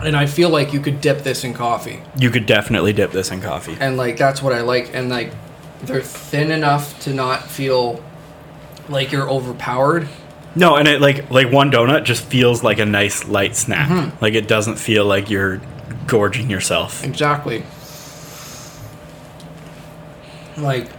and 0.03 0.15
I 0.15 0.25
feel 0.27 0.49
like 0.49 0.73
you 0.73 0.79
could 0.79 1.01
dip 1.01 1.19
this 1.19 1.43
in 1.43 1.53
coffee, 1.53 2.01
you 2.17 2.29
could 2.29 2.45
definitely 2.45 2.93
dip 2.93 3.11
this 3.11 3.31
in 3.31 3.41
coffee. 3.41 3.77
and 3.79 3.97
like 3.97 4.17
that's 4.17 4.41
what 4.41 4.53
I 4.53 4.61
like, 4.61 4.93
and 4.93 5.09
like 5.09 5.31
they're 5.83 6.01
thin 6.01 6.51
enough 6.51 6.99
to 7.01 7.13
not 7.13 7.43
feel 7.49 8.03
like 8.89 9.11
you're 9.11 9.29
overpowered. 9.29 10.07
No, 10.55 10.75
and 10.77 10.87
it 10.87 11.01
like 11.01 11.29
like 11.29 11.51
one 11.51 11.71
donut 11.71 12.03
just 12.05 12.23
feels 12.25 12.63
like 12.63 12.79
a 12.79 12.85
nice 12.85 13.25
light 13.27 13.55
snack. 13.55 13.89
Mm-hmm. 13.89 14.17
Like 14.21 14.33
it 14.35 14.47
doesn't 14.47 14.77
feel 14.77 15.05
like 15.05 15.29
you're 15.29 15.61
gorging 16.07 16.49
yourself. 16.49 17.03
Exactly. 17.03 17.63
Like, 20.57 20.89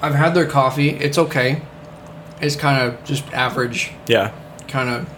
I've 0.00 0.14
had 0.14 0.34
their 0.34 0.46
coffee. 0.46 0.90
It's 0.90 1.18
okay. 1.18 1.62
It's 2.40 2.56
kind 2.56 2.80
of 2.82 3.04
just 3.04 3.24
average. 3.32 3.92
Yeah. 4.06 4.32
Kind 4.68 4.88
of. 4.88 5.08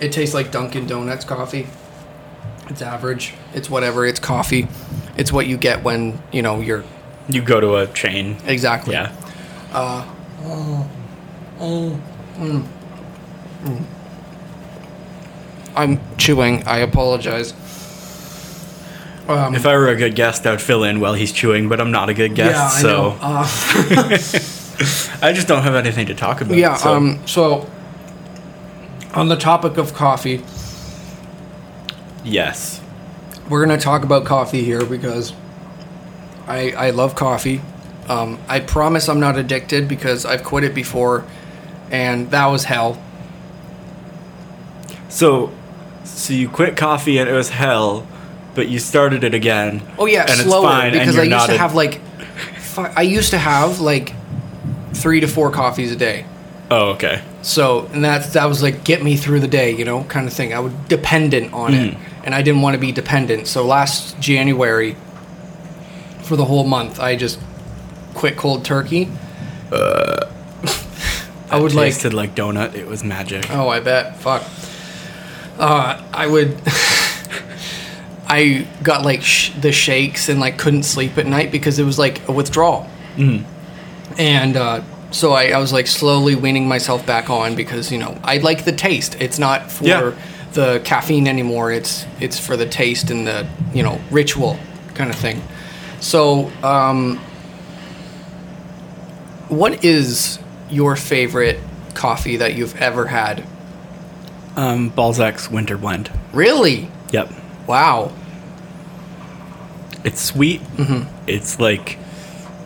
It 0.00 0.12
tastes 0.12 0.34
like 0.34 0.50
Dunkin' 0.50 0.86
Donuts 0.86 1.24
coffee. 1.26 1.66
It's 2.68 2.80
average. 2.80 3.34
It's 3.52 3.68
whatever. 3.68 4.06
It's 4.06 4.20
coffee. 4.20 4.66
It's 5.18 5.30
what 5.32 5.46
you 5.46 5.58
get 5.58 5.82
when 5.82 6.22
you 6.32 6.40
know 6.40 6.60
you're 6.60 6.84
You 7.28 7.42
go 7.42 7.60
to 7.60 7.76
a 7.76 7.86
chain. 7.88 8.36
exactly. 8.46 8.94
Yeah. 8.94 9.12
Uh, 9.72 10.06
oh, 10.44 10.90
oh. 11.60 12.00
I'm 15.76 16.00
chewing. 16.16 16.66
I 16.66 16.78
apologize. 16.78 17.52
Um, 19.28 19.54
If 19.54 19.66
I 19.66 19.76
were 19.76 19.88
a 19.88 19.96
good 19.96 20.14
guest, 20.16 20.46
I'd 20.46 20.60
fill 20.60 20.82
in 20.82 20.98
while 21.00 21.14
he's 21.14 21.32
chewing, 21.32 21.68
but 21.68 21.80
I'm 21.80 21.92
not 21.92 22.08
a 22.08 22.14
good 22.14 22.34
guest, 22.34 22.54
yeah, 22.54 22.64
I 22.66 22.82
so 22.82 22.88
know. 22.88 23.18
Uh, 23.20 23.48
I 25.22 25.32
just 25.32 25.46
don't 25.46 25.62
have 25.62 25.74
anything 25.74 26.06
to 26.06 26.14
talk 26.14 26.40
about. 26.40 26.56
Yeah. 26.56 26.74
so- 26.76 26.94
Um. 26.94 27.20
So, 27.26 27.70
on 29.14 29.28
the 29.28 29.36
topic 29.36 29.76
of 29.76 29.92
coffee, 29.94 30.42
yes. 32.24 32.80
we're 33.48 33.64
gonna 33.64 33.78
talk 33.78 34.02
about 34.04 34.24
coffee 34.24 34.64
here 34.64 34.84
because 34.84 35.32
I 36.48 36.70
I 36.72 36.90
love 36.90 37.14
coffee. 37.14 37.60
Um, 38.08 38.38
I 38.48 38.58
promise 38.60 39.08
I'm 39.08 39.20
not 39.20 39.36
addicted 39.38 39.86
because 39.86 40.24
I've 40.26 40.42
quit 40.42 40.64
it 40.64 40.74
before, 40.74 41.24
and 41.90 42.30
that 42.30 42.46
was 42.46 42.64
hell. 42.64 43.00
So, 45.08 45.52
so 46.04 46.32
you 46.32 46.48
quit 46.48 46.76
coffee 46.76 47.18
and 47.18 47.28
it 47.28 47.32
was 47.32 47.50
hell, 47.50 48.06
but 48.54 48.68
you 48.68 48.78
started 48.78 49.24
it 49.24 49.34
again. 49.34 49.82
Oh 49.98 50.06
yeah, 50.06 50.22
and 50.22 50.30
slower 50.40 50.64
it's 50.66 50.72
fine, 50.72 50.84
and 50.92 51.00
because 51.00 51.18
I 51.18 51.22
used 51.24 51.46
to 51.46 51.54
a- 51.54 51.58
have 51.58 51.74
like, 51.74 52.00
fi- 52.58 52.92
I 52.96 53.02
used 53.02 53.30
to 53.30 53.38
have 53.38 53.80
like 53.80 54.12
three 54.92 55.20
to 55.20 55.26
four 55.28 55.50
coffees 55.50 55.90
a 55.92 55.96
day. 55.96 56.26
Oh, 56.70 56.90
okay. 56.90 57.22
So 57.42 57.86
and 57.92 58.04
that's 58.04 58.34
that 58.34 58.44
was 58.46 58.62
like 58.62 58.84
get 58.84 59.02
me 59.02 59.16
through 59.16 59.40
the 59.40 59.48
day, 59.48 59.72
you 59.74 59.84
know, 59.84 60.04
kind 60.04 60.26
of 60.28 60.32
thing. 60.32 60.54
I 60.54 60.60
was 60.60 60.72
dependent 60.88 61.52
on 61.52 61.74
it, 61.74 61.94
Mm-hmm. 61.94 62.24
and 62.26 62.34
I 62.34 62.42
didn't 62.42 62.60
want 62.62 62.74
to 62.74 62.80
be 62.80 62.92
dependent. 62.92 63.48
So 63.48 63.66
last 63.66 64.20
January, 64.20 64.94
for 66.22 66.36
the 66.36 66.44
whole 66.44 66.64
month, 66.64 67.00
I 67.00 67.16
just 67.16 67.40
quit 68.14 68.36
cold 68.36 68.64
turkey. 68.64 69.08
I 71.50 71.58
would 71.60 71.74
like. 71.74 71.92
Tasted 71.92 72.14
like 72.14 72.34
donut. 72.34 72.74
It 72.74 72.86
was 72.86 73.02
magic. 73.04 73.50
Oh, 73.50 73.68
I 73.68 73.80
bet. 73.80 74.16
Fuck. 74.18 74.42
Uh, 75.58 76.02
I 76.12 76.26
would. 76.26 76.60
I 78.26 78.66
got 78.82 79.04
like 79.04 79.22
sh- 79.22 79.50
the 79.60 79.72
shakes 79.72 80.28
and 80.28 80.38
like 80.38 80.56
couldn't 80.56 80.84
sleep 80.84 81.18
at 81.18 81.26
night 81.26 81.50
because 81.50 81.78
it 81.80 81.84
was 81.84 81.98
like 81.98 82.26
a 82.28 82.32
withdrawal. 82.32 82.86
And 84.18 84.56
uh, 84.56 84.82
so 85.10 85.32
I, 85.32 85.48
I 85.48 85.58
was 85.58 85.72
like 85.72 85.86
slowly 85.86 86.34
weaning 86.36 86.66
myself 86.68 87.04
back 87.06 87.28
on 87.30 87.54
because 87.56 87.90
you 87.90 87.98
know 87.98 88.18
I 88.22 88.38
like 88.38 88.64
the 88.64 88.72
taste. 88.72 89.16
It's 89.20 89.38
not 89.38 89.70
for 89.70 89.84
Yeah. 89.84 90.12
the 90.52 90.80
caffeine 90.84 91.26
anymore. 91.26 91.72
It's 91.72 92.06
it's 92.20 92.38
for 92.38 92.56
the 92.56 92.66
taste 92.66 93.10
and 93.10 93.26
the 93.26 93.46
you 93.74 93.82
know 93.82 94.00
ritual 94.10 94.58
kind 94.94 95.10
of 95.10 95.16
thing. 95.16 95.42
So, 96.00 96.50
um, 96.62 97.18
what 99.48 99.84
is 99.84 100.38
your 100.72 100.96
favorite 100.96 101.58
coffee 101.94 102.36
that 102.36 102.54
you've 102.54 102.76
ever 102.80 103.06
had? 103.06 103.44
Um, 104.56 104.88
Balzac's 104.90 105.50
Winter 105.50 105.76
Blend. 105.78 106.10
Really? 106.32 106.88
Yep. 107.12 107.32
Wow. 107.66 108.12
It's 110.04 110.20
sweet. 110.20 110.60
Mm-hmm. 110.76 111.08
It's 111.28 111.60
like 111.60 111.98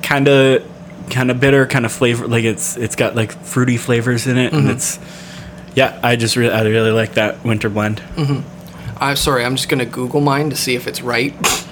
kind 0.03 0.29
of 0.29 0.65
kind 1.11 1.31
of 1.31 1.41
bitter, 1.41 1.67
kind 1.67 1.85
of 1.85 1.93
flavor. 1.93 2.27
Like 2.29 2.45
it's 2.45 2.77
it's 2.77 2.97
got 2.97 3.15
like 3.17 3.33
fruity 3.45 3.77
flavors 3.77 4.27
in 4.27 4.39
it, 4.39 4.53
Mm-hmm. 4.53 4.57
and 4.69 4.71
it's 4.71 4.99
yeah. 5.75 5.99
I 6.03 6.17
just 6.17 6.37
really 6.37 6.53
I 6.55 6.63
really 6.63 6.93
like 6.93 7.15
that 7.15 7.43
Winter 7.45 7.69
Blend. 7.69 8.03
I'm 8.99 9.17
sorry. 9.17 9.45
I'm 9.45 9.57
just 9.57 9.69
gonna 9.69 9.85
Google 9.85 10.21
mine 10.21 10.51
to 10.51 10.57
see 10.57 10.75
if 10.77 10.87
it's 10.87 11.03
right. 11.03 11.35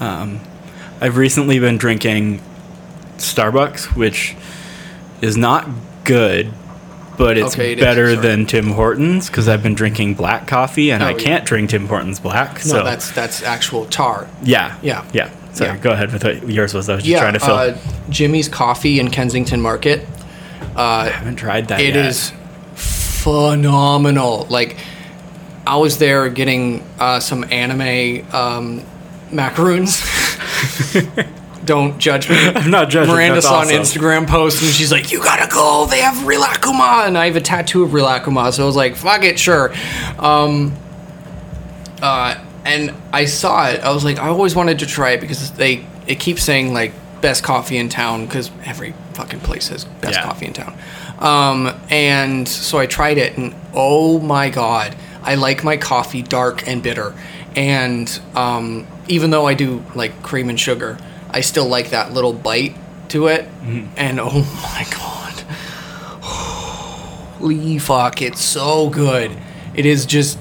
Um, 0.00 0.40
I've 1.00 1.16
recently 1.16 1.58
been 1.58 1.76
drinking 1.76 2.40
Starbucks, 3.18 3.94
which 3.96 4.34
is 5.20 5.36
not 5.36 5.68
good, 6.04 6.52
but 7.16 7.36
it's 7.36 7.54
Okay, 7.54 7.72
it 7.72 7.80
better 7.80 8.14
than 8.16 8.46
Tim 8.46 8.70
Hortons 8.70 9.28
because 9.28 9.48
I've 9.48 9.62
been 9.62 9.74
drinking 9.74 10.14
black 10.14 10.46
coffee 10.46 10.90
and 10.90 11.02
Oh, 11.02 11.06
I 11.06 11.10
yeah. 11.10 11.16
can't 11.18 11.44
drink 11.44 11.70
Tim 11.70 11.86
Hortons 11.88 12.20
black. 12.20 12.54
no, 12.54 12.60
so 12.60 12.84
that's 12.84 13.10
that's 13.10 13.42
actual 13.42 13.84
tar. 13.86 14.28
yeah, 14.42 14.76
Yeah. 14.82 15.04
yeah. 15.12 15.30
Sorry, 15.52 15.70
Yeah. 15.70 15.76
go 15.78 15.90
ahead 15.90 16.12
with 16.12 16.22
what 16.24 16.48
yours 16.48 16.72
was. 16.74 16.88
I 16.88 16.94
was 16.94 17.02
just 17.02 17.10
Yeah. 17.10 17.20
trying 17.20 17.32
to 17.34 17.40
fill. 17.40 17.54
Uh, 17.54 17.74
Jimmy's 18.10 18.48
Coffee 18.48 19.00
in 19.00 19.10
Kensington 19.10 19.60
Market. 19.60 20.06
I 20.76 21.08
haven't 21.08 21.36
tried 21.36 21.68
that 21.68 21.80
It 21.80 21.94
yet. 21.96 22.06
is 22.06 22.32
phenomenal. 22.74 24.46
Like, 24.48 24.76
I 25.66 25.76
was 25.76 25.98
there 25.98 26.28
getting 26.28 26.84
uh, 27.00 27.18
some 27.18 27.44
anime 27.50 28.24
um, 28.32 28.82
macaroons. 29.32 30.00
Don't 31.68 31.98
judge 31.98 32.30
me. 32.30 32.36
I'm 32.56 32.70
not 32.70 32.88
judging. 32.88 33.12
Miranda 33.14 33.42
saw 33.42 33.56
awesome. 33.58 33.74
an 33.76 33.82
Instagram 33.82 34.26
post 34.26 34.62
and 34.62 34.72
she's 34.72 34.90
like, 34.90 35.12
"You 35.12 35.18
gotta 35.22 35.46
go. 35.54 35.84
They 35.84 36.00
have 36.00 36.14
Rilakuma," 36.26 37.06
and 37.06 37.18
I 37.18 37.26
have 37.26 37.36
a 37.36 37.42
tattoo 37.42 37.82
of 37.82 37.90
Rilakuma, 37.90 38.50
so 38.54 38.62
I 38.62 38.66
was 38.66 38.74
like, 38.74 38.96
"Fuck 38.96 39.22
it, 39.22 39.38
sure." 39.38 39.74
Um, 40.18 40.74
uh, 42.00 42.42
and 42.64 42.94
I 43.12 43.26
saw 43.26 43.68
it. 43.68 43.80
I 43.80 43.92
was 43.92 44.02
like, 44.02 44.18
I 44.18 44.28
always 44.28 44.54
wanted 44.56 44.78
to 44.78 44.86
try 44.86 45.10
it 45.10 45.20
because 45.20 45.50
they 45.52 45.84
it 46.06 46.18
keeps 46.18 46.42
saying 46.42 46.72
like 46.72 46.92
best 47.20 47.42
coffee 47.44 47.76
in 47.76 47.90
town 47.90 48.24
because 48.24 48.50
every 48.64 48.94
fucking 49.12 49.40
place 49.40 49.68
has 49.68 49.84
best 49.84 50.14
Yeah. 50.14 50.22
coffee 50.22 50.46
in 50.46 50.54
town. 50.54 50.74
Um, 51.18 51.78
and 51.90 52.48
so 52.48 52.78
I 52.78 52.86
tried 52.86 53.18
it, 53.18 53.36
and 53.36 53.54
oh 53.74 54.20
my 54.20 54.48
god, 54.48 54.96
I 55.22 55.34
like 55.34 55.62
my 55.64 55.76
coffee 55.76 56.22
dark 56.22 56.66
and 56.66 56.82
bitter. 56.82 57.12
And 57.54 58.08
um, 58.34 58.86
even 59.08 59.28
though 59.30 59.44
I 59.46 59.52
do 59.52 59.84
like 59.94 60.22
cream 60.22 60.48
and 60.48 60.58
sugar, 60.58 60.96
I 61.30 61.40
still 61.40 61.66
like 61.66 61.90
that 61.90 62.12
little 62.12 62.32
bite 62.32 62.76
to 63.10 63.26
it. 63.28 63.44
Mm-hmm. 63.44 63.86
And 63.96 64.20
oh 64.20 64.42
my 64.62 64.86
god, 64.90 65.34
holy 66.22 67.78
fuck, 67.78 68.22
it's 68.22 68.42
so 68.42 68.90
good. 68.90 69.36
It 69.74 69.86
is 69.86 70.06
just 70.06 70.38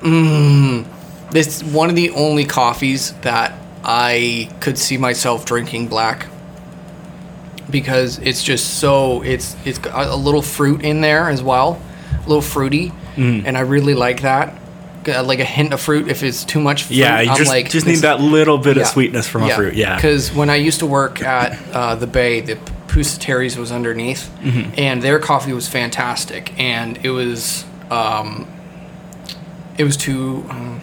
mmm. 0.00 0.86
This 1.30 1.62
one 1.62 1.88
of 1.88 1.96
the 1.96 2.10
only 2.10 2.44
coffees 2.44 3.12
that 3.22 3.58
I 3.84 4.50
could 4.60 4.78
see 4.78 4.98
myself 4.98 5.44
drinking 5.44 5.88
black 5.88 6.26
because 7.70 8.18
it's 8.18 8.44
just 8.44 8.78
so 8.78 9.22
it's 9.22 9.56
it's 9.64 9.78
got 9.78 10.06
a 10.06 10.14
little 10.14 10.42
fruit 10.42 10.82
in 10.82 11.00
there 11.00 11.28
as 11.28 11.42
well, 11.42 11.80
a 12.12 12.28
little 12.28 12.42
fruity, 12.42 12.90
mm-hmm. 13.16 13.46
and 13.46 13.56
I 13.56 13.60
really 13.60 13.94
like 13.94 14.22
that. 14.22 14.56
Got, 15.04 15.26
Like 15.26 15.40
a 15.40 15.44
hint 15.44 15.72
of 15.72 15.80
fruit. 15.80 16.08
If 16.08 16.22
it's 16.22 16.44
too 16.44 16.60
much 16.60 16.84
fruit, 16.84 16.96
Yeah, 16.96 17.20
you 17.20 17.30
I'm 17.30 17.36
just 17.36 17.50
like 17.50 17.70
just 17.70 17.86
need 17.86 17.96
that 18.00 18.20
little 18.20 18.58
bit 18.58 18.76
of 18.76 18.86
sweetness 18.86 19.28
from 19.28 19.42
a 19.44 19.50
fruit. 19.54 19.74
Yeah. 19.74 19.96
Because 19.96 20.32
when 20.32 20.50
I 20.50 20.56
used 20.56 20.80
to 20.80 20.86
work 20.86 21.22
at 21.22 21.58
uh, 21.72 21.94
the 21.96 22.06
Bay, 22.06 22.40
the 22.40 22.56
Pusateri's 22.86 23.56
was 23.56 23.72
underneath, 23.72 24.30
and 24.76 25.02
their 25.02 25.18
coffee 25.18 25.52
was 25.52 25.68
fantastic, 25.68 26.52
and 26.58 26.98
it 27.04 27.10
was 27.10 27.64
um, 27.90 28.46
it 29.78 29.84
was 29.84 29.96
too. 29.96 30.44
Um, 30.50 30.80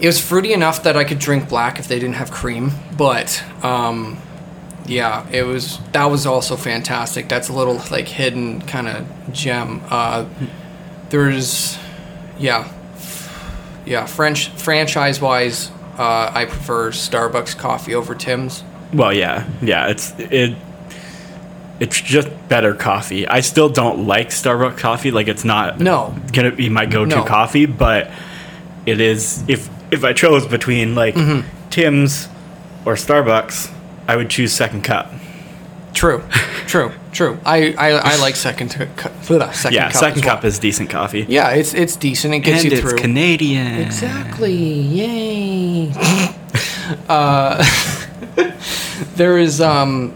it 0.00 0.06
was 0.06 0.18
fruity 0.20 0.52
enough 0.54 0.82
that 0.84 0.96
I 0.96 1.04
could 1.04 1.18
drink 1.18 1.48
black 1.48 1.78
if 1.78 1.86
they 1.86 1.98
didn't 1.98 2.14
have 2.14 2.30
cream, 2.30 2.72
but 2.96 3.42
um, 3.62 4.16
yeah, 4.86 5.28
it 5.30 5.42
was 5.42 5.78
that 5.92 6.06
was 6.06 6.26
also 6.26 6.56
fantastic. 6.56 7.28
That's 7.28 7.48
a 7.48 7.52
little 7.52 7.82
like 7.90 8.08
hidden 8.08 8.62
kind 8.62 8.88
of 8.88 9.06
gem. 9.32 9.82
Uh, 9.90 10.26
there's, 11.10 11.76
yeah, 12.38 12.70
yeah. 13.86 14.06
French 14.06 14.48
franchise 14.50 15.20
wise, 15.20 15.70
uh, 15.98 16.30
I 16.34 16.44
prefer 16.46 16.90
Starbucks 16.90 17.56
coffee 17.58 17.94
over 17.94 18.14
Tim's. 18.14 18.62
Well, 18.92 19.12
yeah, 19.12 19.48
yeah. 19.62 19.88
It's 19.88 20.12
it. 20.18 20.56
It's 21.78 21.98
just 22.00 22.28
better 22.48 22.74
coffee. 22.74 23.26
I 23.26 23.40
still 23.40 23.68
don't 23.70 24.06
like 24.06 24.28
Starbucks 24.28 24.76
coffee. 24.78 25.10
Like 25.10 25.28
it's 25.28 25.44
not 25.44 25.80
No. 25.80 26.14
gonna 26.32 26.50
be 26.52 26.68
my 26.68 26.84
go-to 26.86 27.16
No. 27.16 27.24
coffee, 27.24 27.64
but 27.66 28.10
it 28.86 29.00
is. 29.00 29.42
If 29.48 29.68
if 29.90 30.04
I 30.04 30.12
chose 30.12 30.46
between 30.46 30.94
like 30.94 31.14
Mm-hmm. 31.14 31.48
Tim's 31.70 32.28
or 32.84 32.94
Starbucks, 32.94 33.70
I 34.08 34.16
would 34.16 34.28
choose 34.28 34.52
Second 34.52 34.82
Cup. 34.82 35.10
True, 35.94 36.22
true, 36.66 36.92
true. 37.12 37.38
I, 37.44 37.72
I, 37.72 37.90
I 37.90 38.16
like 38.16 38.36
second 38.36 38.70
cu- 38.70 38.86
second 39.22 39.72
yeah, 39.72 39.90
cup. 39.90 40.00
Second 40.00 40.24
well. 40.24 40.36
Cup 40.36 40.44
is 40.44 40.58
decent 40.58 40.90
coffee. 40.90 41.26
Yeah, 41.28 41.50
it's 41.50 41.74
it's 41.74 41.96
decent. 41.96 42.34
It 42.34 42.40
gets 42.40 42.62
and 42.62 42.72
you 42.72 42.78
it's 42.78 42.88
through. 42.88 42.98
Canadian. 42.98 43.80
Exactly. 43.80 44.54
Yay. 44.54 45.92
uh, 47.08 47.64
there 49.16 49.38
is 49.38 49.60
um, 49.60 50.14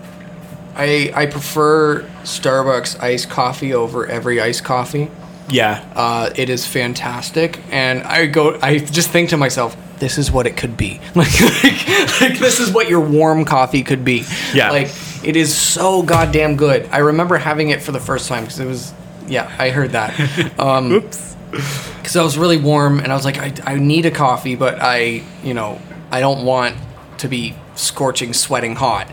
I 0.75 1.13
I 1.15 1.27
prefer 1.27 2.03
Starbucks 2.23 3.01
iced 3.01 3.31
coffee 3.31 3.75
over 3.75 4.07
every 4.07 4.41
iced 4.41 4.65
coffee. 4.65 5.11
Yeah, 5.51 5.85
Uh, 5.95 6.31
it 6.37 6.49
is 6.49 6.67
fantastic, 6.67 7.61
and 7.71 8.03
I 8.05 8.25
go. 8.27 8.59
I 8.63 8.79
just 8.79 9.11
think 9.11 9.29
to 9.29 9.37
myself, 9.37 9.77
this 9.99 10.17
is 10.17 10.33
what 10.33 10.47
it 10.47 10.57
could 10.57 10.77
be. 10.77 11.01
Like, 11.15 11.39
like, 11.41 12.21
like 12.21 12.39
this 12.39 12.61
is 12.61 12.73
what 12.73 12.89
your 12.89 13.01
warm 13.01 13.45
coffee 13.45 13.83
could 13.83 14.05
be. 14.07 14.25
Yeah. 14.55 14.71
Like 14.71 14.89
it 15.25 15.37
is 15.37 15.55
so 15.55 16.03
goddamn 16.03 16.57
good. 16.57 16.89
I 16.93 16.99
remember 16.99 17.37
having 17.37 17.71
it 17.71 17.83
for 17.83 17.93
the 17.93 18.01
first 18.01 18.29
time 18.29 18.45
because 18.45 18.61
it 18.61 18.67
was. 18.67 18.93
Yeah, 19.27 19.51
I 19.59 19.71
heard 19.71 19.93
that. 19.93 20.13
Um, 20.59 20.93
Oops. 20.93 21.37
because 21.51 22.17
I 22.17 22.23
was 22.23 22.37
really 22.37 22.59
warm 22.59 22.99
and 23.01 23.11
I 23.11 23.15
was 23.17 23.25
like, 23.25 23.39
I, 23.39 23.55
I 23.65 23.77
need 23.77 24.05
a 24.07 24.11
coffee, 24.11 24.55
but 24.55 24.79
I, 24.83 25.23
you 25.43 25.55
know, 25.55 25.81
I 26.11 26.21
don't 26.21 26.45
want 26.45 26.77
to 27.19 27.29
be 27.29 27.55
scorching, 27.75 28.33
sweating 28.35 28.75
hot. 28.77 29.09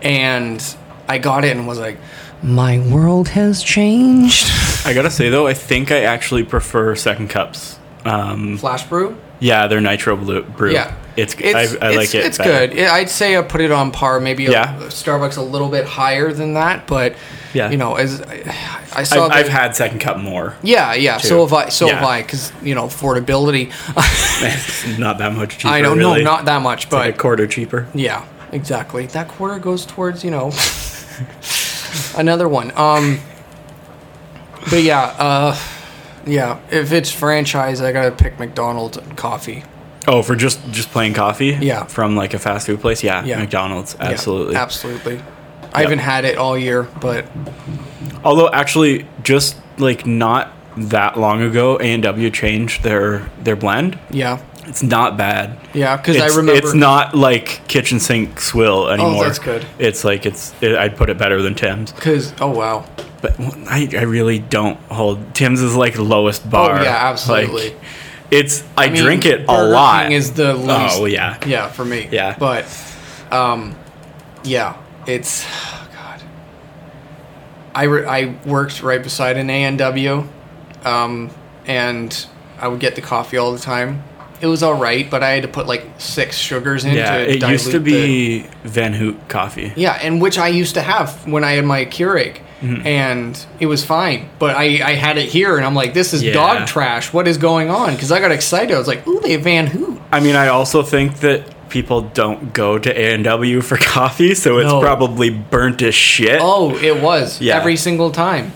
And 0.00 0.62
I 1.08 1.18
got 1.18 1.44
it 1.44 1.56
and 1.56 1.66
was 1.66 1.78
like, 1.80 1.98
my 2.42 2.78
world 2.78 3.28
has 3.28 3.62
changed. 3.64 4.46
I 4.86 4.92
gotta 4.94 5.10
say 5.10 5.28
though, 5.28 5.48
I 5.48 5.54
think 5.54 5.90
I 5.90 6.02
actually 6.04 6.44
prefer 6.44 6.94
Second 6.94 7.28
Cups. 7.30 7.78
Um, 8.04 8.56
Flash 8.58 8.84
brew? 8.84 9.16
yeah, 9.40 9.66
they're 9.66 9.80
nitro 9.80 10.16
blue 10.16 10.42
brew. 10.42 10.72
Yeah. 10.72 10.94
It's, 11.18 11.34
I, 11.82 11.86
I 11.86 11.96
like 11.96 12.14
it. 12.14 12.24
It's 12.26 12.38
better. 12.38 12.68
good. 12.68 12.78
Yeah, 12.78 12.92
I'd 12.92 13.10
say 13.10 13.36
I 13.36 13.42
put 13.42 13.60
it 13.60 13.70
on 13.72 13.90
par. 13.90 14.20
Maybe 14.20 14.46
a, 14.46 14.50
Yeah. 14.52 14.76
Starbucks 14.88 15.36
a 15.36 15.42
little 15.42 15.68
bit 15.68 15.84
higher 15.84 16.32
than 16.32 16.54
that, 16.54 16.86
but 16.86 17.14
Yeah. 17.52 17.70
you 17.70 17.76
know, 17.76 17.96
as 17.96 18.20
I, 18.22 18.54
I 18.94 19.02
saw, 19.02 19.26
I've, 19.26 19.32
I've 19.32 19.48
had 19.48 19.76
Second 19.76 19.98
Cup 20.00 20.18
more. 20.18 20.56
yeah, 20.62 20.94
yeah. 20.94 21.18
So 21.18 21.28
too. 21.28 21.40
have 21.40 21.52
I. 21.52 21.68
So 21.70 21.88
have 21.88 22.02
I, 22.04 22.22
because 22.22 22.52
you 22.62 22.74
know, 22.74 22.86
affordability. 22.86 23.68
Not 24.98 25.18
that 25.18 25.32
much 25.34 25.58
cheaper. 25.58 25.74
I 25.74 25.80
don't 25.82 25.98
really. 25.98 26.22
know, 26.22 26.30
not 26.30 26.44
that 26.46 26.62
much, 26.62 26.88
but 26.90 26.98
like 26.98 27.14
a 27.16 27.18
quarter 27.18 27.46
cheaper. 27.46 27.86
Yeah, 27.94 28.24
exactly. 28.52 29.06
That 29.06 29.28
quarter 29.28 29.58
goes 29.58 29.84
towards, 29.84 30.24
you 30.24 30.30
know, 30.30 30.52
another 32.16 32.48
one. 32.48 32.72
Um 32.76 33.18
but 34.70 34.82
yeah, 34.82 35.00
uh 35.18 35.58
yeah, 36.26 36.60
if 36.70 36.92
it's 36.92 37.10
franchise, 37.10 37.80
I 37.80 37.90
got 37.92 38.04
to 38.04 38.10
pick 38.10 38.38
McDonald's 38.38 38.98
coffee. 39.16 39.64
Oh, 40.08 40.22
for 40.22 40.34
just 40.34 40.58
just 40.70 40.90
plain 40.90 41.14
coffee? 41.14 41.56
Yeah. 41.60 41.84
From 41.84 42.16
like 42.16 42.34
a 42.34 42.38
fast 42.38 42.66
food 42.66 42.80
place? 42.80 43.04
Yeah. 43.04 43.24
Yeah. 43.24 43.38
McDonald's. 43.38 43.94
Yeah, 43.98 44.06
Absolutely. 44.06 44.56
absolutely. 44.56 45.20
I 45.72 45.82
haven't 45.82 45.98
had 45.98 46.24
it 46.24 46.38
all 46.38 46.56
year, 46.56 46.88
but 47.00 47.26
Although 48.24 48.50
actually 48.50 49.06
just 49.22 49.56
like 49.76 50.06
not 50.06 50.52
that 50.76 51.18
long 51.18 51.42
ago 51.42 51.76
A 51.78 51.84
and 51.84 52.02
W 52.02 52.30
changed 52.30 52.82
their 52.82 53.30
their 53.42 53.56
blend. 53.56 53.98
yeah. 54.10 54.42
It's 54.66 54.82
not 54.82 55.16
bad. 55.16 55.58
Yeah, 55.72 55.96
cuz 55.96 56.18
I 56.18 56.26
remember 56.26 56.52
it's 56.52 56.74
not 56.74 57.14
like 57.14 57.66
kitchen 57.68 58.00
sink 58.00 58.38
swill 58.38 58.80
oh, 58.80 58.88
anymore. 58.88 59.24
Oh, 59.24 59.24
that's 59.24 59.38
good. 59.38 59.64
It's 59.78 60.04
like 60.04 60.26
it's 60.26 60.52
it, 60.60 60.76
I'd 60.76 60.94
put 60.94 61.08
it 61.08 61.16
better 61.16 61.40
than 61.40 61.54
Tim's. 61.54 61.92
cuz 61.92 62.34
oh 62.38 62.50
wow. 62.50 62.84
But 63.22 63.34
I, 63.66 63.88
I 63.96 64.02
really 64.02 64.38
don't 64.38 64.78
hold 64.90 65.34
Tim's 65.34 65.62
is 65.62 65.74
like 65.74 65.98
lowest 65.98 66.48
bar. 66.50 66.80
Oh, 66.80 66.82
yeah, 66.82 67.08
absolutely. 67.10 67.70
Like, 67.70 67.80
it's 68.30 68.62
I, 68.76 68.84
I 68.86 68.90
mean, 68.90 69.02
drink 69.02 69.24
it 69.26 69.44
a 69.48 69.64
lot. 69.68 70.04
King 70.04 70.12
is 70.12 70.32
the 70.32 70.54
least 70.54 70.98
oh 70.98 71.04
yeah. 71.06 71.38
Yeah, 71.46 71.68
for 71.68 71.84
me. 71.84 72.08
Yeah. 72.10 72.36
But 72.38 72.66
um 73.30 73.74
yeah, 74.44 74.76
it's 75.06 75.44
god. 75.94 76.22
I 77.74 77.84
re- 77.84 78.06
I 78.06 78.36
worked 78.46 78.82
right 78.82 79.02
beside 79.02 79.36
an 79.36 79.50
A&W 79.50 80.26
um 80.84 81.30
and 81.66 82.26
I 82.60 82.68
would 82.68 82.80
get 82.80 82.94
the 82.94 83.02
coffee 83.02 83.36
all 83.36 83.52
the 83.52 83.58
time. 83.58 84.02
It 84.40 84.46
was 84.46 84.62
all 84.62 84.74
right, 84.74 85.08
but 85.10 85.22
I 85.24 85.30
had 85.30 85.42
to 85.42 85.48
put 85.48 85.66
like 85.66 85.84
6 85.98 86.36
sugars 86.36 86.84
in 86.84 86.94
Yeah, 86.94 87.18
to 87.18 87.30
it 87.30 87.42
used 87.42 87.66
to 87.72 87.78
dilute 87.80 87.84
the- 87.84 88.42
be 88.44 88.46
Van 88.64 88.94
Houtte 88.94 89.28
coffee. 89.28 89.72
yeah, 89.76 89.94
and 90.00 90.20
which 90.20 90.38
I 90.38 90.48
used 90.48 90.74
to 90.74 90.82
have 90.82 91.26
when 91.26 91.42
I 91.44 91.52
had 91.52 91.64
my 91.64 91.84
Keurig. 91.86 92.38
Mm-hmm. 92.60 92.86
And 92.86 93.46
it 93.60 93.66
was 93.66 93.84
fine, 93.84 94.28
but 94.40 94.56
I, 94.56 94.64
I 94.84 94.94
had 94.94 95.16
it 95.16 95.28
here, 95.28 95.56
and 95.56 95.64
I'm 95.64 95.76
like, 95.76 95.94
"This 95.94 96.12
is 96.12 96.24
Yeah. 96.24 96.32
dog 96.32 96.66
trash. 96.66 97.12
What 97.12 97.28
is 97.28 97.38
going 97.38 97.70
on?" 97.70 97.94
Because 97.94 98.10
I 98.10 98.18
got 98.18 98.32
excited. 98.32 98.74
I 98.74 98.78
was 98.78 98.88
like, 98.88 99.06
"Ooh, 99.06 99.20
they 99.20 99.32
have 99.32 99.42
Van 99.42 99.68
Houtte." 99.68 100.00
I 100.10 100.18
mean, 100.18 100.34
I 100.34 100.48
also 100.48 100.82
think 100.82 101.18
that 101.20 101.68
people 101.68 102.00
don't 102.00 102.52
go 102.54 102.76
to 102.76 102.90
A 103.00 103.14
and 103.14 103.22
W 103.22 103.60
for 103.60 103.76
coffee, 103.80 104.34
so 104.34 104.58
it's 104.58 104.68
No. 104.72 104.80
probably 104.80 105.30
burnt 105.30 105.82
as 105.82 105.94
shit. 105.94 106.40
Oh, 106.42 106.76
it 106.76 107.00
was 107.00 107.40
Yeah. 107.40 107.56
every 107.58 107.76
single 107.76 108.10
time. 108.10 108.50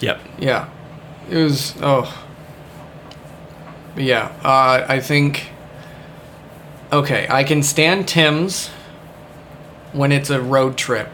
Yep. 0.00 0.20
Yeah, 0.38 0.68
it 1.30 1.36
was. 1.36 1.74
Oh, 1.82 2.10
But 3.94 4.04
yeah. 4.04 4.30
Uh, 4.42 4.86
I 4.88 5.00
think. 5.00 5.50
Okay, 6.90 7.26
I 7.28 7.44
can 7.44 7.62
stand 7.62 8.08
Tim's 8.08 8.68
when 9.92 10.12
it's 10.12 10.30
a 10.30 10.40
road 10.40 10.78
trip, 10.78 11.10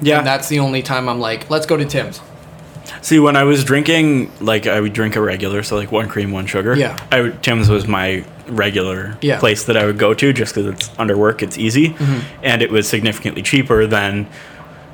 Yeah. 0.00 0.18
and 0.18 0.26
that's 0.26 0.48
the 0.48 0.58
only 0.58 0.82
time 0.82 1.08
I'm 1.08 1.20
like, 1.20 1.48
"Let's 1.50 1.66
go 1.66 1.76
to 1.76 1.84
Tim's." 1.84 2.20
See, 3.00 3.18
when 3.18 3.36
I 3.36 3.44
was 3.44 3.64
drinking, 3.64 4.30
like 4.40 4.66
I 4.66 4.80
would 4.80 4.92
drink 4.92 5.16
a 5.16 5.20
regular, 5.20 5.62
so 5.62 5.76
like 5.76 5.90
one 5.92 6.08
cream, 6.08 6.32
one 6.32 6.46
sugar. 6.46 6.74
Yeah. 6.76 6.98
I 7.12 7.20
would, 7.22 7.42
Tim's 7.42 7.68
was 7.68 7.86
my 7.86 8.24
regular 8.46 9.16
Yeah. 9.22 9.38
place 9.38 9.64
that 9.64 9.76
I 9.76 9.86
would 9.86 9.98
go 9.98 10.12
to 10.14 10.32
just 10.32 10.54
because 10.54 10.72
it's 10.72 10.90
under 10.98 11.16
work, 11.16 11.42
it's 11.42 11.56
easy, 11.58 11.90
Mm-hmm. 11.90 12.20
and 12.44 12.62
it 12.62 12.70
was 12.70 12.86
significantly 12.88 13.42
cheaper 13.42 13.86
than 13.86 14.26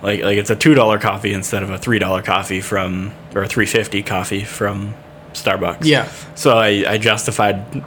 like 0.02 0.22
like 0.22 0.38
it's 0.38 0.50
a 0.50 0.56
two 0.56 0.74
dollar 0.74 0.98
coffee 0.98 1.32
instead 1.32 1.62
of 1.62 1.70
a 1.70 1.78
three 1.78 1.98
dollar 1.98 2.22
coffee 2.22 2.60
from 2.60 3.12
or 3.34 3.42
a 3.42 3.48
three 3.48 3.66
fifty 3.66 4.02
coffee 4.02 4.44
from 4.44 4.94
Starbucks. 5.32 5.84
Yeah. 5.84 6.08
So 6.34 6.56
I, 6.58 6.84
I 6.88 6.98
justified 6.98 7.84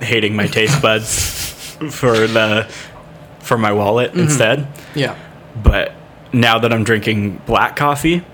hating 0.00 0.34
my 0.36 0.46
taste 0.46 0.80
buds 0.86 1.76
for 1.90 2.26
the 2.26 2.66
for 3.40 3.56
my 3.58 3.72
wallet 3.72 4.14
instead. 4.14 4.66
Yeah. 4.94 5.16
But 5.62 5.92
now 6.32 6.58
that 6.58 6.72
I'm 6.72 6.84
drinking 6.84 7.40
black 7.46 7.76
coffee, 7.76 8.24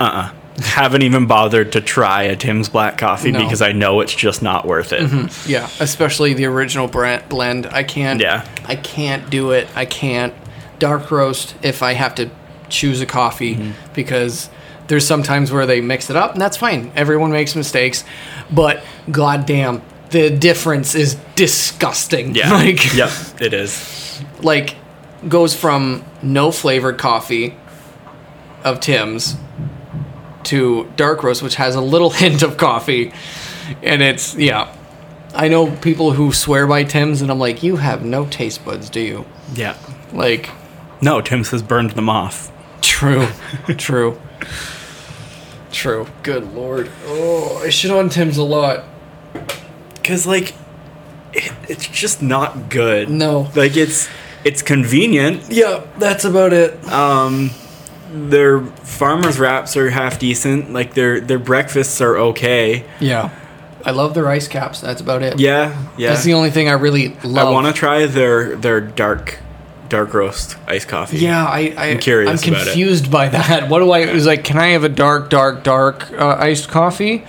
uh 0.00 0.04
uh 0.04 0.32
Haven't 0.62 1.02
even 1.02 1.26
bothered 1.26 1.72
to 1.72 1.80
try 1.80 2.22
a 2.24 2.36
Tim's 2.36 2.68
black 2.68 2.96
coffee 2.98 3.32
No. 3.32 3.40
because 3.42 3.60
I 3.60 3.72
know 3.72 4.00
it's 4.00 4.14
just 4.14 4.40
not 4.42 4.64
worth 4.66 4.92
it. 4.92 5.02
Yeah, 5.48 5.68
especially 5.80 6.32
the 6.34 6.44
original 6.46 6.86
brand 6.86 7.28
blend. 7.28 7.66
I 7.66 7.82
can't. 7.82 8.20
Yeah. 8.20 8.46
I 8.66 8.76
can't 8.76 9.28
do 9.30 9.50
it. 9.50 9.66
I 9.74 9.84
can't 9.84 10.32
dark 10.78 11.10
roast 11.10 11.56
if 11.62 11.82
I 11.82 11.94
have 11.94 12.14
to 12.16 12.30
choose 12.68 13.00
a 13.00 13.06
coffee 13.06 13.56
Mm-hmm. 13.56 13.92
because 13.94 14.48
there's 14.86 15.06
some 15.06 15.22
times 15.24 15.50
where 15.50 15.66
they 15.66 15.80
mix 15.80 16.08
it 16.10 16.14
up 16.16 16.32
and 16.34 16.40
that's 16.40 16.56
fine. 16.56 16.92
Everyone 16.94 17.30
makes 17.32 17.56
mistakes, 17.56 18.04
but 18.52 18.84
goddamn, 19.10 19.82
the 20.10 20.30
difference 20.30 20.94
is 20.94 21.16
disgusting. 21.34 22.34
Yeah. 22.34 22.50
Like 22.64 22.94
yep, 22.94 23.10
it 23.40 23.54
is. 23.54 24.22
like 24.40 24.76
goes 25.28 25.54
from 25.54 26.04
no 26.22 26.50
flavored 26.50 26.98
coffee 26.98 27.56
of 28.62 28.80
Tim's 28.80 29.36
to 30.44 30.90
dark 30.96 31.22
roast, 31.22 31.42
which 31.42 31.54
has 31.56 31.74
a 31.74 31.80
little 31.80 32.10
hint 32.22 32.42
of 32.42 32.56
coffee, 32.56 33.12
and 33.82 34.02
it's 34.02 34.34
yeah. 34.34 34.74
I 35.34 35.48
know 35.48 35.68
people 35.76 36.12
who 36.12 36.32
swear 36.32 36.66
by 36.66 36.84
Tim's, 36.84 37.20
and 37.20 37.28
I'm 37.30 37.40
like, 37.40 37.62
you 37.64 37.76
have 37.76 38.04
no 38.04 38.24
taste 38.26 38.64
buds, 38.64 38.88
do 38.88 39.00
you? 39.00 39.26
Yeah. 39.54 39.76
Like, 40.12 40.48
No, 41.02 41.20
Tim's 41.20 41.50
has 41.50 41.60
burned 41.60 41.90
them 41.92 42.08
off. 42.08 42.52
true, 42.82 43.26
true, 43.76 44.20
true. 45.72 46.06
Good 46.22 46.54
lord. 46.54 46.88
Oh, 47.06 47.62
I 47.64 47.70
shit 47.70 47.90
on 47.90 48.10
Tim's 48.10 48.36
a 48.38 48.44
lot. 48.44 48.84
Cause 50.04 50.24
like, 50.26 50.54
it, 51.32 51.52
it's 51.68 51.88
just 51.88 52.22
not 52.22 52.68
good. 52.68 53.08
No. 53.10 53.50
Like 53.56 53.76
it's 53.76 54.08
it's 54.44 54.62
convenient. 54.62 55.50
Yeah, 55.50 55.84
that's 55.98 56.24
about 56.24 56.52
it. 56.52 56.82
Um, 56.88 57.50
their 58.12 58.60
farmers 58.60 59.38
wraps 59.38 59.76
are 59.76 59.90
half 59.90 60.18
decent. 60.18 60.72
Like 60.72 60.94
their 60.94 61.20
their 61.20 61.38
breakfasts 61.38 62.00
are 62.00 62.16
okay. 62.16 62.84
Yeah, 63.00 63.30
I 63.84 63.90
love 63.90 64.14
their 64.14 64.28
ice 64.28 64.48
caps. 64.48 64.80
That's 64.80 65.00
about 65.00 65.22
it. 65.22 65.38
Yeah, 65.38 65.86
yeah. 65.96 66.10
That's 66.10 66.24
the 66.24 66.34
only 66.34 66.50
thing 66.50 66.68
I 66.68 66.72
really 66.72 67.08
love. 67.24 67.48
I 67.48 67.50
want 67.50 67.66
to 67.66 67.72
try 67.72 68.06
their 68.06 68.56
their 68.56 68.80
dark 68.80 69.38
dark 69.88 70.14
roast 70.14 70.56
iced 70.66 70.88
coffee. 70.88 71.18
Yeah, 71.18 71.44
I, 71.44 71.74
I 71.76 71.86
I'm 71.90 71.98
curious 71.98 72.42
I'm 72.42 72.52
about 72.52 72.62
it. 72.62 72.70
confused 72.70 73.10
by 73.10 73.28
that. 73.28 73.68
What 73.68 73.80
do 73.80 73.90
I? 73.90 74.00
It 74.00 74.14
was 74.14 74.26
like, 74.26 74.44
can 74.44 74.58
I 74.58 74.68
have 74.68 74.84
a 74.84 74.88
dark, 74.88 75.30
dark, 75.30 75.62
dark 75.62 76.10
uh, 76.12 76.36
iced 76.38 76.68
coffee? 76.68 77.24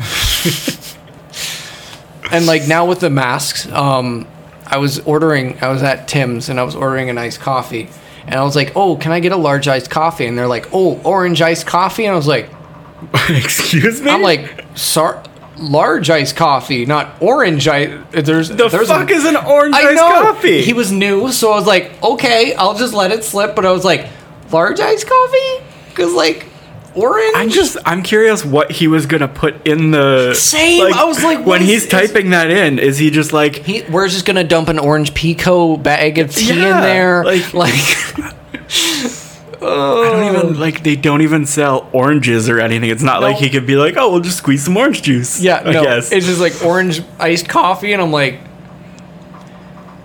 and 2.30 2.46
like 2.46 2.68
now 2.68 2.86
with 2.86 3.00
the 3.00 3.10
masks, 3.10 3.70
um, 3.72 4.26
I 4.70 4.78
was 4.78 5.00
ordering. 5.00 5.58
I 5.62 5.68
was 5.68 5.82
at 5.82 6.08
Tim's 6.08 6.48
and 6.48 6.58
I 6.60 6.62
was 6.62 6.74
ordering 6.74 7.10
an 7.10 7.18
iced 7.18 7.40
coffee, 7.40 7.88
and 8.26 8.34
I 8.36 8.44
was 8.44 8.54
like, 8.56 8.72
oh, 8.76 8.96
can 8.96 9.12
I 9.12 9.20
get 9.20 9.32
a 9.32 9.36
large 9.36 9.68
iced 9.68 9.90
coffee? 9.90 10.26
And 10.26 10.38
they're 10.38 10.46
like, 10.46 10.68
oh, 10.72 11.00
orange 11.02 11.42
iced 11.42 11.66
coffee, 11.66 12.04
and 12.06 12.12
I 12.14 12.16
was 12.16 12.28
like, 12.28 12.48
Excuse 13.28 14.00
me. 14.00 14.10
I'm 14.10 14.22
like, 14.22 14.64
sorry. 14.74 15.18
Large 15.56 16.08
iced 16.08 16.36
coffee, 16.36 16.86
not 16.86 17.20
orange 17.20 17.68
ice. 17.68 17.90
There's 18.12 18.48
the 18.48 18.68
there's 18.68 18.88
fuck 18.88 19.10
a, 19.10 19.12
is 19.12 19.26
an 19.26 19.36
orange 19.36 19.74
I 19.74 19.88
iced 19.88 19.96
know. 19.96 20.22
coffee? 20.22 20.62
He 20.62 20.72
was 20.72 20.90
new, 20.90 21.30
so 21.32 21.52
I 21.52 21.56
was 21.56 21.66
like, 21.66 22.02
okay, 22.02 22.54
I'll 22.54 22.78
just 22.78 22.94
let 22.94 23.10
it 23.10 23.24
slip. 23.24 23.54
But 23.56 23.66
I 23.66 23.72
was 23.72 23.84
like, 23.84 24.08
large 24.50 24.80
iced 24.80 25.06
coffee? 25.06 25.64
Because, 25.90 26.14
like, 26.14 26.46
orange? 26.94 27.32
I'm 27.36 27.50
just 27.50 27.76
I'm 27.84 28.02
curious 28.02 28.44
what 28.44 28.70
he 28.72 28.88
was 28.88 29.06
gonna 29.06 29.28
put 29.28 29.66
in 29.66 29.90
the 29.90 30.34
Same, 30.34 30.92
I 30.92 31.04
was 31.04 31.22
like, 31.22 31.44
when 31.46 31.62
is- 31.62 31.68
he's 31.68 31.82
is- 31.84 31.88
typing 31.90 32.30
that 32.30 32.50
in, 32.50 32.78
is 32.78 32.98
he 32.98 33.10
just 33.10 33.32
like 33.32 33.56
He, 33.56 33.82
we're 33.90 34.08
just 34.08 34.26
to 34.26 34.44
dump 34.44 34.68
an 34.68 34.78
orange 34.78 35.12
pekoe 35.14 35.82
bag 35.82 36.18
of 36.18 36.34
tea 36.34 36.50
in 36.52 36.58
there. 36.58 37.24
like- 37.24 37.52
like 37.54 37.72
I 39.62 39.64
don't 40.10 40.24
even 40.36 40.58
like 40.60 40.82
they 40.84 40.96
don't 40.96 41.20
even 41.20 41.44
sell 41.44 41.88
oranges 41.92 42.48
or 42.48 42.60
anything. 42.60 42.88
It's 42.88 43.02
not 43.02 43.20
like 43.20 43.36
he 43.36 43.50
could 43.50 43.66
be 43.66 43.76
like, 43.76 43.94
oh, 43.98 44.10
we'll 44.10 44.20
just 44.20 44.38
squeeze 44.38 44.64
some 44.64 44.74
orange 44.76 45.02
juice. 45.02 45.38
yeah, 45.40 45.62
I 45.64 45.72
no. 45.72 45.82
guess. 45.84 46.10
It's 46.12 46.24
just 46.24 46.40
like 46.40 46.64
orange 46.64 47.02
iced 47.18 47.46
coffee. 47.48 47.92
And 47.92 48.00
I'm 48.00 48.10
like, 48.10 48.40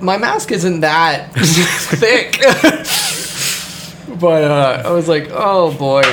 my 0.02 0.18
mask 0.18 0.52
isn't 0.52 0.82
that 0.82 1.32
thick. 1.36 2.38
but 4.20 4.44
uh, 4.44 4.84
I 4.86 4.92
was 4.92 5.08
like, 5.08 5.30
oh 5.32 5.74
boy. 5.78 6.04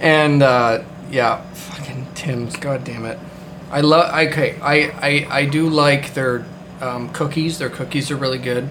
And 0.00 0.42
uh, 0.42 0.84
yeah, 1.10 1.42
fucking 1.52 2.06
Tim's. 2.14 2.56
God 2.56 2.84
damn 2.84 3.04
it. 3.04 3.18
I 3.70 3.80
love. 3.82 4.14
Okay, 4.28 4.58
I, 4.60 4.90
I 5.00 5.26
I 5.40 5.44
do 5.46 5.68
like 5.68 6.14
their 6.14 6.44
um, 6.80 7.10
cookies. 7.12 7.58
Their 7.58 7.70
cookies 7.70 8.10
are 8.10 8.16
really 8.16 8.38
good. 8.38 8.68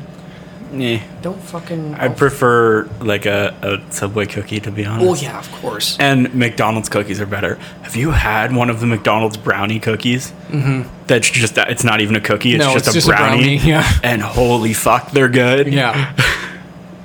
Yeah. 0.72 1.02
Don't 1.22 1.42
fucking. 1.42 1.96
I 1.96 2.10
prefer 2.10 2.90
like 3.00 3.26
a, 3.26 3.56
a 3.62 3.92
Subway 3.94 4.26
cookie 4.26 4.60
to 4.60 4.72
be 4.72 4.86
honest. 4.86 5.08
Oh 5.08 5.26
yeah, 5.26 5.40
of 5.40 5.50
course. 5.54 5.98
And 6.00 6.34
McDonald's 6.34 6.90
cookies 6.90 7.22
are 7.22 7.26
better. 7.26 7.56
Have 7.84 7.96
you 7.96 8.12
had 8.12 8.54
one 8.54 8.70
of 8.70 8.80
the 8.82 8.86
McDonald's 8.86 9.38
brownie 9.38 9.80
cookies? 9.80 10.32
Mm-hmm. 10.50 10.90
That's 11.08 11.30
just 11.30 11.56
that 11.56 11.70
it's 11.70 11.86
not 11.86 12.02
even 12.02 12.16
a 12.18 12.22
cookie. 12.22 12.54
It's 12.56 12.60
No, 12.66 12.74
just, 12.74 12.88
it's 12.88 12.90
a, 12.90 12.94
just 12.98 13.08
a 13.08 13.12
brownie. 13.12 13.58
brownie, 13.58 13.70
yeah. 13.70 13.90
And 14.04 14.22
holy 14.22 14.74
fuck, 14.74 15.12
they're 15.12 15.30
good. 15.30 15.72
Yeah. 15.72 16.14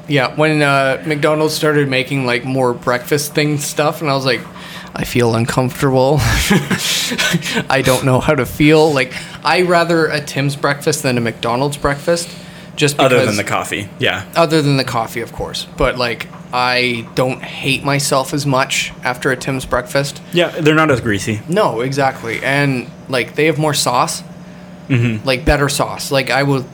Yeah, 0.08 0.34
when 0.34 0.62
uh, 0.62 1.02
McDonald's 1.06 1.54
started 1.54 1.88
making 1.88 2.26
like 2.26 2.44
more 2.44 2.74
breakfast 2.74 3.34
thing 3.34 3.58
stuff, 3.58 4.00
and 4.00 4.10
I 4.10 4.14
was 4.14 4.26
like, 4.26 4.40
I 4.94 5.04
feel 5.04 5.34
uncomfortable. 5.34 6.16
I 7.70 7.82
don't 7.84 8.04
know 8.04 8.20
how 8.20 8.34
to 8.34 8.44
feel. 8.44 8.92
Like, 8.92 9.14
I 9.44 9.62
rather 9.62 10.06
a 10.06 10.20
Tim's 10.20 10.56
breakfast 10.56 11.02
than 11.02 11.16
a 11.16 11.20
McDonald's 11.20 11.76
breakfast, 11.76 12.28
just 12.76 12.96
because. 12.96 13.12
Other 13.12 13.24
than 13.24 13.36
the 13.36 13.44
coffee, 13.44 13.88
yeah. 13.98 14.30
other 14.36 14.60
than 14.60 14.76
the 14.76 14.84
coffee, 14.84 15.20
of 15.20 15.32
course. 15.32 15.66
But 15.76 15.96
like, 15.96 16.28
I 16.52 17.08
don't 17.14 17.42
hate 17.42 17.82
myself 17.82 18.34
as 18.34 18.44
much 18.44 18.92
after 19.02 19.30
a 19.30 19.36
Tim's 19.36 19.64
breakfast. 19.64 20.20
Yeah, 20.32 20.48
they're 20.48 20.74
not 20.74 20.90
as 20.90 21.00
greasy. 21.00 21.40
No, 21.48 21.80
exactly. 21.80 22.42
And 22.42 22.90
like 23.08 23.34
they 23.34 23.46
have 23.46 23.58
more 23.58 23.72
sauce, 23.72 24.22
mm-hmm. 24.88 25.26
like 25.26 25.46
better 25.46 25.70
sauce. 25.70 26.12
Like 26.12 26.28
I 26.28 26.42
will 26.42 26.66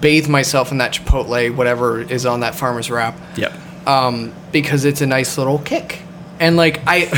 bathe 0.00 0.28
myself 0.28 0.70
in 0.72 0.78
that 0.78 0.92
chipotle, 0.94 1.54
whatever 1.54 2.00
is 2.00 2.24
on 2.26 2.40
that 2.40 2.54
farmer's 2.54 2.90
wrap, 2.90 3.18
Yep. 3.36 3.52
um, 3.86 4.32
because 4.52 4.84
it's 4.84 5.00
a 5.00 5.06
nice 5.06 5.36
little 5.38 5.58
kick. 5.58 6.00
And 6.40 6.56
like 6.56 6.80
I, 6.86 7.08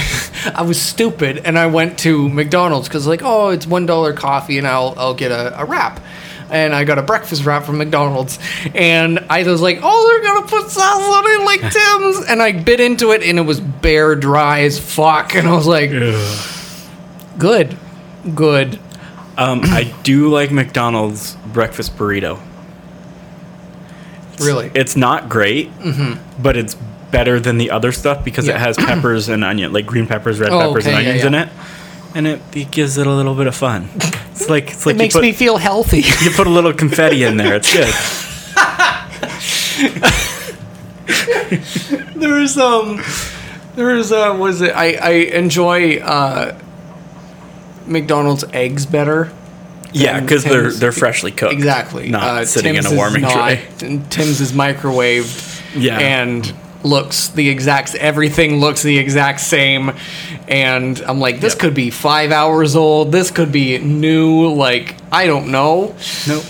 I 0.54 0.62
was 0.62 0.80
stupid, 0.80 1.38
and 1.44 1.58
I 1.58 1.66
went 1.66 1.98
to 2.00 2.28
McDonald's 2.28 2.88
because 2.88 3.06
like, 3.06 3.22
oh, 3.22 3.48
it's 3.50 3.66
one 3.66 3.86
dollar 3.86 4.12
coffee, 4.12 4.58
and 4.58 4.66
I'll 4.66 4.94
I'll 4.98 5.14
get 5.14 5.30
a, 5.30 5.60
a 5.60 5.64
wrap. 5.64 6.00
And 6.50 6.74
I 6.74 6.84
got 6.84 6.98
a 6.98 7.02
breakfast 7.02 7.46
wrap 7.46 7.64
from 7.64 7.78
McDonald's, 7.78 8.38
and 8.74 9.18
I 9.30 9.42
was 9.44 9.62
like, 9.62 9.80
"Oh, 9.82 10.06
they're 10.08 10.22
gonna 10.34 10.46
put 10.46 10.70
sauce 10.70 11.02
on 11.02 11.24
it 11.26 11.44
like 11.44 11.60
Tim's." 11.72 12.26
And 12.28 12.42
I 12.42 12.52
bit 12.52 12.80
into 12.80 13.12
it, 13.12 13.22
and 13.22 13.38
it 13.38 13.42
was 13.42 13.60
bare 13.60 14.14
dry 14.14 14.60
as 14.64 14.78
fuck. 14.78 15.34
And 15.34 15.48
I 15.48 15.54
was 15.54 15.66
like, 15.66 15.90
"Good, 17.38 17.76
good." 18.34 18.78
Um, 19.36 19.62
I 19.64 19.92
do 20.04 20.28
like 20.28 20.52
McDonald's 20.52 21.34
breakfast 21.52 21.96
burrito. 21.96 22.38
Really? 24.40 24.70
It's 24.74 24.96
not 24.96 25.28
great, 25.28 25.70
but 26.42 26.56
it's 26.56 26.74
better 27.10 27.38
than 27.38 27.58
the 27.58 27.70
other 27.70 27.92
stuff 27.92 28.24
because 28.24 28.48
Yeah. 28.48 28.56
it 28.56 28.60
has 28.60 28.76
peppers 28.76 29.28
and 29.28 29.44
onion, 29.44 29.72
like 29.72 29.86
green 29.86 30.06
peppers, 30.06 30.40
red 30.40 30.50
Oh, 30.50 30.58
peppers, 30.68 30.86
and 30.86 30.96
okay, 30.96 31.04
yeah, 31.04 31.08
onions 31.10 31.22
yeah. 31.22 31.26
in 31.28 31.34
it, 31.34 31.48
and 32.16 32.26
it, 32.26 32.40
it 32.56 32.70
gives 32.72 32.98
it 32.98 33.06
a 33.06 33.12
little 33.12 33.34
bit 33.34 33.46
of 33.46 33.54
fun. 33.54 33.88
It's 34.34 34.50
like 34.50 34.72
it's 34.72 34.84
like 34.84 34.96
It 34.96 34.98
makes 34.98 35.14
put, 35.14 35.22
me 35.22 35.30
feel 35.32 35.58
healthy. 35.58 35.98
you 36.24 36.30
put 36.34 36.48
a 36.48 36.50
little 36.50 36.72
confetti 36.72 37.22
in 37.22 37.36
there. 37.36 37.54
It's 37.54 37.72
good. 37.72 37.86
There's 42.16 42.56
um, 42.58 43.00
there's 43.76 44.12
uh, 44.12 44.36
was 44.38 44.60
it? 44.60 44.74
I 44.74 44.94
I 44.94 45.10
enjoy 45.36 45.98
uh, 45.98 46.58
McDonald's 47.86 48.44
eggs 48.52 48.86
better. 48.86 49.32
Yeah, 49.94 50.20
because 50.20 50.44
they're 50.44 50.70
they're 50.72 50.92
freshly 50.92 51.30
cooked. 51.30 51.52
Exactly. 51.52 52.08
Not 52.10 52.22
Uh, 52.22 52.44
sitting 52.44 52.74
Tim's 52.74 52.86
in 52.86 52.92
a 52.92 52.96
warming 52.96 53.22
not. 53.22 53.32
tray. 53.32 53.62
Tim's 54.10 54.40
is 54.40 54.52
microwaved. 54.52 55.62
Yeah. 55.76 55.98
And 55.98 56.52
looks 56.82 57.28
the 57.28 57.48
exact. 57.48 57.94
Everything 57.94 58.58
looks 58.60 58.82
the 58.82 58.98
exact 58.98 59.40
same. 59.40 59.92
And 60.48 61.00
I'm 61.06 61.20
like, 61.20 61.40
this 61.40 61.54
Yep. 61.54 61.60
could 61.60 61.74
be 61.74 61.90
five 61.90 62.30
hours 62.32 62.76
old. 62.76 63.12
This 63.12 63.30
could 63.30 63.50
be 63.52 63.78
new. 63.78 64.48
Like 64.52 64.96
I 65.12 65.26
don't 65.26 65.48
know. 65.52 65.94
Nope. 66.26 66.44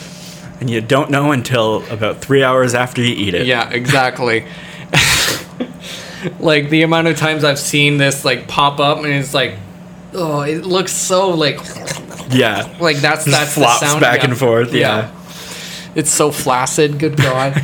And 0.61 0.71
you 0.71 0.81
don't 0.81 1.11
know 1.11 1.31
until 1.33 1.85
about 1.91 2.21
three 2.23 2.43
hours 2.43 2.75
after 2.75 3.03
you 3.03 3.15
eat 3.15 3.35
it. 3.35 3.47
Yeah, 3.47 3.69
exactly. 3.71 4.45
like 6.41 6.71
the 6.71 6.83
amount 6.83 7.09
of 7.09 7.17
times 7.19 7.45
I've 7.45 7.59
seen 7.59 7.99
this 7.99 8.25
like 8.25 8.49
pop 8.49 8.81
up 8.81 8.99
and 8.99 9.09
it's 9.09 9.35
like, 9.35 9.57
oh, 10.15 10.41
it 10.41 10.65
looks 10.65 10.93
so 10.93 11.31
like 11.31 11.59
Yeah. 12.31 12.75
like 12.81 12.97
that's 12.99 13.25
Just 13.25 13.37
that's 13.37 13.55
flops 13.55 13.81
the 13.81 13.87
sound 13.87 14.01
back 14.01 14.23
yeah. 14.23 14.29
and 14.29 14.39
forth. 14.39 14.73
Yeah. 14.73 15.11
It's 15.95 16.11
so 16.11 16.31
flaccid. 16.33 16.99
Good 16.99 17.17
God. 17.17 17.55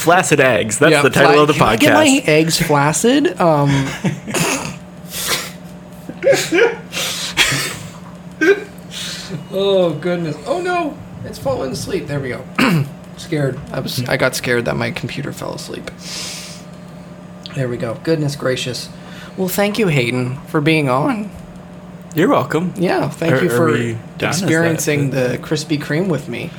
Flaccid 0.00 0.40
eggs. 0.40 0.78
That's 0.78 0.90
Yeah, 0.90 1.02
the 1.02 1.10
title 1.10 1.32
fla- 1.34 1.42
of 1.42 1.48
the 1.48 1.54
Can 1.54 1.62
I 1.62 1.76
podcast. 1.76 1.80
get 1.80 1.94
my 1.94 2.22
eggs 2.26 2.60
flaccid? 2.60 3.40
Um. 3.40 3.68
oh 9.50 9.96
goodness! 10.00 10.36
Oh 10.46 10.60
no! 10.60 10.98
It's 11.24 11.38
falling 11.38 11.72
asleep. 11.72 12.06
There 12.06 12.20
we 12.20 12.30
go. 12.30 12.44
scared. 13.16 13.58
I 13.72 13.80
was. 13.80 14.02
I 14.08 14.16
got 14.16 14.34
scared 14.34 14.64
that 14.66 14.76
my 14.76 14.90
computer 14.90 15.32
fell 15.32 15.54
asleep. 15.54 15.90
There 17.54 17.68
we 17.68 17.76
go. 17.76 17.94
Goodness 18.02 18.36
gracious. 18.36 18.88
Well, 19.36 19.48
thank 19.48 19.78
you, 19.78 19.88
Hayden, 19.88 20.36
for 20.46 20.60
being 20.60 20.88
on. 20.88 21.30
You're 22.14 22.28
welcome. 22.28 22.72
Yeah, 22.76 23.08
thank 23.08 23.34
Are- 23.34 23.42
you 23.44 23.50
for 23.50 23.72
that- 24.18 24.28
experiencing 24.30 25.10
the 25.10 25.38
Krispy 25.42 25.78
Kreme 25.80 26.08
with 26.08 26.28
me. 26.28 26.50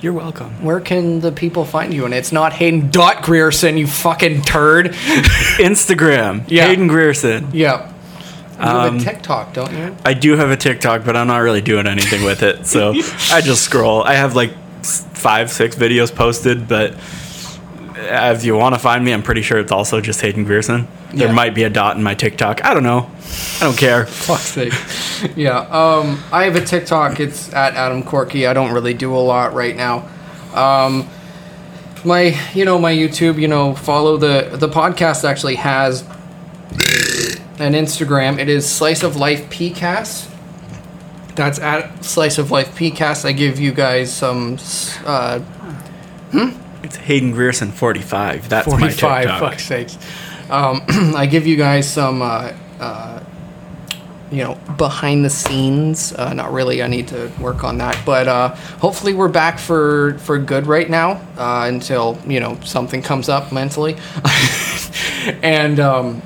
You're 0.00 0.12
welcome. 0.14 0.62
Where 0.64 0.80
can 0.80 1.20
the 1.20 1.30
people 1.32 1.64
find 1.66 1.92
you? 1.92 2.04
And 2.06 2.14
it's 2.14 2.32
not 2.32 2.54
Hayden 2.54 2.90
dot 2.90 3.22
Grierson, 3.22 3.76
you 3.76 3.86
fucking 3.86 4.42
turd. 4.42 4.86
Instagram. 5.58 6.44
Yeah. 6.48 6.66
Hayden 6.66 6.86
Grierson. 6.86 7.48
yeah. 7.52 7.92
You 8.58 8.66
have 8.66 8.76
Um, 8.92 8.96
a 8.98 9.00
TikTok, 9.00 9.54
don't 9.54 9.72
you? 9.76 9.96
I 10.04 10.12
do 10.14 10.36
have 10.36 10.50
a 10.50 10.56
TikTok, 10.56 11.04
but 11.04 11.16
I'm 11.16 11.26
not 11.26 11.38
really 11.38 11.62
doing 11.62 11.86
anything 11.86 12.24
with 12.24 12.42
it. 12.42 12.66
So 12.66 12.90
I 13.30 13.40
just 13.40 13.62
scroll. 13.62 14.02
I 14.02 14.14
have 14.14 14.34
like 14.36 14.52
five, 14.82 15.50
six 15.50 15.76
videos 15.76 16.14
posted, 16.14 16.68
but 16.68 16.94
if 17.96 18.44
you 18.44 18.56
want 18.56 18.74
to 18.74 18.78
find 18.78 19.04
me, 19.04 19.12
I'm 19.12 19.22
pretty 19.22 19.42
sure 19.42 19.58
it's 19.58 19.72
also 19.72 20.00
just 20.00 20.20
Hayden 20.20 20.44
Grierson. 20.44 20.86
There 21.12 21.28
Yeah. 21.28 21.32
might 21.34 21.54
be 21.54 21.64
a 21.64 21.70
dot 21.70 21.96
in 21.96 22.02
my 22.02 22.14
TikTok. 22.14 22.64
I 22.64 22.72
don't 22.74 22.82
know. 22.82 23.10
I 23.60 23.64
don't 23.64 23.76
care. 23.78 24.06
Fuck's 24.26 24.42
sake. 24.42 24.72
Yeah. 25.36 25.58
Um, 25.58 26.22
I 26.32 26.44
have 26.44 26.56
a 26.56 26.64
TikTok. 26.64 27.20
It's 27.20 27.52
at 27.52 27.74
Adam 27.74 28.02
Corky. 28.02 28.46
I 28.46 28.52
don't 28.52 28.72
really 28.72 28.94
do 28.94 29.14
a 29.14 29.18
lot 29.18 29.54
right 29.54 29.76
now. 29.76 30.08
Um, 30.54 31.08
my, 32.04 32.34
you 32.54 32.64
know, 32.64 32.78
my 32.78 32.92
YouTube. 32.92 33.38
You 33.40 33.48
know, 33.48 33.74
follow 33.74 34.16
the 34.16 34.50
the 34.52 34.68
podcast. 34.68 35.28
Actually 35.28 35.56
has 35.56 36.02
an 37.58 37.74
Instagram. 37.74 38.38
It 38.38 38.48
is 38.48 38.68
Slice 38.70 39.02
of 39.02 39.16
Life 39.16 39.50
PCast. 39.50 40.28
That's 41.34 41.58
at 41.58 42.04
Slice 42.04 42.38
of 42.38 42.50
Life 42.50 42.74
PCast. 42.76 43.24
I 43.24 43.32
give 43.32 43.60
you 43.60 43.72
guys 43.72 44.12
some 44.12 44.58
uh, 45.04 45.40
It's 46.90 46.96
Hayden 46.96 47.30
Grierson 47.30 47.70
45. 47.70 48.48
That's 48.48 48.66
my 48.66 48.72
45 48.90 49.22
TikTok. 49.22 49.40
fuck's 49.40 49.64
sakes. 49.64 49.98
Um, 50.50 50.82
i 51.14 51.26
give 51.26 51.46
you 51.46 51.56
guys 51.56 51.88
some 51.88 52.20
uh, 52.20 52.52
uh, 52.80 53.22
you 54.32 54.42
know 54.42 54.56
behind 54.76 55.24
the 55.24 55.30
scenes. 55.30 56.12
Uh, 56.12 56.32
not 56.34 56.52
really 56.52 56.82
i 56.82 56.88
need 56.88 57.06
to 57.08 57.30
work 57.40 57.62
on 57.62 57.78
that. 57.78 57.96
But 58.04 58.26
uh, 58.26 58.56
hopefully 58.80 59.14
we're 59.14 59.28
back 59.28 59.60
for 59.60 60.18
for 60.18 60.36
good 60.36 60.66
right 60.66 60.90
now 60.90 61.12
uh, 61.38 61.66
until 61.68 62.18
you 62.26 62.40
know 62.40 62.58
something 62.64 63.02
comes 63.02 63.28
up 63.28 63.52
mentally. 63.52 63.96
And 65.42 65.78
um, 65.78 66.22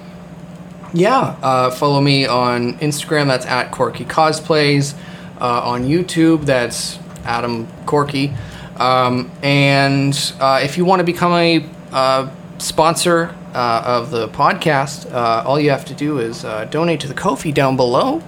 yeah 0.93 1.37
uh, 1.43 1.71
follow 1.73 2.01
me 2.01 2.27
on 2.27 2.75
instagram 2.79 3.27
that's 3.27 3.45
at 3.45 3.73
corky 3.73 4.05
cosplays 4.05 4.95
uh, 5.41 5.61
on 5.62 5.83
youtube 5.85 6.45
that's 6.45 7.01
adam 7.25 7.67
corky 7.87 8.33
um, 8.77 9.31
and 9.43 10.33
uh, 10.41 10.61
if 10.62 10.77
you 10.77 10.85
want 10.85 11.01
to 11.01 11.05
become 11.05 11.33
a 11.33 11.64
uh, 11.93 12.29
sponsor 12.59 13.35
uh, 13.55 13.83
of 13.85 14.11
the 14.11 14.29
podcast 14.29 15.11
uh, 15.12 15.45
all 15.47 15.61
you 15.61 15.70
have 15.70 15.85
to 15.85 15.95
do 15.95 16.18
is 16.18 16.45
uh, 16.45 16.64
donate 16.66 17.01
to 17.01 17.09
the 17.09 17.14
Ko-fi 17.14 17.51
down 17.51 17.77
below. 17.77 18.22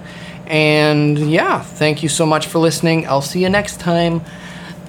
And 0.45 1.17
yeah 1.29 1.61
thank 1.61 2.03
you 2.03 2.09
so 2.09 2.25
much 2.25 2.47
for 2.47 2.59
listening. 2.59 3.07
I'll 3.07 3.21
see 3.21 3.41
you 3.41 3.49
next 3.49 3.79
time. 3.79 4.21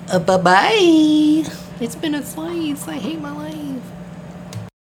Uh, 0.09 0.18
bye 0.18 0.38
bye 0.38 1.44
it's 1.80 1.96
been 1.96 2.14
a 2.14 2.24
slice. 2.24 2.88
I 2.88 2.96
hate 2.96 3.20
my 3.20 3.32
life 3.32 3.97